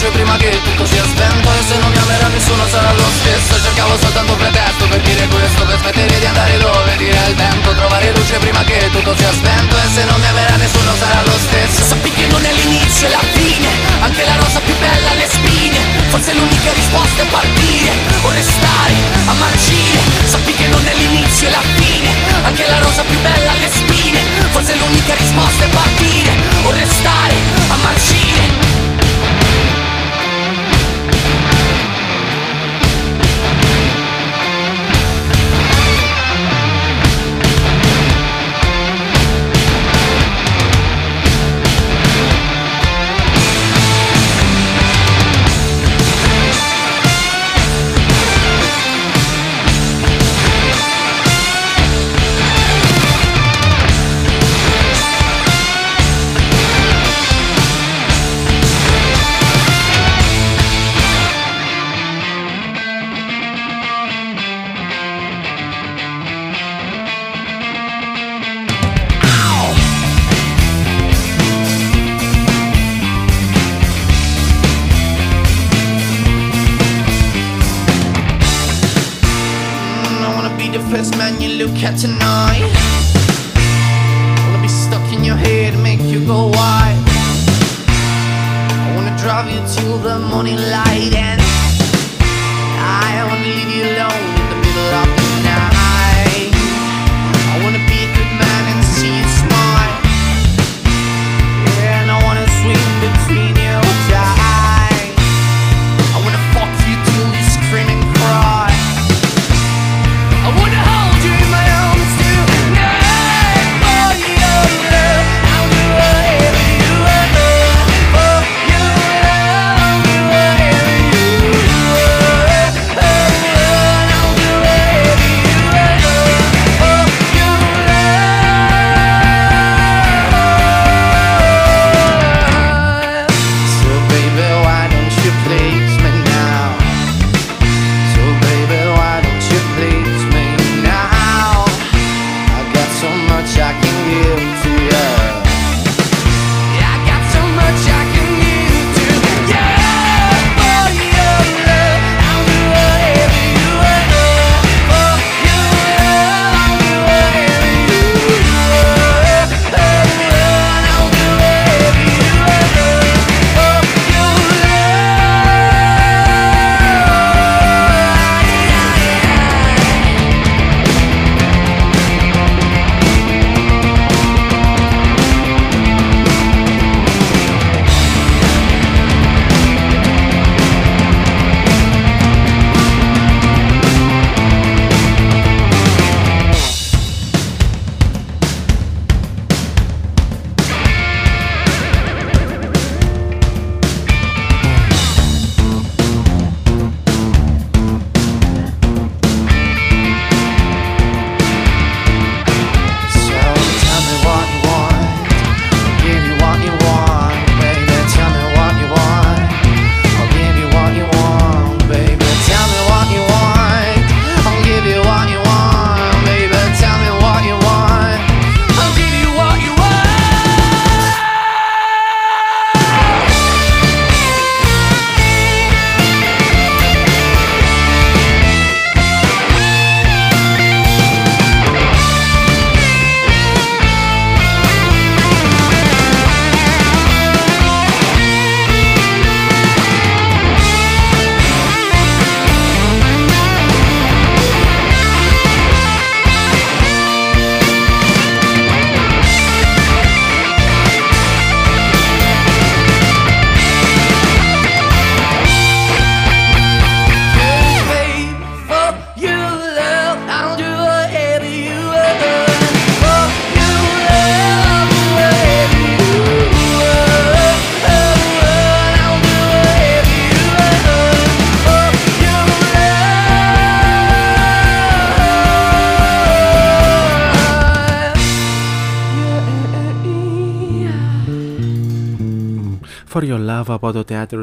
Luce 0.00 0.12
prima 0.16 0.36
che 0.38 0.48
tutto 0.64 0.86
sia 0.86 1.04
spento 1.04 1.52
E 1.52 1.62
se 1.68 1.76
non 1.76 1.90
mi 1.90 1.98
amerà 1.98 2.28
nessuno 2.28 2.66
sarà 2.68 2.90
lo 2.94 3.04
stesso. 3.20 3.60
Cercavo 3.60 3.98
soltanto 4.00 4.32
un 4.32 4.38
pretesto 4.38 4.88
per 4.88 5.00
dire 5.02 5.28
questo 5.28 5.62
Per 5.66 5.76
smettere 5.76 6.18
di 6.18 6.24
andare 6.24 6.56
dove 6.56 6.96
gira 6.96 7.26
il 7.28 7.34
vento. 7.34 7.74
Trovare 7.74 8.10
luce 8.16 8.38
prima 8.38 8.64
che 8.64 8.88
tutto 8.92 9.14
sia 9.14 9.30
spento 9.30 9.76
E 9.76 9.88
se 9.92 10.04
non 10.04 10.18
mi 10.18 10.26
amerà 10.26 10.56
nessuno 10.56 10.96
sarà 10.96 11.20
lo 11.20 11.36
stesso. 11.36 11.84
Sappi 11.84 12.10
che 12.12 12.26
non 12.32 12.42
è 12.42 12.50
l'inizio 12.50 13.08
e 13.08 13.10
la 13.10 13.24
fine. 13.36 13.68
Anche 14.00 14.24
la 14.24 14.36
rosa 14.40 14.60
più 14.60 14.74
bella 14.80 15.12
le 15.20 15.28
spine. 15.28 15.78
Forse 16.08 16.32
l'unica 16.32 16.72
risposta 16.72 17.20
è 17.20 17.26
partire. 17.26 17.92
O 18.24 18.30
restare 18.32 18.96
a 19.28 19.32
marcire 19.36 20.00
Sappi 20.24 20.54
che 20.54 20.66
non 20.68 20.80
è 20.80 20.94
l'inizio 20.96 21.46
e 21.46 21.50
la 21.50 21.64
fine. 21.76 22.08
Anche 22.48 22.64
la 22.72 22.78
rosa 22.80 23.02
più 23.02 23.20
bella 23.20 23.52
le 23.52 23.68
spine. 23.68 24.20
Forse 24.48 24.72
l'unica 24.80 25.12
risposta 25.12 25.64
è 25.64 25.68
partire. 25.68 26.32
O 26.64 26.70
restare 26.72 27.36
a 27.68 27.76
marcire 27.84 28.69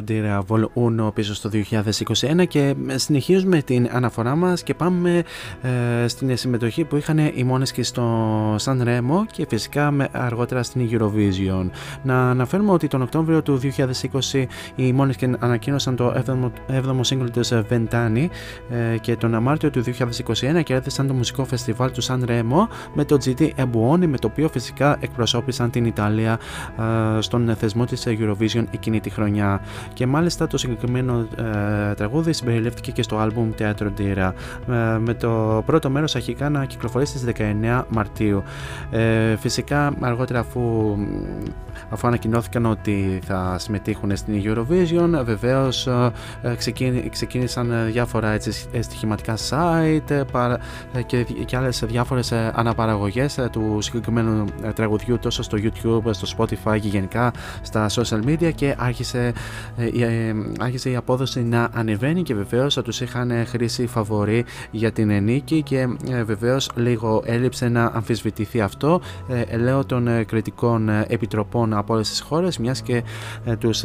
दे 0.08 0.22
रहा 0.22 0.34
है 0.34 0.40
वो 0.50 0.58
πίσω 1.18 1.34
στο 1.36 1.50
2021 2.40 2.48
και 2.48 2.76
συνεχίζουμε 2.96 3.62
την 3.62 3.90
αναφορά 3.92 4.36
μας 4.36 4.64
και 4.64 4.74
πάμε 4.74 5.24
ε, 5.62 6.08
στην 6.08 6.38
συμμετοχή 6.38 6.84
που 6.84 6.96
είχαν 6.96 7.18
οι 7.18 7.44
μόνες 7.44 7.72
και 7.72 7.84
στο 7.84 8.56
San 8.56 8.82
Remo 8.84 9.26
και 9.32 9.46
φυσικά 9.50 9.92
με, 9.92 10.08
αργότερα 10.12 10.64
στην 10.64 10.90
Eurovision. 10.92 11.70
Να 12.04 12.30
αναφέρουμε 12.30 12.72
ότι 12.72 12.88
τον 12.88 13.02
Οκτώβριο 13.02 13.42
του 13.42 13.60
2020 14.32 14.46
οι 14.76 14.94
μόνες 14.94 15.16
και 15.16 15.30
ανακοίνωσαν 15.40 15.96
το 15.96 16.24
7ο, 16.26 16.52
7ο 16.72 17.00
σύγκριτο 17.02 17.40
της 17.40 17.54
Ventani 17.70 18.28
ε, 18.70 18.98
και 18.98 19.16
τον 19.16 19.42
Μάρτιο 19.42 19.70
του 19.70 19.84
2021 19.84 20.64
κέρδισαν 20.64 21.08
το 21.08 21.14
μουσικό 21.14 21.46
φεστιβάλ 21.46 21.92
του 21.92 22.04
San 22.04 22.20
Remo 22.28 22.68
με 22.94 23.06
το 23.06 23.18
GT 23.26 23.42
Ebuoni 23.42 24.08
με 24.08 24.18
το 24.18 24.28
οποίο 24.32 24.50
φυσικά 24.50 24.98
εκπροσώπησαν 25.00 25.70
την 25.70 25.86
Ιταλία 25.86 26.40
ε, 27.18 27.22
στον 27.22 27.56
θεσμό 27.56 27.86
της 27.86 28.04
Eurovision 28.08 28.64
εκείνη 28.72 29.00
τη 29.00 29.10
χρονιά 29.10 29.62
και 29.94 30.08
μάλιστα 30.08 30.48
το 30.48 30.58
συγκεκριμένο 30.58 31.07
ε, 31.10 31.94
τραγούδι 31.94 32.34
συμπεριλήφθηκε 32.34 32.92
και 32.92 33.02
στο 33.02 33.18
άλμπουμ 33.18 33.52
Teatro 33.60 33.88
Dira 33.98 34.32
ε, 34.70 34.98
με 34.98 35.14
το 35.14 35.64
πρώτο 35.66 35.90
μέρος 35.90 36.16
αρχικά 36.16 36.50
να 36.50 36.66
κυκλοφορήσει 36.66 37.18
στις 37.18 37.34
19 37.38 37.84
Μαρτίου. 37.90 38.44
Ε, 38.92 39.36
φυσικά 39.36 39.94
αργότερα 40.00 40.40
αφού, 40.40 40.96
αφού 41.90 42.08
ανακοινώθηκαν 42.08 42.66
ότι 42.66 43.20
θα 43.26 43.56
συμμετείχουν 43.60 44.16
στην 44.16 44.42
Eurovision 44.44 45.22
βεβαίως 45.24 45.88
ε, 45.88 46.12
ξεκίνησαν 47.10 47.74
διάφορα 47.92 48.30
έτσι, 48.30 48.52
στοιχηματικά 48.80 49.38
site 49.50 50.22
παρα, 50.32 50.60
και, 51.06 51.24
και 51.24 51.58
άλλες 51.58 51.84
διάφορες 51.88 52.32
αναπαραγωγές 52.32 53.40
του 53.52 53.78
συγκεκριμένου 53.82 54.46
τραγουδιού 54.76 55.20
τόσο 55.20 55.44
στο 55.44 55.58
YouTube, 55.62 56.10
στο 56.12 56.28
Spotify 56.38 56.80
και 56.80 56.88
γενικά 56.88 57.32
στα 57.62 57.90
social 57.90 58.24
media 58.26 58.52
και 58.56 58.76
άρχισε, 58.78 59.34
ε, 59.78 60.34
άρχισε 60.60 60.90
η 60.90 60.96
απόδοση 60.98 61.44
να 61.44 61.70
ανεβαίνει 61.74 62.24
και 62.24 62.34
βεβαίως 62.36 62.74
θα 62.74 62.82
τους 62.82 63.02
είχαν 63.02 63.32
χρήσει 63.46 63.88
φαβορή 63.88 64.46
για 64.72 64.92
την 64.92 65.24
νίκη 65.24 65.62
και 65.62 65.88
ε, 66.10 66.24
βεβαίως 66.24 66.70
λίγο 66.76 67.22
έλειψε 67.26 67.70
να 67.70 67.86
αμφισβητηθεί 67.86 68.62
αυτό. 68.62 69.02
Ε, 69.28 69.58
λέω 69.58 69.86
των 69.86 70.26
κριτικών 70.26 70.90
επιτροπών 70.90 71.74
από 71.74 71.94
όλες 71.94 72.10
τις 72.10 72.22
χώρες 72.22 72.58
μιας 72.58 72.82
και 72.82 73.04
τους 73.60 73.84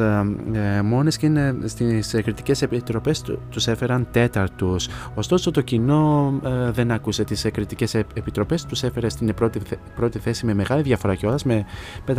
μόνες 0.84 1.16
και 1.16 1.30
στις 1.64 2.10
κριτικές 2.10 2.62
επιτροπές 2.62 3.22
τους 3.50 3.66
έφεραν 3.66 4.06
τέταρτους. 4.10 4.88
Ωστόσο 5.14 5.50
το 5.50 5.60
κοινό 5.60 6.34
δεν 6.72 6.90
άκουσε 6.90 7.24
τις 7.24 7.46
κριτικές 7.52 7.94
επιτροπές 7.94 8.64
τους 8.64 8.82
έφερε 8.82 9.08
στην 9.08 9.34
πρώτη, 9.34 9.60
πρώτη 9.96 10.18
θέση 10.18 10.46
με 10.46 10.54
μεγάλη 10.54 10.82
διαφορά 10.82 11.14
κιόλας 11.14 11.44
με 11.44 11.64
524 12.06 12.14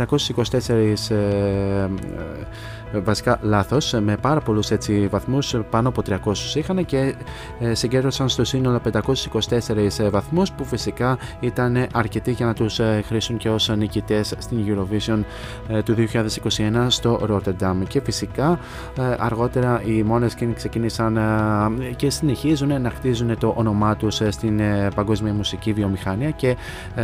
βασικά 3.04 3.38
λάθος, 3.42 3.92
με 3.92 4.16
πάρα 4.16 4.40
πολλούς 4.40 4.70
έτσι 4.86 5.06
βαθμούς, 5.06 5.56
πάνω 5.70 5.88
από 5.88 6.02
300 6.08 6.54
είχαν 6.54 6.84
και 6.84 7.14
συγκέντρωσαν 7.72 8.28
στο 8.28 8.44
σύνολο 8.44 8.80
524 8.92 10.10
βαθμούς 10.10 10.52
που 10.52 10.64
φυσικά 10.64 11.18
ήταν 11.40 11.86
αρκετοί 11.92 12.30
για 12.30 12.46
να 12.46 12.54
τους 12.54 12.80
χρήσουν 13.06 13.36
και 13.36 13.48
ως 13.48 13.68
νικητές 13.76 14.34
στην 14.38 14.58
Eurovision 14.66 15.18
του 15.84 15.94
2021 15.94 16.86
στο 16.88 17.20
Rotterdam 17.30 17.82
και 17.88 18.00
φυσικά 18.00 18.58
αργότερα 19.18 19.82
οι 19.84 20.04
Måneskin 20.10 20.48
ξεκίνησαν 20.54 21.18
και 21.96 22.10
συνεχίζουν 22.10 22.80
να 22.82 22.90
χτίζουν 22.90 23.38
το 23.38 23.54
όνομά 23.56 23.96
τους 23.96 24.20
στην 24.28 24.60
παγκόσμια 24.94 25.32
μουσική 25.32 25.72
βιομηχανία 25.72 26.30
και 26.30 26.56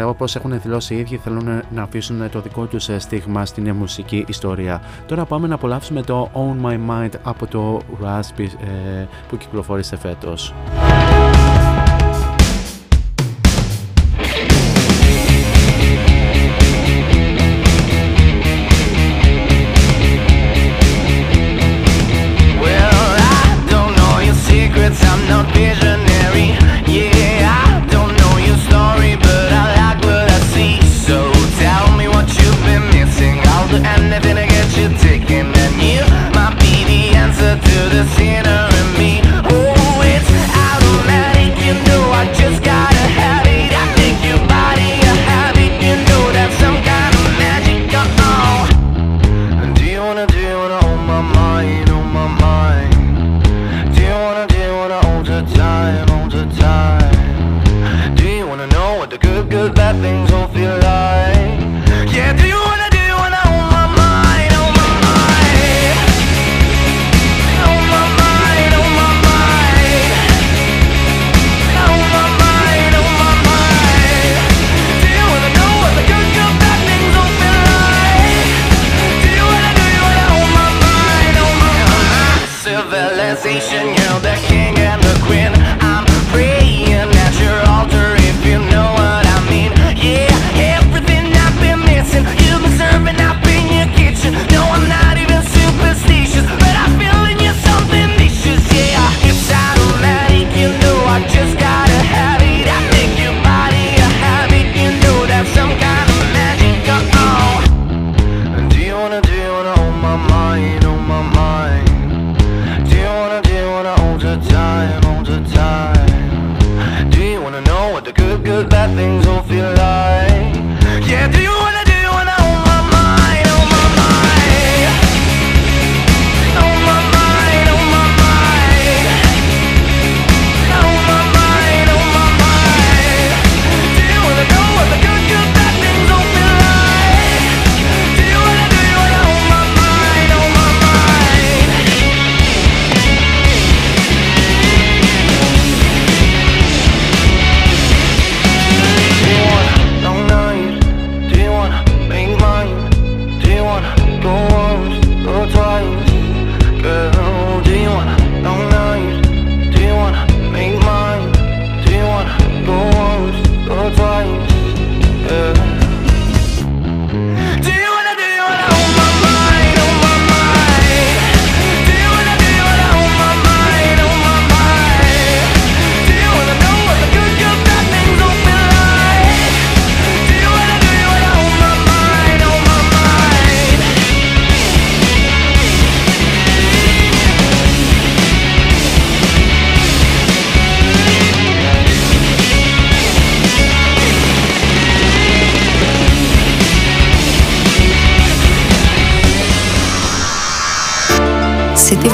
όπως 0.06 0.36
έχουν 0.36 0.60
δηλώσει 0.60 0.94
οι 0.94 0.98
ίδιοι 0.98 1.16
θέλουν 1.16 1.62
να 1.74 1.82
αφήσουν 1.82 2.30
το 2.30 2.40
δικό 2.40 2.64
τους 2.64 2.88
στίγμα 2.98 3.46
στην 3.46 3.74
μουσική 3.74 4.24
ιστορία. 4.28 4.82
Τώρα 5.06 5.24
πάμε 5.24 5.46
να 5.46 5.54
απολαύσουμε 5.54 6.02
το 6.02 6.30
Own 6.34 6.66
My 6.66 6.78
Mind 6.90 7.10
από 7.22 7.46
το 7.46 7.69
Raspi 8.02 8.48
που 9.28 9.36
κυκλοφόρησε 9.36 9.96
φέτος. 9.96 10.54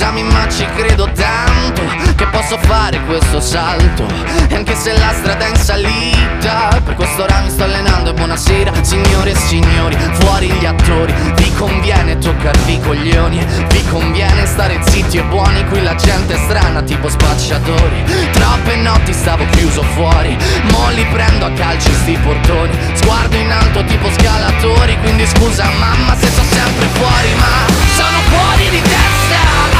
Scusami 0.00 0.22
ma 0.22 0.48
ci 0.48 0.64
credo 0.76 1.10
tanto 1.12 1.82
Che 2.16 2.26
posso 2.28 2.56
fare 2.62 2.98
questo 3.04 3.38
salto. 3.38 4.06
E 4.48 4.54
anche 4.54 4.74
se 4.74 4.96
la 4.96 5.12
strada 5.12 5.44
è 5.44 5.50
in 5.50 5.56
salita 5.56 6.80
Per 6.82 6.94
questo 6.94 7.24
ora 7.24 7.40
mi 7.40 7.50
sto 7.50 7.64
allenando 7.64 8.08
E 8.08 8.14
buonasera 8.14 8.72
signore 8.82 9.32
e 9.32 9.34
signori 9.34 9.98
Fuori 10.12 10.50
gli 10.52 10.64
attori. 10.64 11.12
Vi 11.36 11.52
conviene 11.52 12.16
toccarvi 12.16 12.72
i 12.72 12.80
coglioni 12.80 13.46
Vi 13.68 13.84
conviene 13.90 14.46
stare 14.46 14.80
zitti 14.88 15.18
e 15.18 15.22
buoni 15.24 15.66
Qui 15.68 15.82
la 15.82 15.94
gente 15.96 16.32
è 16.32 16.38
strana 16.38 16.80
tipo 16.80 17.10
spacciatori. 17.10 18.02
Troppe 18.32 18.76
notti 18.76 19.12
stavo 19.12 19.44
chiuso 19.50 19.82
fuori 19.82 20.34
Mo 20.70 20.88
li 20.94 21.04
prendo 21.12 21.44
a 21.44 21.50
calci 21.50 21.92
sti 21.92 22.18
portoni. 22.22 22.72
Sguardo 22.94 23.36
in 23.36 23.52
alto 23.52 23.84
tipo 23.84 24.10
scalatori 24.12 24.98
Quindi 25.02 25.26
scusa 25.26 25.68
mamma 25.78 26.16
se 26.16 26.26
sto 26.28 26.42
sempre 26.48 26.86
fuori 26.86 27.34
Ma 27.34 27.68
sono 27.94 28.18
fuori 28.30 28.70
di 28.70 28.80
testa 28.80 29.79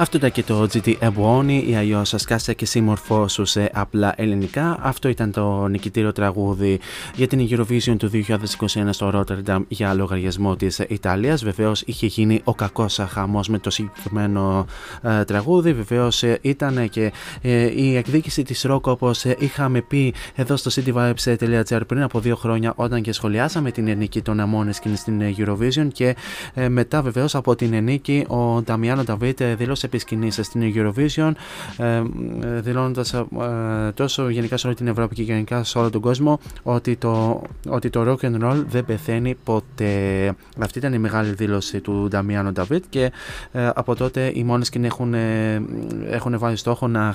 Αυτό 0.00 0.16
ήταν 0.16 0.30
και 0.30 0.42
το 0.42 0.68
GT 0.72 0.94
Ebony 0.98 1.62
ή 1.66 1.76
αλλιώ 1.76 2.04
Σκάσε 2.04 2.54
και 2.54 2.66
συμμορφώσου 2.66 3.44
σε 3.44 3.70
απλά 3.74 4.14
ελληνικά. 4.16 4.78
Αυτό 4.80 5.08
ήταν 5.08 5.32
το 5.32 5.66
νικητήριο 5.66 6.12
τραγούδι 6.12 6.80
για 7.14 7.26
την 7.26 7.48
Eurovision 7.50 7.96
του 7.98 8.10
2021 8.14 8.88
στο 8.90 9.10
Rotterdam 9.14 9.62
για 9.68 9.94
λογαριασμό 9.94 10.56
της 10.56 10.78
Ιταλίας. 10.78 11.44
Βεβαίως 11.44 11.82
είχε 11.86 12.06
γίνει 12.06 12.40
ο 12.44 12.54
κακός 12.54 13.00
χαμό 13.08 13.40
με 13.48 13.58
το 13.58 13.70
συγκεκριμένο 13.70 14.66
ε, 15.02 15.24
τραγούδι. 15.24 15.72
Βεβαίως 15.72 16.22
ε, 16.22 16.38
ήταν 16.42 16.88
και 16.88 17.12
ε, 17.40 17.82
η 17.82 17.96
εκδίκηση 17.96 18.42
της 18.42 18.66
Rock 18.68 18.82
όπως 18.82 19.24
είχαμε 19.24 19.80
πει 19.80 20.14
εδώ 20.34 20.56
στο 20.56 20.70
cityvibes.gr 20.74 21.80
πριν 21.86 22.02
από 22.02 22.20
δύο 22.20 22.36
χρόνια 22.36 22.72
όταν 22.76 23.02
και 23.02 23.12
σχολιάσαμε 23.12 23.70
την 23.70 23.96
νίκη 23.96 24.22
των 24.22 24.40
Αμόνeskins 24.40 24.96
στην 24.96 25.34
Eurovision 25.36 25.88
και 25.92 26.16
ε, 26.54 26.68
μετά 26.68 27.02
βεβαίως 27.02 27.34
από 27.34 27.56
την 27.56 27.84
νίκη 27.84 28.24
ο 28.28 28.62
Νταμιάνο 28.62 29.04
Νταβίτ 29.04 29.40
ε, 29.40 29.54
δήλωσε 29.54 29.88
επί 29.90 29.98
σκηνής 29.98 30.38
στην 30.42 30.72
Eurovision 30.74 31.32
ε, 31.76 32.02
δηλώνοντας 32.60 33.14
τόσο 33.94 34.28
γενικά 34.28 34.56
σε 34.56 34.66
όλη 34.66 34.76
την 34.76 34.86
Ευρώπη 34.86 35.14
και 35.14 35.22
γενικά 35.22 35.64
σε 35.64 35.78
όλο 35.78 35.90
τον 35.90 36.00
κόσμο 36.00 36.38
ότι 36.62 36.96
το, 36.96 37.42
ότι 37.68 37.90
το 37.90 38.12
rock 38.12 38.26
and 38.26 38.42
roll 38.42 38.64
δεν 38.68 38.84
πεθαίνει 38.84 39.36
ποτέ. 39.44 40.34
Αυτή 40.58 40.78
ήταν 40.78 40.92
η 40.92 40.98
μεγάλη 40.98 41.32
δήλωση 41.32 41.80
του 41.80 42.06
Νταμιάνο 42.08 42.52
Νταβίτ 42.52 42.84
και 42.88 43.12
ε, 43.52 43.70
από 43.74 43.94
τότε 43.94 44.26
οι 44.26 44.46
Måneskin 44.50 44.82
έχουν, 44.82 45.14
ε, 45.14 45.62
έχουν 46.10 46.38
βάλει 46.38 46.56
στόχο 46.56 46.88
να, 46.88 47.14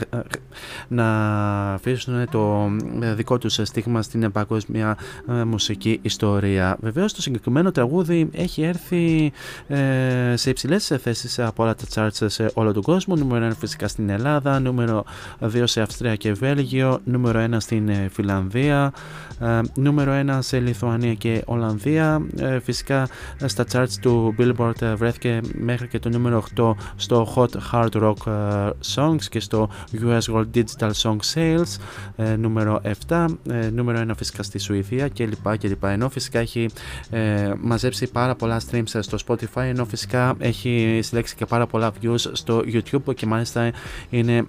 να 0.87 1.73
αφήσουν 1.73 2.29
το 2.31 2.71
ε, 3.01 3.13
δικό 3.13 3.37
τους 3.37 3.59
στίγμα 3.63 4.01
στην 4.01 4.31
παγκόσμια 4.31 4.97
ε, 5.29 5.43
μουσική 5.43 5.99
ιστορία. 6.01 6.77
Βεβαίως 6.81 7.13
το 7.13 7.21
συγκεκριμένο 7.21 7.71
τραγούδι 7.71 8.29
έχει 8.31 8.61
έρθει 8.61 9.31
ε, 9.67 10.33
σε 10.35 10.49
υψηλές 10.49 10.93
θέσεις 11.01 11.39
από 11.39 11.63
όλα 11.63 11.75
τα 11.75 11.83
charts 11.93 12.25
σε 12.25 12.51
όλο 12.53 12.64
τον 12.71 12.81
κόσμο. 12.81 13.15
Νούμερο 13.15 13.47
1 13.47 13.51
φυσικά 13.59 13.87
στην 13.87 14.09
Ελλάδα, 14.09 14.59
νούμερο 14.59 15.05
2 15.39 15.63
σε 15.63 15.81
Αυστρία 15.81 16.15
και 16.15 16.33
Βέλγιο, 16.33 16.99
νούμερο 17.03 17.45
1 17.51 17.57
στην 17.57 17.89
ε, 17.89 18.09
Φιλανδία, 18.11 18.93
ε, 19.39 19.59
νούμερο 19.75 20.11
1 20.27 20.37
σε 20.39 20.59
Λιθουανία 20.59 21.13
και 21.13 21.41
Ολλανδία. 21.45 22.25
Ε, 22.37 22.59
φυσικά 22.59 23.07
ε, 23.39 23.47
στα 23.47 23.65
charts 23.71 23.93
του 24.01 24.35
Billboard 24.39 24.81
ε, 24.81 24.93
βρέθηκε 24.93 25.39
μέχρι 25.53 25.87
και 25.87 25.99
το 25.99 26.09
νούμερο 26.09 26.43
8 26.57 26.71
στο 26.95 27.33
Hot 27.35 27.49
Hard 27.71 28.01
Rock 28.03 28.27
ε, 28.27 28.69
Songs 28.95 29.23
και 29.29 29.39
στο 29.39 29.69
US 30.01 30.33
World 30.33 30.45
Digital 30.55 30.91
Song 31.01 31.17
Sales, 31.33 31.77
ε, 32.15 32.35
νούμερο 32.35 32.81
7, 33.07 33.25
ε, 33.49 33.69
νούμερο 33.69 34.05
1 34.09 34.11
φυσικά 34.17 34.43
στη 34.43 34.59
Σουηδία 34.59 35.09
κλπ. 35.09 35.57
κλπ. 35.57 35.83
Ενώ 35.83 36.09
φυσικά 36.09 36.39
έχει 36.39 36.69
ε, 37.09 37.53
μαζέψει 37.59 38.11
πάρα 38.11 38.35
πολλά 38.35 38.61
streams 38.71 38.99
στο 38.99 39.17
Spotify, 39.27 39.63
ενώ 39.63 39.85
φυσικά 39.85 40.35
έχει 40.37 40.99
συλλέξει 41.03 41.35
και 41.35 41.45
πάρα 41.45 41.67
πολλά 41.67 41.91
views 42.01 42.29
στο 42.31 42.54
YouTube 42.59 43.15
και 43.15 43.25
μάλιστα 43.25 43.71
είναι 44.09 44.47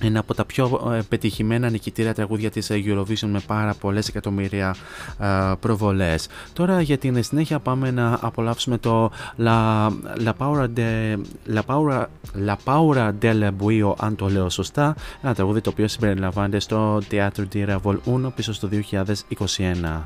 ένα 0.00 0.20
από 0.20 0.34
τα 0.34 0.44
πιο 0.44 0.92
ε, 0.94 1.00
πετυχημένα 1.08 1.70
νικητήρια 1.70 2.14
τραγούδια 2.14 2.50
της 2.50 2.70
ε, 2.70 2.82
Eurovision 2.86 3.26
με 3.26 3.40
πάρα 3.46 3.74
πολλές 3.74 4.08
εκατομμύρια 4.08 4.74
ε, 5.18 5.52
προβολές. 5.60 6.28
Τώρα 6.52 6.80
για 6.80 6.98
την 6.98 7.22
συνέχεια 7.22 7.58
πάμε 7.58 7.90
να 7.90 8.18
απολαύσουμε 8.20 8.78
το 8.78 9.10
La, 9.38 9.88
La, 10.24 10.32
Paura, 10.38 10.66
de, 10.76 11.18
La, 11.54 11.62
Paura, 11.66 12.06
La 12.46 12.56
Paura 12.64 13.12
del 13.22 13.48
Buio, 13.60 13.94
αν 13.98 14.16
το 14.16 14.28
λέω 14.28 14.50
σωστά, 14.50 14.94
ένα 15.22 15.34
τραγούδι 15.34 15.60
το 15.60 15.70
οποίο 15.70 15.88
συμπεριλαμβάνεται 15.88 16.58
στο 16.58 17.02
Teatro 17.10 17.44
di 17.52 17.66
Ravol 17.68 17.96
1 18.26 18.32
πίσω 18.34 18.52
στο 18.52 18.68
2021. 18.90 20.04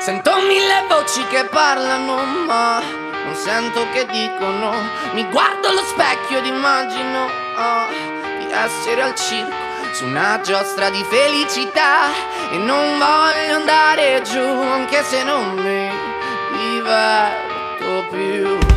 Sento 0.00 0.34
mille 0.40 0.86
voci 0.88 1.22
che 1.26 1.44
parlano, 1.44 2.24
ma 2.46 2.80
non 2.80 3.34
sento 3.34 3.86
che 3.92 4.06
dicono. 4.06 4.72
Mi 5.12 5.28
guardo 5.28 5.68
allo 5.68 5.82
specchio 5.82 6.38
ed 6.38 6.46
immagino 6.46 7.24
oh, 7.24 7.86
di 8.38 8.50
essere 8.50 9.02
al 9.02 9.14
circo 9.14 9.54
su 9.92 10.06
una 10.06 10.40
giostra 10.42 10.88
di 10.88 11.04
felicità. 11.04 12.06
E 12.50 12.56
non 12.56 12.98
voglio 12.98 13.56
andare 13.56 14.22
giù, 14.22 14.40
anche 14.40 15.02
se 15.02 15.22
non 15.22 15.56
mi 15.56 15.90
diverto 16.56 18.06
più. 18.10 18.69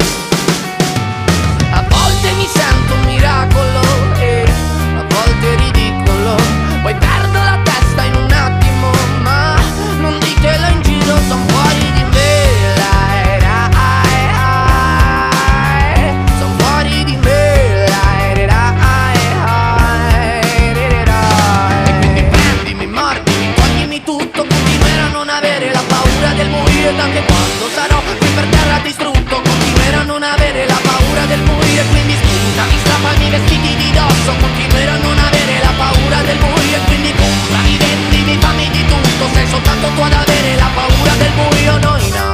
e 26.83 26.95
che 27.13 27.23
quando 27.23 27.69
sarò 27.73 28.01
che 28.19 28.27
per 28.35 28.45
terra 28.49 28.77
distrutto. 28.79 29.41
Continuerò 29.41 29.99
a 29.99 30.03
non 30.03 30.21
avere 30.21 30.67
la 30.67 30.79
paura 30.83 31.25
del 31.25 31.41
morire 31.43 31.83
quindi 31.89 32.13
sputami, 32.13 32.77
strappami 32.77 33.25
i 33.25 33.29
vestiti 33.29 33.75
di 33.75 33.91
dosso. 33.91 34.35
Continuerò 34.37 34.91
a 34.91 34.97
non 34.97 35.17
avere 35.17 35.59
la 35.61 35.73
paura 35.77 36.21
del 36.23 36.39
morire 36.39 36.79
quindi 36.85 37.13
comprami, 37.15 37.77
vendimi, 37.77 38.37
fammi 38.37 38.69
di 38.69 38.85
tutto. 38.85 39.29
Sei 39.33 39.47
soltanto 39.47 39.87
tu 39.95 40.01
ad 40.01 40.13
avere 40.13 40.55
la 40.57 40.69
paura 40.75 41.13
del 41.15 41.31
buio 41.31 41.77
noi 41.77 42.09
no. 42.11 42.31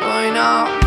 Noi 0.00 0.30
no. 0.30 0.77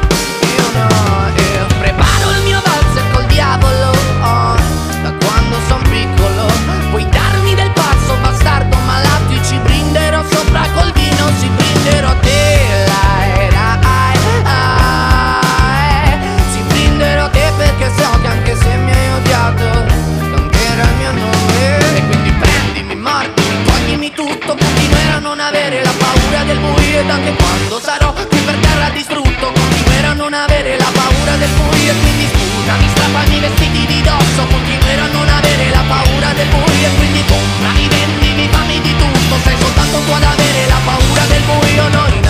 Anche 27.09 27.33
quando 27.33 27.79
sarò 27.79 28.13
qui 28.13 28.39
per 28.41 28.55
terra 28.57 28.89
distrutto 28.89 29.51
Continuerò 29.51 30.09
a 30.09 30.13
non 30.13 30.33
avere 30.33 30.77
la 30.77 30.91
paura 30.93 31.35
del 31.37 31.49
buio 31.49 31.91
E 31.91 31.95
quindi 31.99 32.27
scusami, 32.27 32.87
strappami 32.89 33.35
i 33.37 33.39
vestiti 33.39 33.85
di 33.87 34.01
dosso 34.01 34.45
Continuerò 34.45 35.03
a 35.03 35.07
non 35.07 35.27
avere 35.27 35.69
la 35.69 35.83
paura 35.87 36.33
del 36.33 36.47
buio 36.47 36.87
E 36.87 36.95
quindi 36.97 37.23
comprami, 37.25 37.87
vendimi, 37.87 38.47
fammi 38.51 38.81
di 38.81 38.95
tutto 38.95 39.35
Sei 39.43 39.55
soltanto 39.57 39.97
tu 40.05 40.11
ad 40.11 40.23
avere 40.23 40.67
la 40.67 40.79
paura 40.85 41.23
del 41.25 41.41
buio, 41.41 41.87
noi 41.89 42.20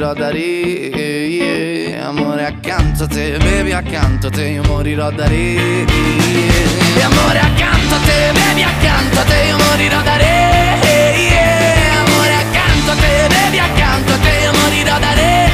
morirò 0.00 0.14
da 0.14 0.30
re, 0.30 0.38
yeah. 0.40 2.06
Amore 2.06 2.46
accanto 2.46 3.04
a 3.04 3.06
te, 3.06 3.36
bevi 3.36 3.72
accanto 3.72 4.28
a 4.28 4.30
te, 4.30 4.44
io 4.44 4.62
morirò 4.62 5.10
da 5.10 5.26
re, 5.26 5.36
yeah. 5.36 7.04
Amore 7.04 7.38
accanto 7.38 7.94
a 7.94 7.98
te, 7.98 8.32
bevi 8.32 8.62
accanto 8.62 9.20
a 9.20 9.24
te, 9.24 9.44
io 9.46 9.56
morirò 9.58 10.00
da 10.02 10.16
re, 10.16 11.16
yeah. 11.16 12.04
Amore 12.06 12.34
accanto 12.34 12.90
a 12.92 12.94
te, 12.94 13.26
bevi 13.28 13.58
accanto 13.58 14.12
a 14.12 14.16
te, 14.16 14.30
io 14.42 14.52
morirò 14.52 14.98
da 14.98 15.12
re, 15.12 15.48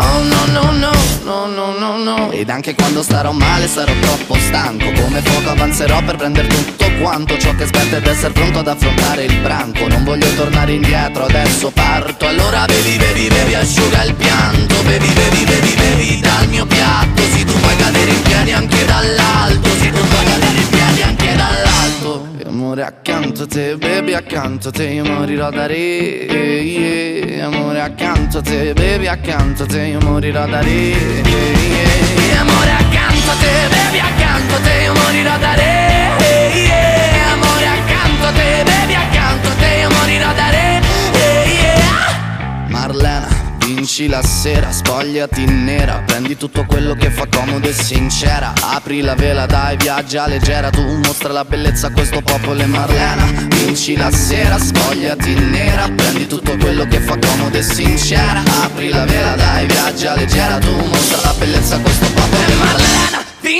Oh 0.00 0.22
no 0.22 0.44
no 0.52 0.70
no 0.72 1.46
no 1.46 1.72
no 1.78 1.96
no 1.96 2.30
Ed 2.30 2.50
anche 2.50 2.74
quando 2.74 3.02
starò 3.02 3.32
male 3.32 3.66
sarò 3.66 3.92
troppo 4.00 4.34
stanco 4.36 4.87
Come 5.18 5.30
fuoco 5.30 5.50
avanzerò 5.50 6.00
per 6.04 6.14
prendere 6.14 6.46
tutto 6.46 6.86
quanto 7.00 7.36
Ciò 7.38 7.52
che 7.56 7.64
aspetta 7.64 7.96
ed 7.96 8.06
essere 8.06 8.32
pronto 8.32 8.60
ad 8.60 8.68
affrontare 8.68 9.24
il 9.24 9.34
branco. 9.40 9.88
Non 9.88 10.04
voglio 10.04 10.32
tornare 10.34 10.72
indietro, 10.72 11.24
adesso 11.24 11.72
parto. 11.72 12.24
Allora 12.26 12.64
bevi, 12.66 12.96
bevi, 12.96 13.26
bevi, 13.26 13.54
asciuga 13.54 14.04
il 14.04 14.14
pianto. 14.14 14.80
Bevi, 14.84 15.08
bevi, 15.08 15.44
bevi, 15.44 15.74
bevi 15.74 16.20
dal 16.20 16.48
mio 16.48 16.66
piatto. 16.66 17.22
Se 17.32 17.44
tu 17.44 17.52
puoi 17.52 17.76
cadere 17.76 18.10
in 18.12 18.22
piedi 18.22 18.52
anche 18.52 18.84
dall'alto. 18.84 19.68
Se 19.70 19.90
tu 19.90 20.06
puoi 20.06 20.24
cadere 20.24 20.60
in 20.60 20.68
piedi 20.68 21.02
anche 21.02 21.34
dall'alto. 21.34 22.28
Amore 22.46 22.82
accanto 22.84 23.42
a 23.42 23.46
te, 23.46 23.76
bevi 23.76 24.14
accanto 24.14 24.68
a 24.68 24.70
te 24.70 24.84
Io 24.84 25.04
morirò 25.04 25.50
da 25.50 25.66
re, 25.66 25.74
yeah. 25.74 27.46
Amore 27.46 27.80
accanto 27.80 28.38
a 28.38 28.42
te, 28.42 28.72
bevi 28.72 29.06
accanto 29.06 29.64
a 29.64 29.66
te 29.66 29.82
Io 29.82 30.00
morirò 30.00 30.46
da 30.46 30.60
re, 30.60 30.70
yeah. 30.70 32.40
Amore 32.40 32.70
accanto 32.70 33.30
a 33.30 33.34
te, 33.34 33.68
bevi 33.68 33.98
accanto 33.98 34.06
a 34.06 34.16
te 34.16 34.17
Io 34.84 34.94
morirò 34.94 35.36
da 35.38 35.54
re. 35.54 36.10
Amore 37.32 37.66
accanto 37.66 38.26
a 38.26 38.32
te, 38.32 38.62
bevi 38.64 38.94
accanto 38.94 39.48
a 39.48 39.54
te 39.54 39.78
Io 39.80 39.90
morirò 39.90 40.32
da 40.32 40.50
re, 40.50 40.80
yeah. 41.46 42.68
Marlena 42.68 43.38
vinci 43.88 44.08
la 44.08 44.22
sera, 44.22 44.70
spogliati 44.70 45.44
nera. 45.46 46.02
Prendi 46.04 46.36
tutto 46.36 46.64
quello 46.66 46.94
che 46.94 47.10
fa 47.10 47.26
comodo 47.26 47.68
e 47.68 47.72
sincera. 47.72 48.52
Apri 48.60 49.00
la 49.00 49.14
vela, 49.14 49.46
dai, 49.46 49.76
viaggia 49.76 50.26
leggera. 50.26 50.68
Tu 50.68 50.82
mostra 50.82 51.32
la 51.32 51.44
bellezza 51.44 51.86
a 51.86 51.90
questo 51.90 52.20
popolo 52.20 52.60
e 52.60 52.66
Marlena 52.66 53.24
Vinci 53.48 53.96
la 53.96 54.10
sera, 54.10 54.58
spogliati 54.58 55.32
nera. 55.34 55.88
Prendi 55.88 56.26
tutto 56.26 56.56
quello 56.58 56.86
che 56.86 57.00
fa 57.00 57.16
comodo 57.18 57.56
e 57.56 57.62
sincera. 57.62 58.42
Apri 58.62 58.90
la 58.90 59.04
vela, 59.04 59.34
dai, 59.36 59.66
viaggia 59.66 60.14
leggera. 60.14 60.58
Tu 60.58 60.70
mostra 60.70 61.07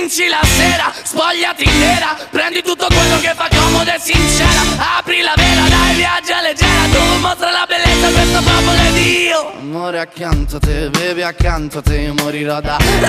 Vinci 0.08 0.26
la 0.26 0.40
sera, 0.42 0.90
spogliati 1.02 1.66
nera 1.66 2.16
Prendi 2.30 2.62
tutto 2.62 2.86
quello 2.86 3.20
che 3.20 3.34
fa 3.36 3.46
comodo 3.54 3.90
e 3.90 3.98
sincera. 4.00 4.62
Apri 4.96 5.20
la 5.20 5.34
vela, 5.36 5.68
dai, 5.68 5.96
viaggia 5.96 6.40
leggera. 6.40 6.88
Tu 6.90 7.20
mostra 7.20 7.50
la 7.50 7.66
bellezza 7.68 8.08
questo 8.08 8.40
popolo 8.40 8.80
ed 8.88 8.96
io. 8.96 9.52
Amore 9.60 10.00
accanto 10.00 10.56
a 10.56 10.60
te, 10.60 10.88
bevi 10.88 11.22
accanto 11.22 11.80
a 11.80 11.82
te 11.82 12.10
morirò 12.16 12.58
da 12.58 12.78
re, 12.78 13.04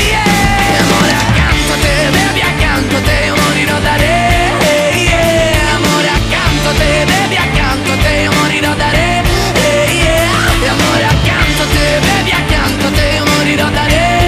yeah. 0.00 0.80
Amore 0.80 1.12
accanto 1.12 1.72
a 1.74 1.76
te, 1.76 2.08
bevi 2.10 2.40
accanto 2.40 2.96
a 2.96 3.00
te 3.00 3.32
morirò 3.36 3.78
da 3.78 3.96
re, 3.96 4.94
yeah. 4.96 5.74
Amore 5.74 6.08
accanto 6.08 6.68
a 6.70 6.72
te, 6.72 7.04
bevi 7.04 7.36
accanto 7.36 7.92
a 7.92 7.96
te 7.96 8.28
morirò 8.32 8.74
da 8.74 8.90
re, 8.90 9.22
yeah. 9.92 10.70
Amore 10.70 11.04
accanto 11.04 11.62
a 11.62 11.66
te, 11.66 12.00
bevi 12.00 12.30
accanto 12.30 12.86
a 12.86 12.90
te 12.90 13.20
morirò 13.20 13.68
da 13.68 13.84
re 13.84 14.21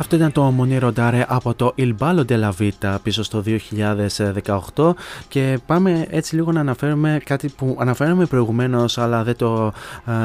Αυτό 0.00 0.16
ήταν 0.16 0.32
το 0.32 0.42
Μονίρο 0.42 0.92
Ντάρε 0.92 1.24
από 1.28 1.54
το 1.54 1.74
Il 1.78 1.94
Ballo 1.98 2.24
della 2.28 2.50
Vita 2.58 2.96
πίσω 3.02 3.22
στο 3.22 3.42
2018 4.74 4.92
και 5.28 5.58
πάμε 5.66 6.06
έτσι 6.10 6.34
λίγο 6.34 6.52
να 6.52 6.60
αναφέρουμε 6.60 7.20
κάτι 7.24 7.48
που 7.48 7.76
αναφέραμε 7.80 8.26
προηγουμένως 8.26 8.98
αλλά 8.98 9.22
δεν 9.22 9.36
το 9.36 9.72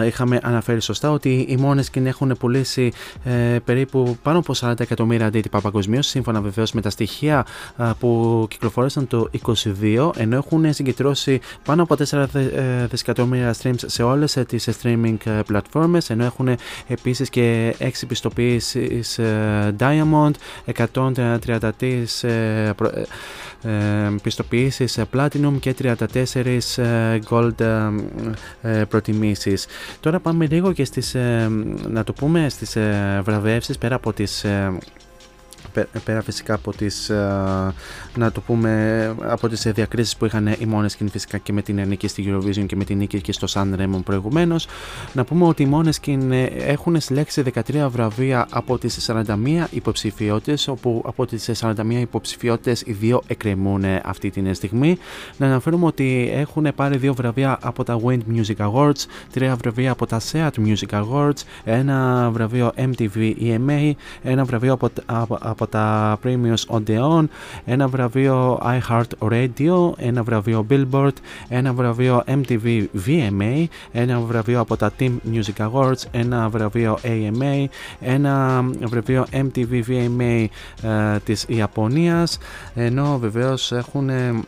είχαμε 0.07 0.39
αναφέρει 0.43 0.81
σωστά 0.81 1.11
ότι 1.11 1.29
οι 1.29 1.59
Måneskin 1.65 2.05
έχουν 2.05 2.35
πουλήσει 2.39 2.91
ε, 3.23 3.31
περίπου 3.65 4.17
πάνω 4.21 4.39
από 4.39 4.53
40 4.57 4.79
εκατομμύρια 4.79 5.25
αντίτυπα 5.25 5.61
παγκοσμίως 5.61 6.07
σύμφωνα 6.07 6.41
βεβαίως 6.41 6.71
με 6.71 6.81
τα 6.81 6.89
στοιχεία 6.89 7.45
που 7.99 8.45
κυκλοφόρησαν 8.49 9.07
το 9.07 9.29
2022 9.81 10.09
ενώ 10.15 10.35
έχουν 10.35 10.73
συγκεντρώσει 10.73 11.39
πάνω 11.65 11.83
από 11.83 11.95
4 12.09 12.25
ε, 12.33 12.85
δισεκατομμύρια 12.89 13.55
streams 13.61 13.75
σε 13.85 14.03
όλες 14.03 14.37
τις 14.47 14.69
streaming 14.81 15.17
πλατφόρμες 15.45 16.09
ενώ 16.09 16.23
έχουν 16.23 16.49
επίσης 16.87 17.29
και 17.29 17.75
6 17.79 17.89
πιστοποίησεις 18.07 19.19
Diamond, 19.79 20.31
133 20.65 22.25
πιστοποιήσεις 24.21 24.99
Platinum 25.13 25.53
και 25.59 25.75
34 25.81 26.79
Gold 27.29 27.89
προτιμήσεις. 28.89 29.65
Τώρα 29.99 30.19
πάμε 30.19 30.47
λίγο 30.47 30.71
και 30.71 30.85
στις, 30.85 31.15
να 31.89 32.03
το 32.03 32.13
πούμε, 32.13 32.49
στις 32.49 32.77
βραβεύσεις 33.23 33.77
πέρα 33.77 33.95
από 33.95 34.13
τις 34.13 34.45
πέρα 36.03 36.21
φυσικά 36.21 36.53
από 36.53 36.75
τις 36.75 37.11
να 38.15 38.31
το 38.31 38.41
πούμε 38.41 39.15
από 39.21 39.47
τις 39.47 39.71
διακρίσεις 39.73 40.17
που 40.17 40.25
είχαν 40.25 40.47
οι 40.47 40.67
Måneskin 40.73 41.05
φυσικά 41.11 41.37
και 41.37 41.53
με 41.53 41.61
την 41.61 41.87
νίκη 41.87 42.07
στη 42.07 42.25
Eurovision 42.27 42.65
και 42.65 42.75
με 42.75 42.83
την 42.83 42.97
νίκη 42.97 43.21
και 43.21 43.31
στο 43.31 43.47
San 43.49 43.79
Remo 43.79 43.99
προηγουμένως 44.03 44.67
να 45.13 45.23
πούμε 45.23 45.45
ότι 45.45 45.63
οι 45.63 45.69
Måneskin 45.73 46.47
έχουν 46.57 47.01
συλλέξει 47.01 47.43
13 47.53 47.87
βραβεία 47.89 48.47
από 48.49 48.77
τις 48.77 49.11
41 49.11 49.25
υποψηφιότητες 49.69 50.67
όπου 50.67 51.03
από 51.05 51.25
τις 51.25 51.51
41 51.59 51.73
υποψηφιότητες 51.89 52.81
οι 52.81 52.91
δύο 52.91 53.21
εκκρεμούν 53.27 53.83
αυτή 54.03 54.29
την 54.29 54.53
στιγμή. 54.53 54.97
Να 55.37 55.45
αναφέρουμε 55.45 55.85
ότι 55.85 56.31
έχουν 56.33 56.67
πάρει 56.75 56.97
δύο 56.97 57.13
βραβεία 57.13 57.57
από 57.61 57.83
τα 57.83 57.99
Wind 58.05 58.19
Music 58.35 58.71
Awards 58.71 59.05
τρία 59.33 59.55
βραβεία 59.55 59.91
από 59.91 60.05
τα 60.05 60.21
Seat 60.31 60.49
Music 60.65 61.03
Awards 61.03 61.41
ένα 61.63 62.29
βραβείο 62.31 62.71
MTV 62.75 63.33
EMA 63.41 63.91
ένα 64.23 64.43
βραβείο 64.43 64.73
από, 64.73 64.89
από 65.05 65.62
από 65.62 65.62
τα 65.67 66.17
Premiums 66.23 66.77
Odeon, 66.77 67.23
ένα 67.65 67.87
βραβείο 67.87 68.59
iHeart 68.63 69.29
Radio, 69.31 69.91
ένα 69.97 70.23
βραβείο 70.23 70.65
Billboard, 70.69 71.13
ένα 71.49 71.73
βραβείο 71.73 72.23
MTV 72.27 72.85
VMA, 73.05 73.65
ένα 73.91 74.19
βραβείο 74.19 74.59
από 74.59 74.77
τα 74.77 74.91
Team 74.99 75.11
Music 75.33 75.69
Awards, 75.69 76.03
ένα 76.11 76.49
βραβείο 76.49 76.97
AMA, 77.03 77.65
ένα 77.99 78.65
βραβείο 78.83 79.25
MTV 79.31 79.83
VMA 79.87 80.45
ε, 80.81 81.17
της 81.23 81.45
Ιαπωνίας, 81.47 82.37
ενώ 82.73 83.17
βεβαίως 83.19 83.71
έχουν 83.71 84.09
ε, 84.09 84.39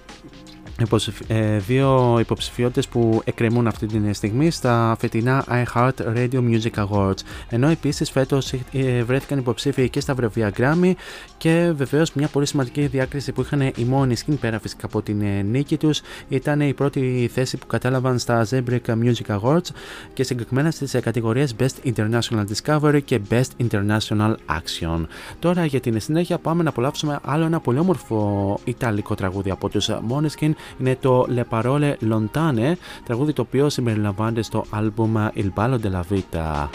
δύο 1.57 2.18
υποψηφιότητες 2.19 2.88
που 2.88 3.22
εκκρεμούν 3.23 3.68
αυτή 3.68 3.85
τη 3.85 4.14
στιγμή 4.14 4.52
στα 4.52 4.95
φετινά 4.99 5.45
iHeart 5.49 5.91
Radio 6.15 6.39
Music 6.49 6.85
Awards. 6.88 7.19
Ενώ 7.49 7.68
επίσης 7.68 8.11
φέτος 8.11 8.53
ε, 8.72 9.03
βρέθηκαν 9.03 9.38
υποψήφιοι 9.38 9.89
και 9.89 9.99
στα 9.99 10.14
βραβεία 10.14 10.52
Grammy 10.57 10.91
και 11.38 11.72
βεβαίως 11.76 12.14
μια 12.14 12.27
πολύ 12.27 12.45
σημαντική 12.45 12.88
διάκριση 12.88 13.31
που 13.31 13.41
είχαν 13.41 13.61
οι 13.61 13.84
μόνοι 13.88 14.15
skin 14.26 14.34
πέρα 14.39 14.60
φυσικά 14.60 14.85
από 14.85 15.02
την 15.02 15.22
ε, 15.22 15.41
νίκη 15.41 15.77
τους 15.77 16.02
ήταν 16.27 16.61
η 16.61 16.73
πρώτη 16.73 17.30
θέση 17.34 17.57
που 17.57 17.68
κατάλαβαν 17.68 18.19
στα 18.19 18.47
Zebrick 18.49 18.85
Music 18.85 19.39
Awards 19.39 19.69
και 20.14 20.23
συγκεκριμένα 20.23 20.72
στις 20.72 20.95
κατηγορίες 21.02 21.56
Best 21.60 21.93
International 21.93 22.43
Discovery 22.53 22.99
και 23.06 23.19
Best 23.30 23.68
International 23.69 24.35
Action. 24.47 25.06
Τώρα 25.39 25.65
για 25.65 25.80
την 25.80 25.99
συνέχεια 25.99 26.38
πάμε 26.38 26.64
να 26.64 26.69
απολαύσουμε 26.69 27.19
άλλο 27.23 27.45
ένα 27.45 27.60
πολύ 27.60 27.80
όμορφο 27.80 28.60
ιταλικό 28.64 29.15
τραγούδι 29.15 29.49
από 29.49 29.69
τους 29.69 29.89
Måneskin 29.89 30.52
είναι 30.78 30.97
το 31.01 31.27
Le 31.36 31.43
Parole 31.51 31.94
Lontane, 32.10 32.72
τραγούδι 33.05 33.32
το 33.32 33.43
οποίο 33.43 33.68
συμπεριλαμβάνεται 33.68 34.43
στο 34.43 34.64
άλμπουμ 34.70 35.14
Il 35.35 35.51
Ballo 35.55 35.78
della 35.82 36.05
Vita. 36.10 36.68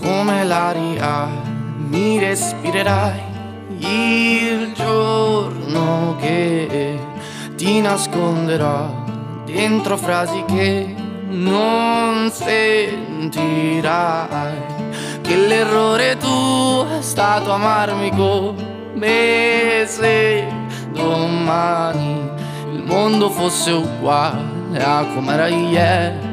Come 0.00 0.44
l'aria 0.44 1.28
mi 1.90 2.18
respirerai 2.18 3.20
il 3.78 4.72
giorno 4.74 6.16
che 6.20 6.98
ti 7.61 7.79
nasconderò 7.79 8.89
dentro 9.45 9.95
frasi 9.95 10.43
che 10.47 10.95
non 11.27 12.31
sentirai. 12.31 13.59
Che 15.21 15.35
l'errore 15.35 16.17
tu 16.17 16.87
è 16.97 17.03
stato 17.03 17.51
amarmi 17.51 18.09
come 18.15 19.85
se 19.85 20.47
domani 20.91 22.31
il 22.73 22.81
mondo 22.83 23.29
fosse 23.29 23.69
uguale 23.69 24.83
a 24.83 25.05
come 25.13 25.33
era 25.33 25.45
ieri. 25.47 26.30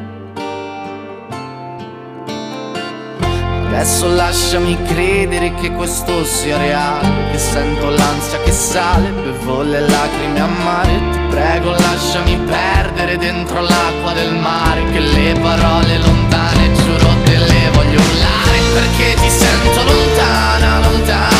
Adesso 3.79 4.09
lasciami 4.13 4.77
credere 4.87 5.55
che 5.55 5.71
questo 5.71 6.25
sia 6.25 6.57
reale 6.57 7.31
Che 7.31 7.39
sento 7.39 7.89
l'ansia 7.91 8.41
che 8.43 8.51
sale, 8.51 9.09
bevo 9.11 9.63
le 9.63 9.79
lacrime 9.79 10.41
amare 10.41 11.01
Ti 11.13 11.19
prego 11.31 11.71
lasciami 11.71 12.37
perdere 12.39 13.17
dentro 13.19 13.61
l'acqua 13.61 14.13
del 14.15 14.35
mare 14.35 14.83
Che 14.91 14.99
le 14.99 15.39
parole 15.41 15.97
lontane 15.97 16.73
giuro 16.73 17.09
te 17.23 17.39
le 17.39 17.71
voglio 17.73 18.01
urlare 18.01 18.59
Perché 18.75 19.15
ti 19.15 19.31
sento 19.31 19.85
lontana, 19.85 20.81
lontana 20.81 21.38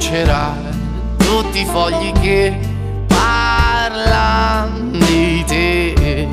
brucerà 0.00 0.56
tutti 1.18 1.60
i 1.60 1.64
fogli 1.66 2.10
che 2.20 2.58
parlano 3.06 4.88
di 4.92 5.44
te. 5.46 6.26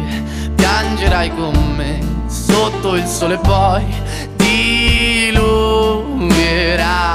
Piangerai 0.55 1.29
con 1.35 1.53
me 1.75 1.99
sotto 2.27 2.95
il 2.95 3.05
sole 3.05 3.37
poi 3.37 3.83
diluvierà 4.37 5.35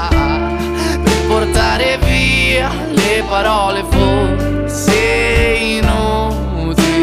per 0.09 1.25
portare 1.27 1.97
via 2.03 2.69
le 2.91 3.23
parole 3.27 3.83
forse 3.89 5.57
inutili. 5.79 7.01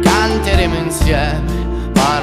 Canteremo 0.00 0.76
insieme, 0.76 1.90
ma 1.94 2.20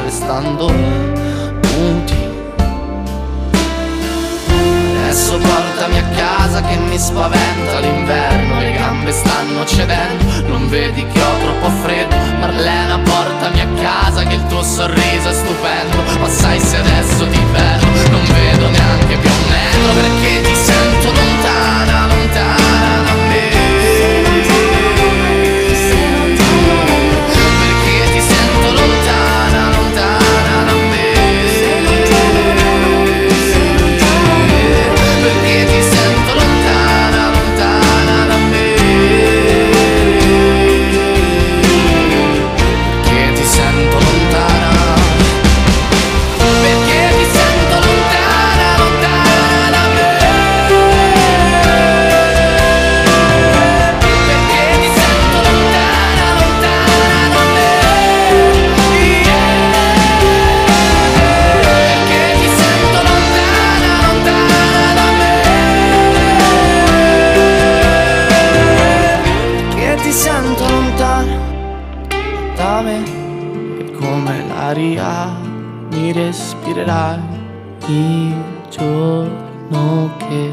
casa 6.58 6.62
che 6.62 6.78
mi 6.78 6.98
spaventa 6.98 7.80
l'inverno, 7.80 8.60
le 8.60 8.72
gambe 8.72 9.12
stanno 9.12 9.66
cedendo, 9.66 10.48
non 10.48 10.68
vedi 10.70 11.06
che 11.06 11.22
ho 11.22 11.38
troppo 11.40 11.70
freddo. 11.82 12.16
Marlena, 12.40 13.00
portami 13.00 13.62
a 13.62 13.68
casa 13.82 14.24
che 14.24 14.36
il 14.36 14.46
tuo 14.48 14.64
sorriso 14.64 15.30
è 15.30 15.34
stupendo, 15.34 16.20
ma 16.20 16.30
sai 16.30 16.60
se 16.60 16.78
adesso 16.78 17.28
ti 17.28 17.40
perdo, 17.52 18.10
non 18.10 18.26
vedo 18.26 18.70
neanche 18.70 19.18
più 19.18 19.30
un 19.30 19.50
metro 19.50 19.94
perché 19.94 20.42
ti 20.42 20.56
sento 20.56 21.12
lontana, 21.12 22.08
lontana 22.08 23.04
da 23.06 23.27
respirerai 76.88 77.20
il 77.88 78.34
giorno 78.70 80.16
che 80.18 80.52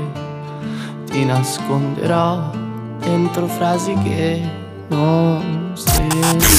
ti 1.06 1.24
nasconderò 1.24 2.50
dentro 2.98 3.46
frasi 3.46 3.94
che 4.02 4.42
non 4.88 5.72
si 5.74 6.02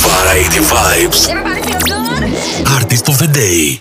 Variety 0.02 0.60
Vibes. 0.60 1.28
Artist 2.66 3.08
of 3.10 3.18
the 3.18 3.28
Day. 3.28 3.78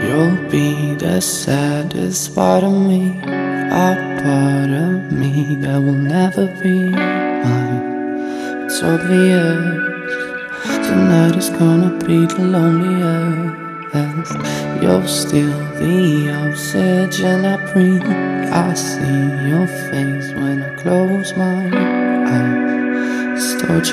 You'll 0.00 0.36
be 0.48 0.96
the 0.96 1.20
saddest 1.20 2.34
part 2.34 2.64
of 2.64 2.72
me 2.72 3.20
A 3.70 3.94
part 4.22 4.70
of 4.70 5.12
me 5.12 5.56
that 5.60 5.80
will 5.80 5.92
never 5.92 6.46
be 6.62 6.90
mine. 6.90 8.64
It's 8.64 8.82
obvious 8.82 9.89
Tonight 10.90 11.36
is 11.36 11.50
gonna 11.50 11.96
be 12.04 12.26
the 12.26 12.40
loneliest 12.40 14.32
you're 14.82 15.06
still 15.06 15.52
the 15.78 16.30
oxygen 16.30 17.44
I 17.44 17.72
breathe. 17.72 18.02
I 18.02 18.74
see 18.74 19.48
your 19.48 19.66
face 19.66 20.32
when 20.32 20.62
I 20.62 20.74
close 20.76 21.36
my 21.36 21.66
eyes. 22.26 23.54
It's. 23.62 23.90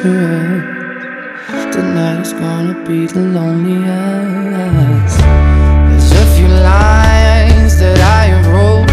Tonight 1.76 2.22
is 2.22 2.34
gonna 2.34 2.84
be 2.88 3.06
the 3.06 3.19
loneliest. 3.19 5.19
There's 5.19 6.11
a 6.11 6.26
few 6.36 6.48
lines 6.48 7.78
that 7.80 7.99
I 8.22 8.24
wrote 8.49 8.90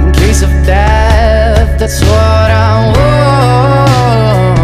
in 0.00 0.12
case 0.12 0.42
of 0.42 0.50
death. 0.64 1.78
That's 1.80 2.00
what 2.00 2.50
I 2.50 2.92
want. 2.94 4.58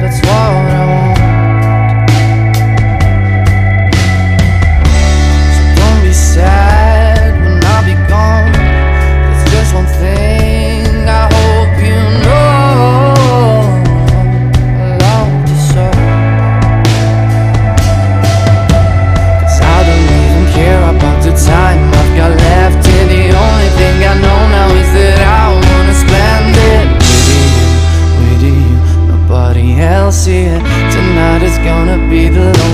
That's 0.00 0.20
what 0.26 0.70
I 0.80 0.85
be 32.16 32.28
the 32.30 32.65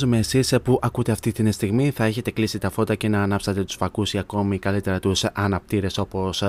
Φαντάζομαι 0.00 0.26
εσείς 0.26 0.54
που 0.62 0.78
ακούτε 0.82 1.12
αυτή 1.12 1.32
τη 1.32 1.52
στιγμή 1.52 1.90
θα 1.90 2.04
έχετε 2.04 2.30
κλείσει 2.30 2.58
τα 2.58 2.70
φώτα 2.70 2.94
και 2.94 3.08
να 3.08 3.22
ανάψατε 3.22 3.64
τους 3.64 3.74
φακούς 3.74 4.12
ή 4.12 4.18
ακόμη 4.18 4.58
καλύτερα 4.58 5.00
τους 5.00 5.24
αναπτήρες 5.24 5.98
όπως 5.98 6.42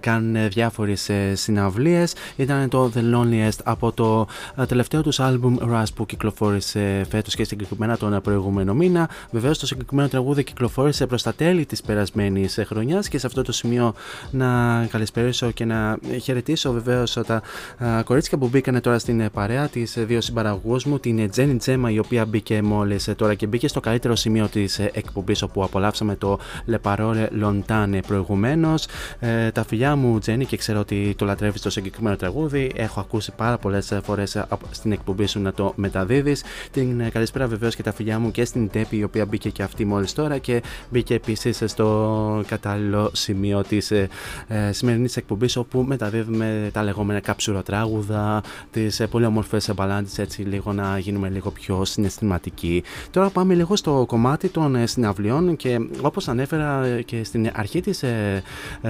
κάνουν 0.00 0.48
διάφορες 0.48 1.10
συναυλίες. 1.32 2.14
Ήταν 2.36 2.68
το 2.68 2.90
The 2.94 2.98
Loneliest 2.98 3.58
από 3.64 3.92
το 3.92 4.26
ε, 4.56 4.66
τελευταίο 4.66 5.02
τους 5.02 5.18
album 5.20 5.58
Rush 5.58 5.84
που 5.94 6.06
κυκλοφόρησε 6.06 7.06
φέτος 7.10 7.34
και 7.34 7.44
συγκεκριμένα 7.44 7.96
τον 7.96 8.20
προηγούμενο 8.22 8.74
μήνα. 8.74 9.10
Βεβαίως 9.30 9.58
το 9.58 9.66
συγκεκριμένο 9.66 10.08
τραγούδι 10.08 10.44
κυκλοφόρησε 10.44 11.06
προς 11.06 11.22
τα 11.22 11.34
τέλη 11.34 11.66
της 11.66 11.82
περασμένης 11.82 12.58
χρονιάς 12.66 13.08
και 13.08 13.18
σε 13.18 13.26
αυτό 13.26 13.42
το 13.42 13.52
σημείο 13.52 13.94
να 14.30 14.46
καλησπέρισω 14.90 15.50
και 15.50 15.64
να 15.64 15.98
χαιρετήσω 16.22 16.72
βεβαίως 16.72 17.18
τα 17.26 17.42
ε, 17.78 18.02
κορίτσια 18.02 18.38
που 18.38 18.48
μπήκαν 18.48 18.80
τώρα 18.80 18.98
στην 18.98 19.30
παρέα, 19.30 19.68
τις 19.68 19.94
δύο 19.98 20.20
συμπαραγωγούς 20.20 20.84
μου, 20.84 20.98
την 20.98 21.30
Jenny 21.36 21.56
Τζέμα 21.58 21.90
η 21.90 21.98
οποία 21.98 22.24
μπήκε 22.24 22.62
μόλις 22.62 22.82
τώρα 23.16 23.34
και 23.34 23.46
μπήκε 23.46 23.68
στο 23.68 23.80
καλύτερο 23.80 24.16
σημείο 24.16 24.48
της 24.48 24.78
εκπομπής 24.78 25.42
όπου 25.42 25.62
απολαύσαμε 25.64 26.16
το 26.16 26.38
Le 26.70 26.76
Parole 26.82 27.28
Lontane 27.42 27.98
προηγουμένως. 28.06 28.86
Ε, 29.18 29.50
τα 29.50 29.64
φιλιά 29.64 29.96
μου, 29.96 30.18
Τζένι, 30.18 30.44
και 30.44 30.56
ξέρω 30.56 30.78
ότι 30.80 31.14
το 31.18 31.24
λατρεύεις 31.24 31.60
το 31.60 31.70
συγκεκριμένο 31.70 32.16
τραγούδι. 32.16 32.72
Έχω 32.74 33.00
ακούσει 33.00 33.32
πάρα 33.36 33.58
πολλές 33.58 33.98
φορές 34.02 34.44
στην 34.70 34.92
εκπομπή 34.92 35.26
σου 35.26 35.40
να 35.40 35.52
το 35.52 35.72
μεταδίδεις. 35.76 36.42
Την 36.70 37.00
ε, 37.00 37.08
καλησπέρα 37.08 37.46
βεβαίως 37.46 37.74
και 37.74 37.82
τα 37.82 37.92
φιλιά 37.92 38.18
μου 38.18 38.30
και 38.30 38.44
στην 38.44 38.70
Τέπη, 38.70 38.96
η 38.96 39.02
οποία 39.02 39.26
μπήκε 39.26 39.50
και 39.50 39.62
αυτή 39.62 39.84
μόλις 39.84 40.12
τώρα 40.12 40.38
και 40.38 40.62
μπήκε 40.90 41.14
επίσης 41.14 41.62
στο 41.66 42.42
κατάλληλο 42.46 43.10
σημείο 43.12 43.62
της 43.62 43.90
ε, 43.90 44.08
ε 44.48 44.72
σημερινής 44.72 45.16
εκπομπής 45.16 45.56
όπου 45.56 45.82
μεταδίδουμε 45.82 46.70
τα 46.72 46.82
λεγόμενα 46.82 47.20
κάψουρο-τράγουδα, 47.20 48.42
τις 48.70 49.00
ε, 49.00 49.06
πολύ 49.06 49.24
όμορφες 49.24 49.70
μπαλάντες, 49.74 50.18
έτσι 50.18 50.42
λίγο 50.42 50.72
να 50.72 50.98
γίνουμε 50.98 51.28
λίγο 51.28 51.50
πιο 51.50 51.84
συναισθηματικοί. 51.84 52.73
Τώρα 53.10 53.28
πάμε 53.28 53.54
λίγο 53.54 53.76
στο 53.76 54.04
κομμάτι 54.08 54.48
των 54.48 54.74
ε, 54.76 54.86
συναυλιών 54.86 55.56
και 55.56 55.80
όπως 56.00 56.28
ανέφερα 56.28 57.00
και 57.04 57.24
στην 57.24 57.50
αρχή 57.54 57.80
της, 57.80 58.02
ε, 58.02 58.42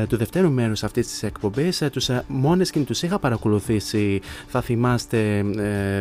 του 0.09 0.17
δευτέρου 0.17 0.51
μέρους 0.51 0.83
αυτής 0.83 1.07
της 1.07 1.23
εκπομπής, 1.23 1.83
τους 1.93 2.11
και 2.71 2.81
τους 2.81 3.03
είχα 3.03 3.19
παρακολουθήσει, 3.19 4.21
θα 4.47 4.61
θυμάστε, 4.61 5.45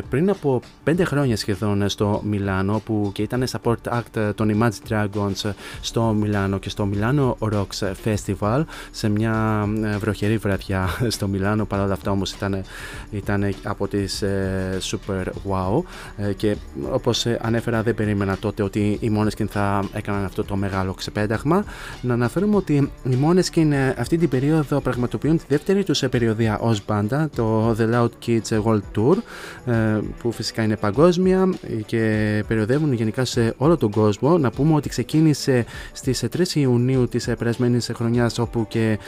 πριν 0.09 0.29
από 0.29 0.61
5 0.85 1.03
χρόνια 1.03 1.37
σχεδόν 1.37 1.89
στο 1.89 2.21
Μιλάνο 2.25 2.81
που 2.85 3.09
και 3.13 3.21
ήταν 3.21 3.43
support 3.51 3.99
act 3.99 4.31
των 4.35 4.57
Imagine 4.59 4.89
Dragons 4.89 5.51
στο 5.81 6.01
Μιλάνο 6.03 6.59
και 6.59 6.69
στο 6.69 6.85
Μιλάνο 6.85 7.37
Rocks 7.39 7.91
Festival 8.03 8.63
σε 8.91 9.09
μια 9.09 9.67
βροχερή 9.99 10.37
βραδιά 10.37 10.89
στο 11.15 11.27
Μιλάνο. 11.27 11.65
Παρόλα 11.65 11.93
αυτά 11.93 12.11
όμως 12.11 12.31
ήταν, 12.31 12.63
ήταν 13.11 13.53
από 13.63 13.87
τις 13.87 14.21
ε, 14.21 14.77
super 14.81 15.25
wow 15.49 15.83
ε, 16.17 16.33
και 16.33 16.55
όπως 16.91 17.25
ε, 17.25 17.39
ανέφερα 17.73 17.83
δεν 17.83 17.95
περίμενα 17.95 18.37
τότε 18.37 18.63
ότι 18.63 18.97
οι 18.99 19.11
Måneskin 19.17 19.45
θα 19.49 19.83
έκαναν 19.93 20.23
αυτό 20.25 20.43
το 20.43 20.55
μεγάλο 20.55 20.93
ξεπέταγμα 20.93 21.63
να 22.01 22.13
αναφέρουμε 22.13 22.55
ότι 22.55 22.91
οι 23.03 23.17
Måneskin 23.25 23.73
αυτή 23.97 24.17
την 24.17 24.29
περίοδο 24.29 24.79
πραγματοποιούν 24.79 25.37
τη 25.37 25.43
δεύτερη 25.47 25.83
τους 25.83 26.03
περιοδία 26.09 26.59
ως 26.59 26.85
μπάντα 26.85 27.29
το 27.35 27.75
The 27.79 27.93
Loud 27.93 28.09
Kids 28.25 28.61
World 28.63 28.81
Tour 28.95 29.15
που 30.21 30.31
φυσικά 30.31 30.63
είναι 30.63 30.75
παγκόσμια 30.75 31.49
και 31.85 32.43
περιοδεύουν 32.47 32.93
γενικά 32.93 33.25
σε 33.25 33.53
όλο 33.57 33.77
τον 33.77 33.91
κόσμο 33.91 34.37
να 34.37 34.51
πούμε 34.51 34.75
ότι 34.75 34.89
ξεκίνησε 34.89 35.65
στις 35.93 36.23
3 36.37 36.47
Ιουνίου 36.53 37.07
της 37.07 37.29
περασμένης 37.37 37.91
χρονιάς 37.95 38.39
όπου 38.39 38.65
και 38.67 38.99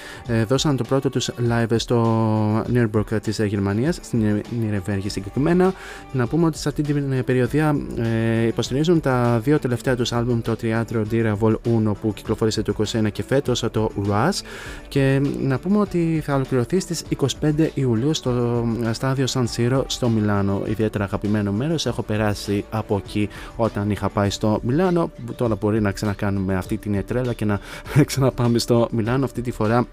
δώσαν 0.48 0.78
το 0.78 0.84
πρώτο 0.84 1.10
τους 1.10 1.30
live 1.50 1.76
στο 1.76 2.66
Nürburgring 2.74 3.22
της 3.22 3.40
Γερμανίας, 3.40 4.00
στην 4.02 4.44
Νιρεβέργη 4.60 5.10
συγκεκριμένα. 5.10 5.74
Να 6.12 6.28
πούμε 6.28 6.46
ότι 6.46 6.58
σε 6.58 6.70
αυτή 6.70 6.82
την 6.82 7.24
περιοδία 7.26 7.76
ε, 7.98 8.48
υποστηρίζουν 8.56 9.00
τα 9.00 9.40
δύο 9.44 9.60
τελευταία 9.60 9.96
τους 9.96 10.12
άλμπουμ, 10.12 10.42
το 10.42 10.56
Teatro 10.62 11.04
di 11.12 11.38
Vol 11.40 11.52
1 11.52 11.92
που 12.02 12.14
κυκλοφόρησε 12.14 12.62
το 12.62 12.74
2021 12.78 13.12
και 13.12 13.24
φέτος 13.24 13.60
το 13.72 13.92
Rush 14.08 14.40
και 14.88 15.22
να 15.40 15.60
πούμε 15.60 15.78
ότι 15.78 16.22
θα 16.26 16.36
ολοκληρωθεί 16.36 16.80
στις 16.80 17.04
25 17.42 17.70
Ιουλίου 17.74 18.14
στο 18.14 18.64
στάδιο 18.92 19.26
San 19.30 19.44
Siro 19.56 19.84
στο 19.88 20.10
Μιλάνο. 20.10 20.62
Ιδιαίτερα 20.66 21.04
αγαπημένο 21.04 21.52
μέρος, 21.52 21.86
έχω 21.86 22.02
περάσει 22.02 22.66
από 22.70 22.96
εκεί 23.06 23.30
όταν 23.56 23.92
είχα 23.92 24.10
πάει 24.10 24.30
στο 24.30 24.60
Μιλάνο. 24.64 25.12
Τώρα 25.36 25.56
μπορεί 25.56 25.82
να 25.82 25.92
ξανακάνουμε 25.92 26.56
αυτή 26.56 26.78
την 26.78 27.06
τρέλα 27.06 27.34
και 27.34 27.46
να 27.46 27.60
ξαναπάμε 28.06 28.60
στο 28.60 28.88
Μιλάνο 28.92 29.26
αυτή 29.26 29.42
τη 29.42 29.52
φορά 29.52 29.88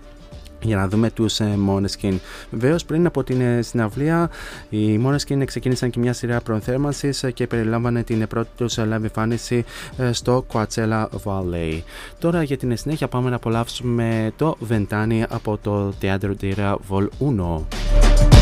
για 0.63 0.77
να 0.77 0.89
δούμε 0.89 1.11
τους 1.11 1.41
ε, 1.41 1.59
Måneskin. 1.69 2.15
Βεβαίως 2.51 2.85
πριν 2.85 3.07
από 3.07 3.25
την 3.25 3.41
ε, 3.41 3.63
συναυλία 3.63 4.31
οι 4.69 5.01
Måneskin 5.07 5.43
ξεκίνησαν 5.45 5.91
και 5.91 5.99
μια 5.99 6.13
σειρά 6.13 6.41
προθέρμανσης 6.41 7.23
ε, 7.23 7.31
και 7.31 7.47
περιλάμβανε 7.47 8.03
την 8.03 8.27
πρώτη 8.27 8.49
τους 8.57 8.79
live 8.79 9.03
εμφάνιση 9.03 9.65
στο 10.11 10.45
Coachella 10.53 11.07
Valley. 11.25 11.81
Τώρα 12.19 12.43
για 12.43 12.57
την 12.57 12.77
συνέχεια 12.77 13.09
πάμε 13.09 13.31
να 13.31 13.37
απολαύσουμε 13.37 14.33
το 14.37 14.57
Ventani 14.71 15.23
από 15.29 15.59
το 15.63 15.93
Teatro 16.03 16.33
Dira 16.41 16.75
Vol 16.89 17.07
1. 17.21 18.42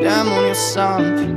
demoni 0.00 0.50
o 0.50 0.54
santi. 0.54 1.36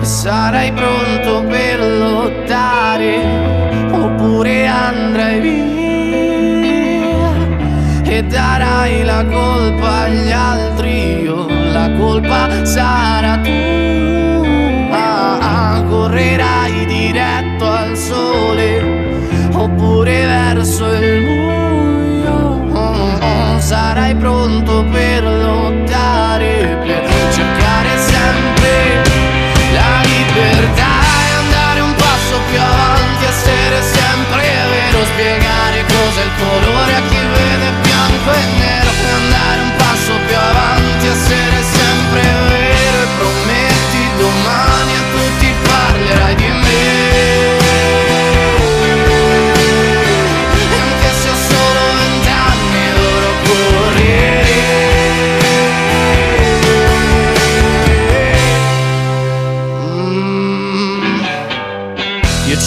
Sarai 0.00 0.72
pronto 0.72 1.44
per 1.48 1.80
lottare 1.80 3.14
oppure 3.90 4.66
andrai 4.66 5.40
via 5.40 5.74
e 8.04 8.22
darai 8.22 9.04
la 9.04 9.24
colpa 9.24 10.02
agli 10.04 10.30
altri, 10.30 11.22
io 11.22 11.46
la 11.72 11.90
colpa 11.98 12.64
sarà 12.64 13.38
tua, 13.42 14.96
correrai 15.88 16.63
oppure 19.64 20.26
verso 20.26 20.86
il 20.92 21.24
buio. 21.24 22.62
Sarai 23.58 24.14
pronto 24.14 24.84
per 24.92 25.22
lottare, 25.24 26.76
per 26.84 27.02
cercare 27.32 27.88
sempre 27.96 29.02
la 29.72 30.02
libertà 30.02 30.92
e 31.24 31.32
andare 31.44 31.80
un 31.80 31.94
passo 31.94 32.36
più 32.50 32.60
avanti, 32.60 33.24
essere 33.24 33.80
sempre 33.82 34.42
vero, 34.70 35.04
spiegare 35.06 35.84
cos'è 35.86 36.24
il 36.24 36.34
colore 36.36 36.94
a 36.94 37.02
chi 37.08 37.16
vede 37.16 37.72
bianco 37.80 38.30
e 38.32 38.44
nero 38.58 38.90
e 38.90 39.10
andare 39.22 39.60
un 39.62 39.72
passo 39.78 40.12
più 40.26 40.36
avanti, 40.36 41.06
essere 41.06 41.62
sempre 41.62 41.83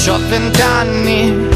C'ho 0.07 0.19
vent'anni 0.29 1.49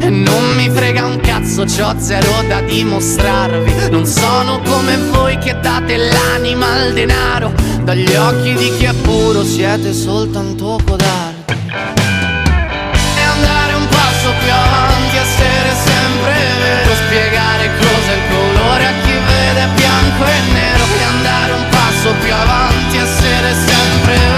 e 0.00 0.08
non 0.08 0.54
mi 0.56 0.70
frega 0.70 1.04
un 1.04 1.20
cazzo, 1.20 1.64
c'ho 1.64 1.94
zero 1.98 2.42
da 2.48 2.62
dimostrarvi. 2.62 3.90
Non 3.90 4.06
sono 4.06 4.58
come 4.60 4.96
voi 5.10 5.36
che 5.36 5.54
date 5.60 5.98
l'anima 5.98 6.66
al 6.72 6.94
denaro. 6.94 7.52
Dagli 7.82 8.14
occhi 8.14 8.54
di 8.54 8.74
chi 8.78 8.84
è 8.84 8.94
puro 8.94 9.44
siete 9.44 9.92
soltanto 9.92 10.80
codardi. 10.82 11.52
E 13.18 13.20
andare 13.20 13.74
un 13.74 13.86
passo 13.88 14.32
più 14.40 14.50
avanti, 14.50 15.16
essere 15.18 15.74
sempre 15.84 16.32
vero. 16.62 16.94
Spiegare 16.94 17.68
cos'è 17.76 18.14
il 18.14 18.22
colore 18.30 18.86
a 18.86 18.92
chi 19.04 19.12
vede 19.12 19.68
bianco 19.76 20.24
e 20.24 20.52
nero. 20.54 20.84
E 20.84 21.02
andare 21.02 21.52
un 21.52 21.66
passo 21.68 22.14
più 22.22 22.32
avanti, 22.32 22.96
essere 22.96 23.52
sempre 23.52 24.14
vero. 24.16 24.33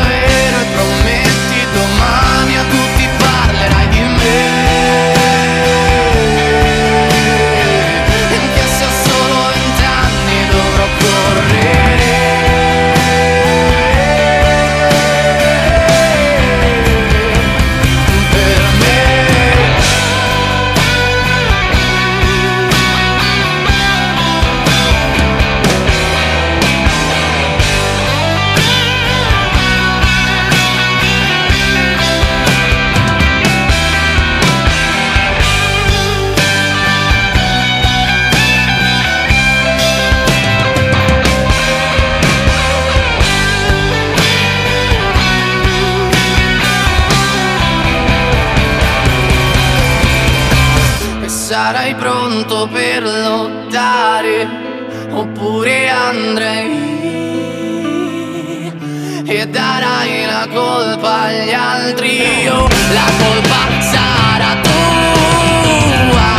Agli 61.26 61.52
altri 61.52 62.42
io 62.42 62.68
la 62.92 63.10
colpa 63.18 63.80
sarà 63.80 64.60
tua. 64.62 66.30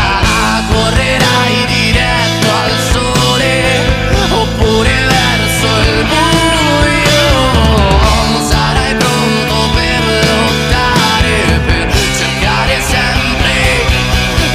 Correrai 0.72 1.66
diretto 1.66 2.48
al 2.64 2.72
sole 2.92 3.54
oppure 4.32 4.94
verso 5.16 5.68
il 5.90 6.06
buio. 6.12 7.28
Sarai 8.48 8.96
pronto 8.96 9.56
per 9.76 10.02
lottare 10.30 11.36
per 11.66 11.88
cercare 12.16 12.76
sempre 12.82 13.56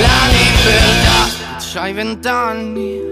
la 0.00 0.20
libertà. 0.32 1.20
C'hai 1.72 1.92
vent'anni 1.92 3.10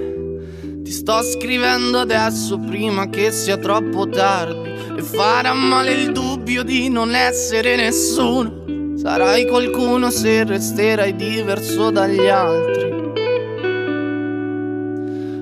ti 0.83 0.93
sto 0.93 1.23
scrivendo 1.23 1.99
adesso 2.01 2.59
prima 2.59 3.09
che 3.09 3.31
sia 3.31 3.57
troppo 3.59 4.09
tardi 4.09 4.71
e 4.97 5.03
farà 5.03 5.53
male 5.53 5.93
il 5.93 6.11
dubbio 6.50 6.64
di 6.64 6.90
non 6.90 7.14
essere 7.14 7.76
nessuno. 7.76 8.52
Sarai 8.98 9.48
qualcuno 9.48 10.10
se 10.10 10.44
resterai 10.44 11.16
diverso 11.16 11.92
dagli 11.92 12.28
altri. 12.28 12.90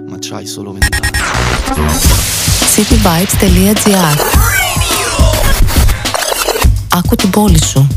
Ma 0.10 0.18
c'hai 0.20 0.46
solo 0.46 0.74
vent'anni. 0.74 1.12
cityvibes.gr 2.74 4.18
Άκου 6.96 7.16
την 7.16 7.30
πόλη 7.30 7.64
σου. 7.64 7.88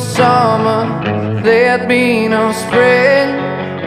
Summer, 0.00 1.42
there'd 1.42 1.88
be 1.88 2.28
no 2.28 2.52
spring 2.52 3.28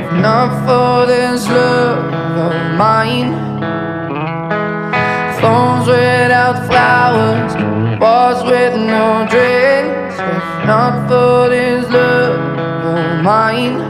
If 0.01 0.11
not 0.13 0.51
for 0.65 1.05
this 1.05 1.47
love 1.47 2.13
of 2.47 2.77
mine. 2.77 3.31
Thorns 5.39 5.87
without 5.87 6.65
flowers, 6.67 7.53
bars 7.99 8.43
with 8.43 8.75
no 8.75 9.27
drinks 9.29 10.15
If 10.19 10.65
not 10.65 11.09
for 11.09 11.49
this 11.49 11.89
love 11.89 12.39
of 12.85 13.23
mine 13.23 13.82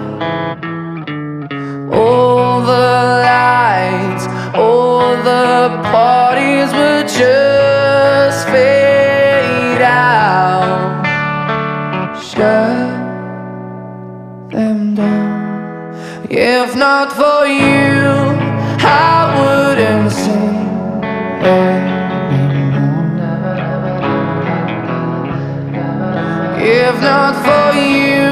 not 27.04 27.36
for 27.46 27.78
you, 27.78 28.32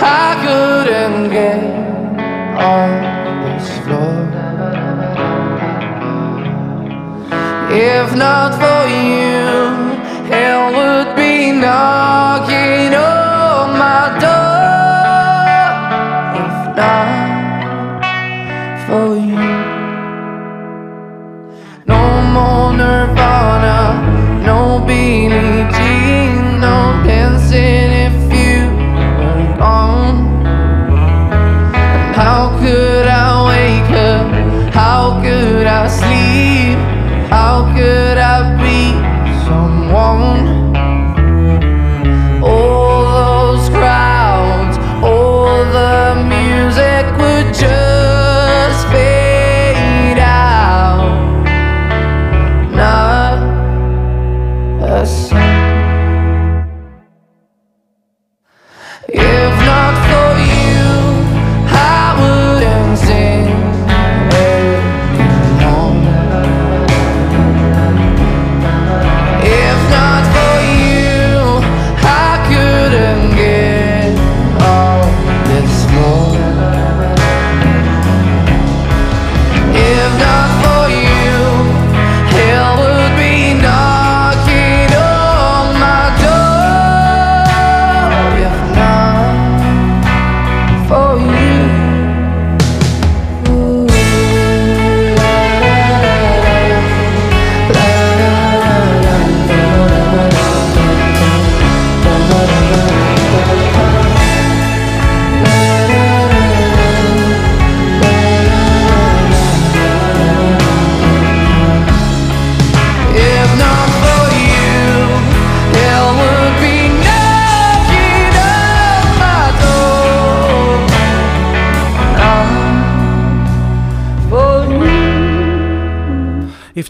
I 0.00 0.28
couldn't 0.44 1.30
get 1.30 1.60
on 2.72 2.90
this 3.42 3.68
floor. 3.84 4.20
If 7.72 8.14
not 8.16 8.50
for 8.60 8.79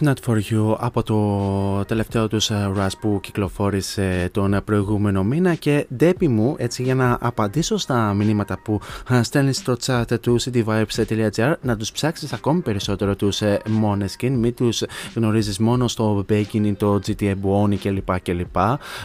Not 0.03 0.13
For 0.25 0.41
You 0.51 0.75
από 0.77 1.03
το 1.03 1.85
τελευταίο 1.85 2.27
τους 2.27 2.49
ε, 2.49 2.71
Rush 2.77 2.97
που 2.99 3.19
κυκλοφόρησε 3.21 4.29
τον 4.31 4.61
προηγούμενο 4.65 5.23
μήνα 5.23 5.55
και 5.55 5.87
ντέπι 5.95 6.27
μου 6.27 6.55
έτσι 6.57 6.83
για 6.83 6.95
να 6.95 7.17
απαντήσω 7.21 7.77
στα 7.77 8.13
μηνύματα 8.13 8.59
που 8.63 8.79
ε, 9.09 9.23
στέλνεις 9.23 9.57
στο 9.57 9.75
chat 9.85 10.19
του 10.21 10.41
cityvibes.gr 10.41 11.53
να 11.61 11.77
τους 11.77 11.91
ψάξεις 11.91 12.33
ακόμη 12.33 12.59
περισσότερο 12.61 13.15
τους 13.15 13.41
ε, 13.41 13.61
Måneskin 13.83 14.29
μην 14.29 14.53
τους 14.55 14.83
γνωρίζεις 15.15 15.59
μόνο 15.59 15.87
στο 15.87 16.25
Baking 16.29 16.63
ή 16.63 16.73
το 16.73 16.99
GTA 17.07 17.33
Buoni 17.43 17.75
κλπ 17.81 18.19
κλπ. 18.21 18.57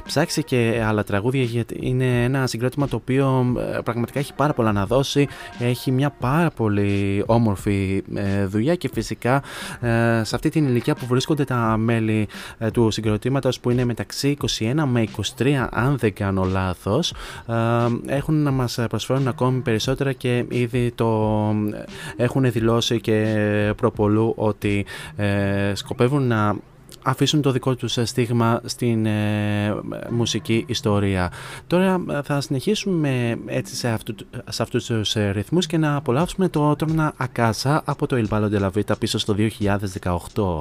Ψάξε 0.05 0.43
και 0.43 0.82
άλλα 0.86 1.05
τραγούδια 1.05 1.43
γιατί 1.43 1.77
είναι 1.81 2.24
ένα 2.24 2.47
συγκρότημα 2.47 2.89
το 2.89 2.97
οποίο 2.97 3.55
ε, 3.74 3.78
πραγματικά 3.85 4.18
έχει 4.18 4.35
πάρα 4.35 4.52
πολλά 4.52 4.73
να 4.73 4.86
δώσει 4.86 5.28
έχει 5.59 5.90
μια 5.90 6.10
πάρα 6.10 6.51
πολύ 6.51 7.23
όμορφη 7.27 8.02
ε, 8.14 8.47
δουλειά 8.47 8.74
και 8.74 8.90
φυσικά 8.93 9.43
ε, 9.81 10.20
σε 10.24 10.35
αυτή 10.35 10.48
την 10.48 10.66
ηλικία 10.66 10.86
που 10.95 11.07
βρίσκονται 11.07 11.45
τα 11.45 11.77
μέλη 11.77 12.29
ε, 12.59 12.71
του 12.71 12.91
συγκροτήματος 12.91 13.61
που 13.61 13.71
είναι 13.71 13.85
μεταξύ 13.85 14.37
21 14.59 14.73
με 14.87 15.05
23 15.39 15.67
αν 15.71 15.97
δεν 15.99 16.13
κάνω 16.13 16.45
λάθος. 16.45 17.15
Ε, 17.47 17.55
έχουν 18.07 18.43
να 18.43 18.51
μας 18.51 18.79
προσφέρουν 18.89 19.29
ακόμη 19.29 19.61
περισσότερα 19.61 20.13
και 20.13 20.45
ήδη 20.49 20.93
το 20.95 21.53
έχουν 22.17 22.51
δηλώσει 22.51 23.01
και 23.01 23.73
προπολού 23.77 24.33
ότι 24.37 24.87
ε, 25.17 25.73
σκοπεύουν 25.75 26.27
να 26.27 26.57
αφήσουν 27.07 27.43
το 27.43 27.53
δικό 27.53 27.74
τους 27.74 27.99
στίγμα 28.03 28.61
στην 28.65 29.07
μουσική 30.11 30.65
ιστορία. 30.69 31.33
Τώρα 31.66 32.05
θα 32.24 32.41
συνεχίσουμε 32.41 33.39
έτσι 33.47 33.74
σε, 33.74 33.89
αυτού, 33.89 34.15
σε 34.49 34.62
αυτούς 34.62 34.85
τους 34.85 35.16
ρυθμούς 35.33 35.66
και 35.66 35.78
να 35.78 35.97
απολαύσουμε 35.97 36.49
το 36.49 36.77
τρόνα 36.77 37.12
Ακάσα 37.16 37.83
από 37.85 38.07
το 38.07 38.16
Ilvalo 38.16 38.51
de 38.51 38.61
la 38.61 38.70
Vita 38.74 38.99
πίσω 38.99 39.19
στο 39.19 39.37
2018. 39.39 40.61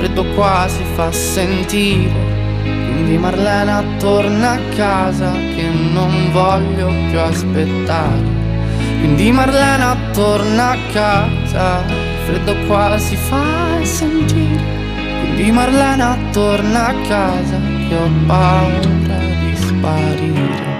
freddo 0.00 0.24
qua 0.34 0.66
si 0.66 0.82
fa 0.94 1.12
sentire. 1.12 2.38
Quindi 2.62 3.18
Marlena 3.18 3.84
torna 3.98 4.52
a 4.52 4.58
casa 4.74 5.30
che 5.30 5.68
non 5.92 6.30
voglio 6.32 6.88
più 7.10 7.20
aspettare. 7.20 8.38
Quindi 9.00 9.30
Marlena 9.30 9.94
torna 10.12 10.70
a 10.70 10.76
casa, 10.90 11.84
freddo 12.24 12.54
qua 12.66 12.96
si 12.96 13.14
fa 13.14 13.44
sentire. 13.82 14.62
Quindi 15.20 15.52
Marlena 15.52 16.16
torna 16.32 16.86
a 16.88 16.94
casa 17.06 17.58
che 17.86 17.94
ho 17.94 18.10
paura 18.26 19.18
di 19.40 19.54
sparire. 19.54 20.79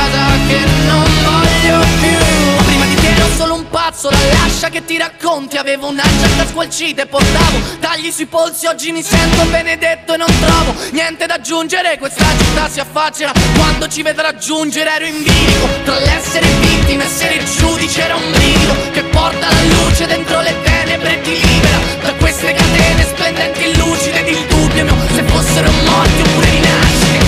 la 4.09 4.17
lascia 4.33 4.69
che 4.69 4.83
ti 4.85 4.97
racconti. 4.97 5.57
Avevo 5.57 5.89
una 5.89 6.03
giacca 6.03 6.45
squalcita 6.47 7.03
e 7.03 7.05
portavo 7.05 7.59
Tagli 7.79 8.11
sui 8.11 8.25
polsi, 8.25 8.65
oggi 8.65 8.91
mi 8.91 9.01
sento 9.01 9.43
benedetto 9.45 10.13
e 10.13 10.17
non 10.17 10.27
trovo 10.39 10.73
Niente 10.91 11.25
da 11.25 11.35
aggiungere, 11.35 11.97
questa 11.97 12.25
città 12.37 12.69
si 12.69 12.79
affaccia 12.79 13.31
Quando 13.55 13.87
ci 13.87 14.01
vedrà 14.01 14.35
giungere. 14.35 14.89
Ero 14.95 15.05
in 15.05 15.23
bilico 15.23 15.67
Tra 15.83 15.99
l'essere 15.99 16.47
vittima 16.59 17.03
e 17.03 17.05
essere 17.05 17.43
giudice. 17.43 18.01
Era 18.01 18.15
un 18.15 18.31
brivido 18.31 18.73
Che 18.91 19.03
porta 19.03 19.47
la 19.47 19.63
luce 19.63 20.07
dentro 20.07 20.41
le 20.41 20.55
tenebre 20.63 21.19
e 21.19 21.21
ti 21.21 21.39
libera 21.39 21.77
Da 22.01 22.13
queste 22.15 22.53
catene 22.53 23.03
splendenti 23.03 23.63
e 23.63 23.77
lucide. 23.77 24.19
Ed 24.19 24.27
il 24.27 24.45
dubbio 24.47 24.83
mio 24.83 24.95
Se 25.13 25.23
fossero 25.23 25.71
morti 25.85 26.21
oppure 26.21 26.49
rinascite 26.49 27.25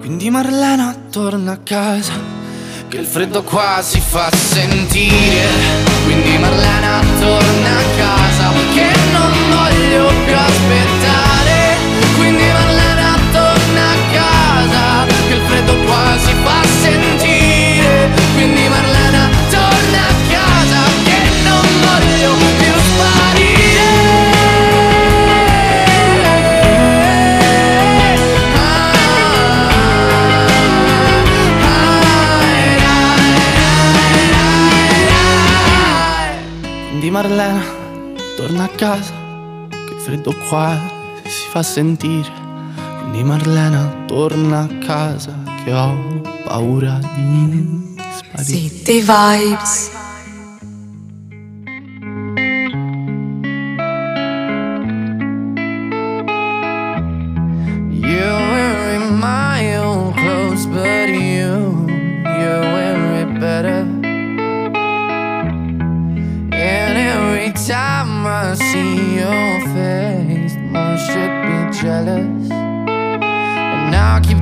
Quindi 0.00 0.30
Marlena 0.30 0.96
torna 1.10 1.52
a 1.52 1.58
casa 1.62 2.35
che 2.96 3.02
il 3.02 3.06
freddo 3.06 3.42
qua 3.42 3.80
si 3.82 4.00
fa 4.00 4.30
sentire. 4.32 5.48
Quindi 6.04 6.38
Marlena 6.38 7.00
torna 7.20 7.70
a 7.76 7.84
casa 7.96 8.52
Che 8.72 8.90
non 9.12 9.32
voglio 9.50 10.12
più 10.24 10.34
aspettare. 10.34 11.76
Quindi 12.16 12.44
Marlena 12.44 13.18
torna 13.32 13.84
a 13.90 13.98
casa 14.12 15.06
Che 15.28 15.34
il 15.34 15.42
freddo 15.46 15.76
qua 15.84 16.16
si 16.24 16.34
fa 16.42 16.60
sentire. 16.80 18.10
Quindi 18.34 18.66
Marlena 18.68 19.28
torna 19.50 20.00
a 20.08 20.14
casa 20.30 20.80
Che 21.04 21.20
non 21.44 21.66
voglio 21.84 22.34
più 22.34 22.55
Marlena, 37.16 37.64
torna 38.36 38.64
a 38.64 38.68
casa, 38.68 39.14
che 39.70 39.94
freddo 40.00 40.34
qua 40.50 40.78
si 41.24 41.48
fa 41.48 41.62
sentire. 41.62 42.30
Quindi 42.98 43.24
Marlena, 43.24 44.04
torna 44.06 44.60
a 44.60 44.78
casa, 44.84 45.32
che 45.64 45.72
ho 45.72 46.20
paura 46.44 47.00
di 47.14 47.96
sparire. 48.18 48.44
City 48.44 49.00
Vibes. 49.00 49.90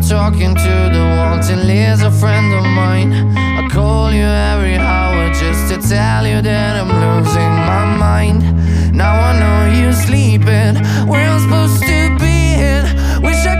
Talking 0.08 0.54
to 0.54 0.90
the 0.92 1.04
walls 1.16 1.48
and 1.48 1.66
Lee's 1.66 2.02
a 2.02 2.10
friend 2.10 2.52
of 2.52 2.64
mine. 2.64 3.12
I 3.36 3.66
call 3.70 4.12
you 4.12 4.24
every 4.24 4.76
hour 4.76 5.32
just 5.32 5.72
to 5.72 5.88
tell 5.88 6.26
you 6.26 6.42
that 6.42 6.76
I'm 6.76 6.88
losing 6.88 7.52
my 7.70 7.84
mind. 7.96 8.94
Now 8.94 9.14
I 9.14 9.32
know 9.40 9.80
you're 9.80 9.92
sleeping. 9.92 10.74
Where 11.08 11.26
I'm 11.28 11.40
supposed 11.40 11.82
to 11.84 12.16
be 12.18 12.24
about 13.44 13.53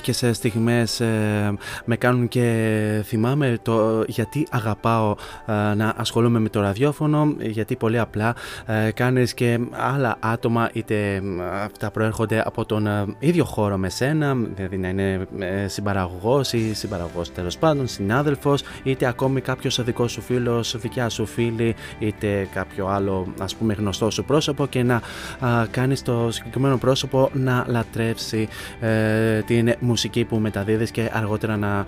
Να 0.00 0.06
κάτι 0.06 0.18
τέτοιες 0.20 0.36
στιγμές 0.36 1.00
ε, 1.00 1.54
με 1.84 1.96
κάνουν 1.96 2.28
και 2.28 3.02
θυμάμαι 3.04 3.58
το 3.62 4.04
γιατί 4.06 4.46
αγαπάω 4.50 5.14
ε, 5.46 5.74
να 5.74 5.94
ασχολούμαι 5.96 6.38
με 6.38 6.48
το 6.48 6.60
ραδιόφωνο 6.60 7.34
γιατί 7.40 7.76
πολύ 7.76 7.98
απλά 7.98 8.34
ε, 8.66 8.90
κάνεις 8.90 9.34
και 9.34 9.58
άλλα 9.70 10.16
άτομα 10.20 10.70
είτε 10.72 11.14
ε, 11.14 11.22
αυτά 11.64 11.90
προέρχονται 11.90 12.42
από 12.46 12.64
τον 12.64 12.86
ε, 12.86 13.04
ίδιο 13.18 13.44
χώρο 13.44 13.76
με 13.76 13.88
σένα 13.88 14.34
δηλαδή 14.34 14.76
να 14.76 14.88
είναι 14.88 15.26
ε, 15.38 15.68
συμπαραγωγός 15.68 16.52
ή 16.52 16.74
συμπαραγωγός 16.74 17.32
τέλος 17.32 17.58
πάντων, 17.58 17.86
συνάδελφος 17.86 18.62
είτε 18.82 19.06
ακόμη 19.06 19.40
κάποιος 19.40 19.84
δικός 19.84 20.12
σου 20.12 20.20
φίλος, 20.20 20.76
δικιά 20.78 21.08
σου 21.08 21.26
φίλη 21.26 21.74
είτε 21.98 22.48
κάποιο 22.54 22.86
άλλο 22.86 23.26
ας 23.40 23.54
πούμε 23.54 23.72
γνωστό 23.74 24.10
σου 24.10 24.24
πρόσωπο 24.24 24.66
και 24.66 24.82
να 24.82 24.94
α, 25.40 25.66
κάνεις 25.70 26.02
το 26.02 26.28
συγκεκριμένο 26.30 26.76
πρόσωπο 26.76 27.30
να 27.32 27.64
λατρεύσει 27.68 28.48
ε, 28.80 29.40
την 29.40 29.66
μουσική 29.66 29.89
που 30.28 30.38
μεταδίδεις 30.38 30.90
και 30.90 31.10
αργότερα 31.12 31.56
να 31.56 31.78
α, 31.78 31.86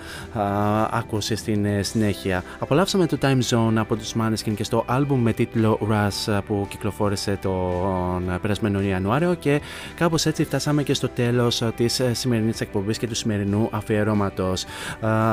ακούσεις 0.90 1.38
στην 1.38 1.64
ε, 1.64 1.82
συνέχεια. 1.82 2.42
Απολαύσαμε 2.58 3.06
το 3.06 3.18
Time 3.22 3.40
Zone 3.50 3.74
από 3.76 3.96
τους 3.96 4.14
Måneskin 4.20 4.52
και 4.54 4.64
στο 4.64 4.84
άλμπουμ 4.86 5.20
με 5.20 5.32
τίτλο 5.32 5.78
Rush 5.90 6.38
που 6.46 6.66
κυκλοφόρησε 6.68 7.38
τον 7.42 8.38
περασμένο 8.42 8.82
Ιανουάριο 8.82 9.34
και 9.34 9.60
κάπως 9.94 10.26
έτσι 10.26 10.44
φτάσαμε 10.44 10.82
και 10.82 10.94
στο 10.94 11.08
τέλος 11.08 11.62
της 11.76 12.00
ε, 12.00 12.14
σημερινής 12.14 12.60
εκπομπής 12.60 12.98
και 12.98 13.06
του 13.06 13.14
σημερινού 13.14 13.68
αφιερώματος. 13.72 14.64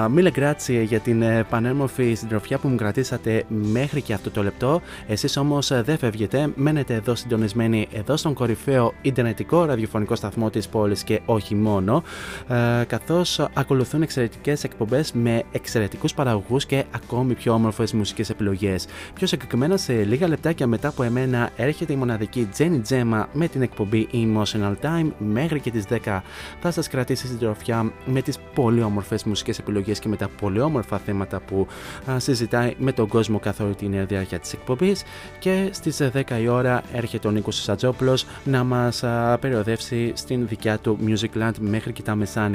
Mille 0.10 0.32
grazie 0.32 0.84
για 0.84 1.00
την 1.00 1.22
ε, 1.22 1.44
πανέμορφη 1.50 2.14
συντροφιά 2.14 2.58
που 2.58 2.68
μου 2.68 2.76
κρατήσατε 2.76 3.44
μέχρι 3.48 4.02
και 4.02 4.14
αυτό 4.14 4.30
το 4.30 4.44
λεπτό. 4.44 4.82
Εσείς 5.08 5.38
όμως 5.38 5.72
ε, 5.72 5.82
δεν 5.82 5.98
φεύγετε, 5.98 6.52
μένετε 6.56 6.94
εδώ 6.94 7.16
συντονισμένοι 7.16 7.88
εδώ 7.92 8.18
στον 8.18 8.34
κορυφαίο 8.34 8.94
ιντερνετικό 9.02 9.66
ραδιοφωνικό 9.66 10.16
σταθμό 10.16 10.50
της 10.50 10.68
πόλης 10.68 11.04
και 11.04 11.22
όχι 11.26 11.56
μόνο, 11.56 12.04
ε, 12.48 12.59
καθώς 12.88 13.40
ακολουθούν 13.54 14.02
εξαιρετικές 14.02 14.64
εκπομπές 14.64 15.12
με 15.12 15.44
εξαιρετικούς 15.52 16.14
παραγωγούς 16.14 16.66
και 16.66 16.86
ακόμη 16.92 17.34
πιο 17.34 17.54
όμορφες 17.54 17.94
μουσικές 17.94 18.30
επιλογές. 18.30 18.88
Πιο 19.14 19.28
συγκεκριμένα 19.28 19.78
σε 19.78 19.94
λίγα 19.94 20.28
λεπτάκια 20.28 20.68
μετά 20.68 20.88
από 20.88 21.04
εμένα 21.04 21.50
έρχεται 21.56 21.94
η 21.94 21.96
μοναδική 21.96 22.50
Jenny 22.58 22.82
Gemma 22.90 23.24
με 23.34 23.48
την 23.48 23.62
εκπομπή 23.62 24.08
Emotional 24.14 24.74
Time 24.82 25.12
μέχρι 25.18 25.60
και 25.60 25.72
τις 25.72 25.84
10 25.90 26.22
θα 26.60 26.72
σας 26.72 26.88
κρατήσει 26.88 27.28
συντροφιά 27.28 27.92
με 28.06 28.22
τις 28.22 28.38
πολύ 28.54 28.82
όμορφες 28.82 29.24
μουσικές 29.24 29.60
επιλογές 29.60 30.00
και 30.00 30.08
με 30.08 30.16
τα 30.16 30.28
πολύ 30.42 30.60
όμορφα 30.60 30.98
θέματα 30.98 31.40
που 31.40 31.68
α, 32.12 32.20
συζητάει 32.20 32.76
με 32.78 32.92
τον 32.92 33.08
κόσμο 33.08 33.40
καθ' 33.40 33.60
όλη 33.60 33.76
την 33.76 34.08
διάρκεια 34.08 34.40
της 34.40 34.54
εκπομπής 34.54 35.04
και 35.40 35.70
στις 35.72 36.02
10 36.14 36.42
η 36.42 36.48
ώρα 36.48 36.82
έρχεται 36.94 37.28
ο 37.28 37.32
Νίκος 37.32 37.62
Σατζόπουλος 37.62 38.26
να 38.44 38.64
μας 38.64 39.04
α, 39.04 39.38
περιοδεύσει 39.42 40.12
στην 40.16 40.48
δικιά 40.48 40.78
του 40.78 41.00
Musicland 41.06 41.52
μέχρι 41.60 41.94
και 41.94 42.02
τα 42.02 42.16
μεσάνυχτα. 42.16 42.49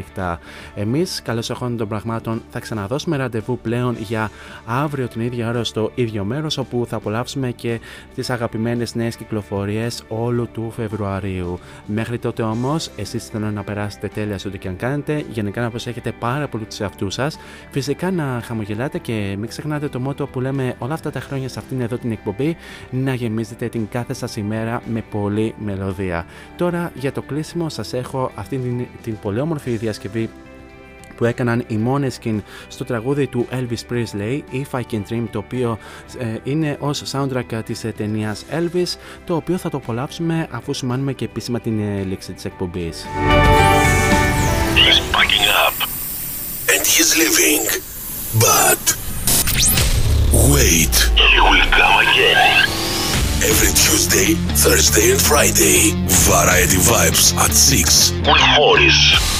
Εμείς, 0.74 1.22
καλώς 1.22 1.50
εχόντων 1.50 1.76
των 1.76 1.88
πραγμάτων, 1.88 2.42
θα 2.50 2.60
ξαναδώσουμε 2.60 3.16
ραντεβού 3.16 3.58
πλέον 3.58 3.96
για 3.98 4.30
αύριο 4.66 5.08
την 5.08 5.20
ίδια 5.20 5.48
ώρα 5.48 5.64
στο 5.64 5.90
ίδιο 5.94 6.24
μέρος 6.24 6.58
όπου 6.58 6.86
θα 6.88 6.96
απολαύσουμε 6.96 7.50
και 7.50 7.80
τις 8.14 8.30
αγαπημένες 8.30 8.94
νέες 8.94 9.16
κυκλοφορίες 9.16 10.02
όλου 10.08 10.48
του 10.52 10.72
Φεβρουαρίου. 10.76 11.58
Μέχρι 11.86 12.18
τότε 12.18 12.42
όμως, 12.42 12.90
εσείς 12.96 13.26
θέλω 13.26 13.50
να 13.50 13.62
περάσετε 13.62 14.08
τέλεια 14.08 14.38
σε 14.38 14.48
ό,τι 14.48 14.58
και 14.58 14.68
αν 14.68 14.76
κάνετε, 14.76 15.24
γενικά 15.30 15.60
να 15.60 15.70
προσέχετε 15.70 16.12
πάρα 16.18 16.48
πολύ 16.48 16.64
τους 16.64 16.80
εαυτούς 16.80 17.14
σας, 17.14 17.38
φυσικά 17.70 18.10
να 18.10 18.40
χαμογελάτε 18.44 18.98
και 18.98 19.34
μην 19.38 19.48
ξεχνάτε 19.48 19.88
το 19.88 20.00
μότο 20.00 20.26
που 20.26 20.40
λέμε 20.40 20.74
όλα 20.78 20.94
αυτά 20.94 21.10
τα 21.10 21.20
χρόνια 21.20 21.48
σε 21.48 21.58
αυτήν 21.58 21.80
εδώ 21.80 21.96
την 21.96 22.10
εκπομπή, 22.10 22.56
να 22.90 23.14
γεμίζετε 23.14 23.68
την 23.68 23.88
κάθε 23.88 24.12
σας 24.12 24.36
ημέρα 24.36 24.82
με 24.92 25.04
πολλή 25.10 25.54
μελωδία. 25.64 26.26
Τώρα 26.56 26.92
για 26.94 27.12
το 27.12 27.22
κλείσιμο 27.22 27.68
σας 27.68 27.92
έχω 27.92 28.30
αυτή 28.34 28.56
την, 28.56 28.86
την 29.02 29.18
πολύ 29.22 29.40
όμορφη 29.40 29.76
διασκευή 29.84 30.30
που 31.16 31.24
έκαναν 31.24 31.64
οι 31.66 31.78
Måneskin 31.86 32.38
στο 32.68 32.84
τραγούδι 32.84 33.26
του 33.26 33.46
Elvis 33.50 33.92
Presley 33.92 34.40
If 34.52 34.78
I 34.78 34.82
Can 34.90 35.02
Dream 35.10 35.24
το 35.30 35.38
οποίο 35.38 35.78
ε, 36.18 36.24
είναι 36.42 36.76
ως 36.80 37.02
soundtrack 37.12 37.62
της 37.64 37.84
ε, 37.84 37.92
ταινίας 37.96 38.44
Elvis 38.50 38.98
το 39.24 39.34
οποίο 39.34 39.56
θα 39.56 39.70
το 39.70 39.76
απολαύσουμε 39.76 40.48
αφού 40.50 40.72
σημάνουμε 40.72 41.12
και 41.12 41.24
επίσημα 41.24 41.60
την 41.60 41.80
ε, 41.80 42.02
λήξη 42.02 42.32
της 42.32 42.44
εκπομπής. 42.44 43.04
He's 44.76 45.00
packing 45.16 45.46
up 45.64 45.76
and 46.72 46.82
he's 46.92 47.10
leaving. 47.20 47.64
But 48.48 48.82
wait, 50.52 50.94
he 51.32 51.38
will 51.48 51.66
come 51.78 51.96
again. 52.06 52.52
Every 53.50 53.72
Tuesday, 53.84 54.28
Thursday, 54.64 55.06
and 55.12 55.20
Friday, 55.30 55.78
Variety 56.30 56.78
Vibes 56.90 57.24
at 57.44 57.52
6 57.52 58.12
with 58.26 58.44
Morris. 58.56 59.33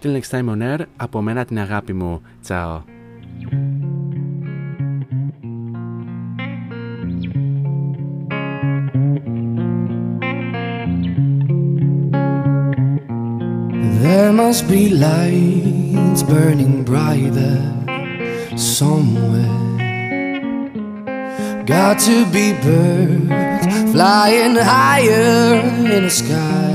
Till 0.00 0.12
next 0.12 0.30
time 0.30 0.48
on 0.48 0.62
air, 0.62 0.80
από 0.96 1.20
μένα 1.20 1.44
την 1.44 1.58
αγάπη 1.58 1.92
μου. 1.92 2.22
Τσάω. 2.42 2.82
There 14.04 14.32
must 14.32 14.62
be 14.68 14.82
lights 15.06 16.22
burning 16.32 16.76
bright 16.90 17.32
there 17.40 17.72
somewhere. 18.56 19.60
Got 21.64 21.96
to 22.08 22.16
be 22.36 22.46
birds 22.64 23.92
flying 23.92 24.56
higher 24.56 25.60
in 25.94 26.02
the 26.06 26.10
sky, 26.10 26.74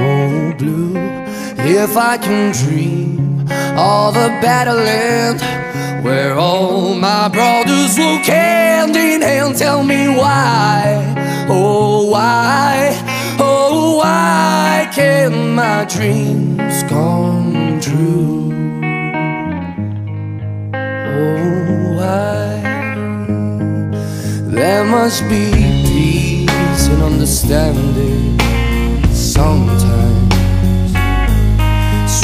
more 0.00 0.54
blue. 0.60 0.96
If 1.61 1.97
I 1.97 2.17
can 2.17 2.51
dream 2.53 3.41
of 3.77 4.15
a 4.15 4.29
better 4.41 4.73
land 4.73 5.41
where 6.03 6.33
all 6.33 6.95
my 6.95 7.27
brothers 7.27 7.99
walk 7.99 8.25
hand 8.25 8.95
in 8.95 9.21
hand, 9.21 9.57
tell 9.57 9.83
me 9.83 10.07
why, 10.07 11.03
oh 11.49 12.09
why, 12.09 12.97
oh 13.39 13.97
why 13.97 14.89
can't 14.93 15.53
my 15.53 15.85
dreams 15.85 16.83
come 16.83 17.79
true? 17.81 18.51
Oh 20.73 21.97
why? 21.97 22.61
There 24.49 24.85
must 24.85 25.23
be 25.23 25.51
peace 25.85 26.87
and 26.87 27.03
understanding 27.03 28.39
sometimes 29.13 30.08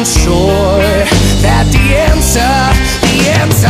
I'm 0.00 0.06
sure 0.06 0.80
that 1.44 1.68
the 1.72 1.94
answer, 1.94 2.40
the 3.04 3.28
answer 3.38 3.69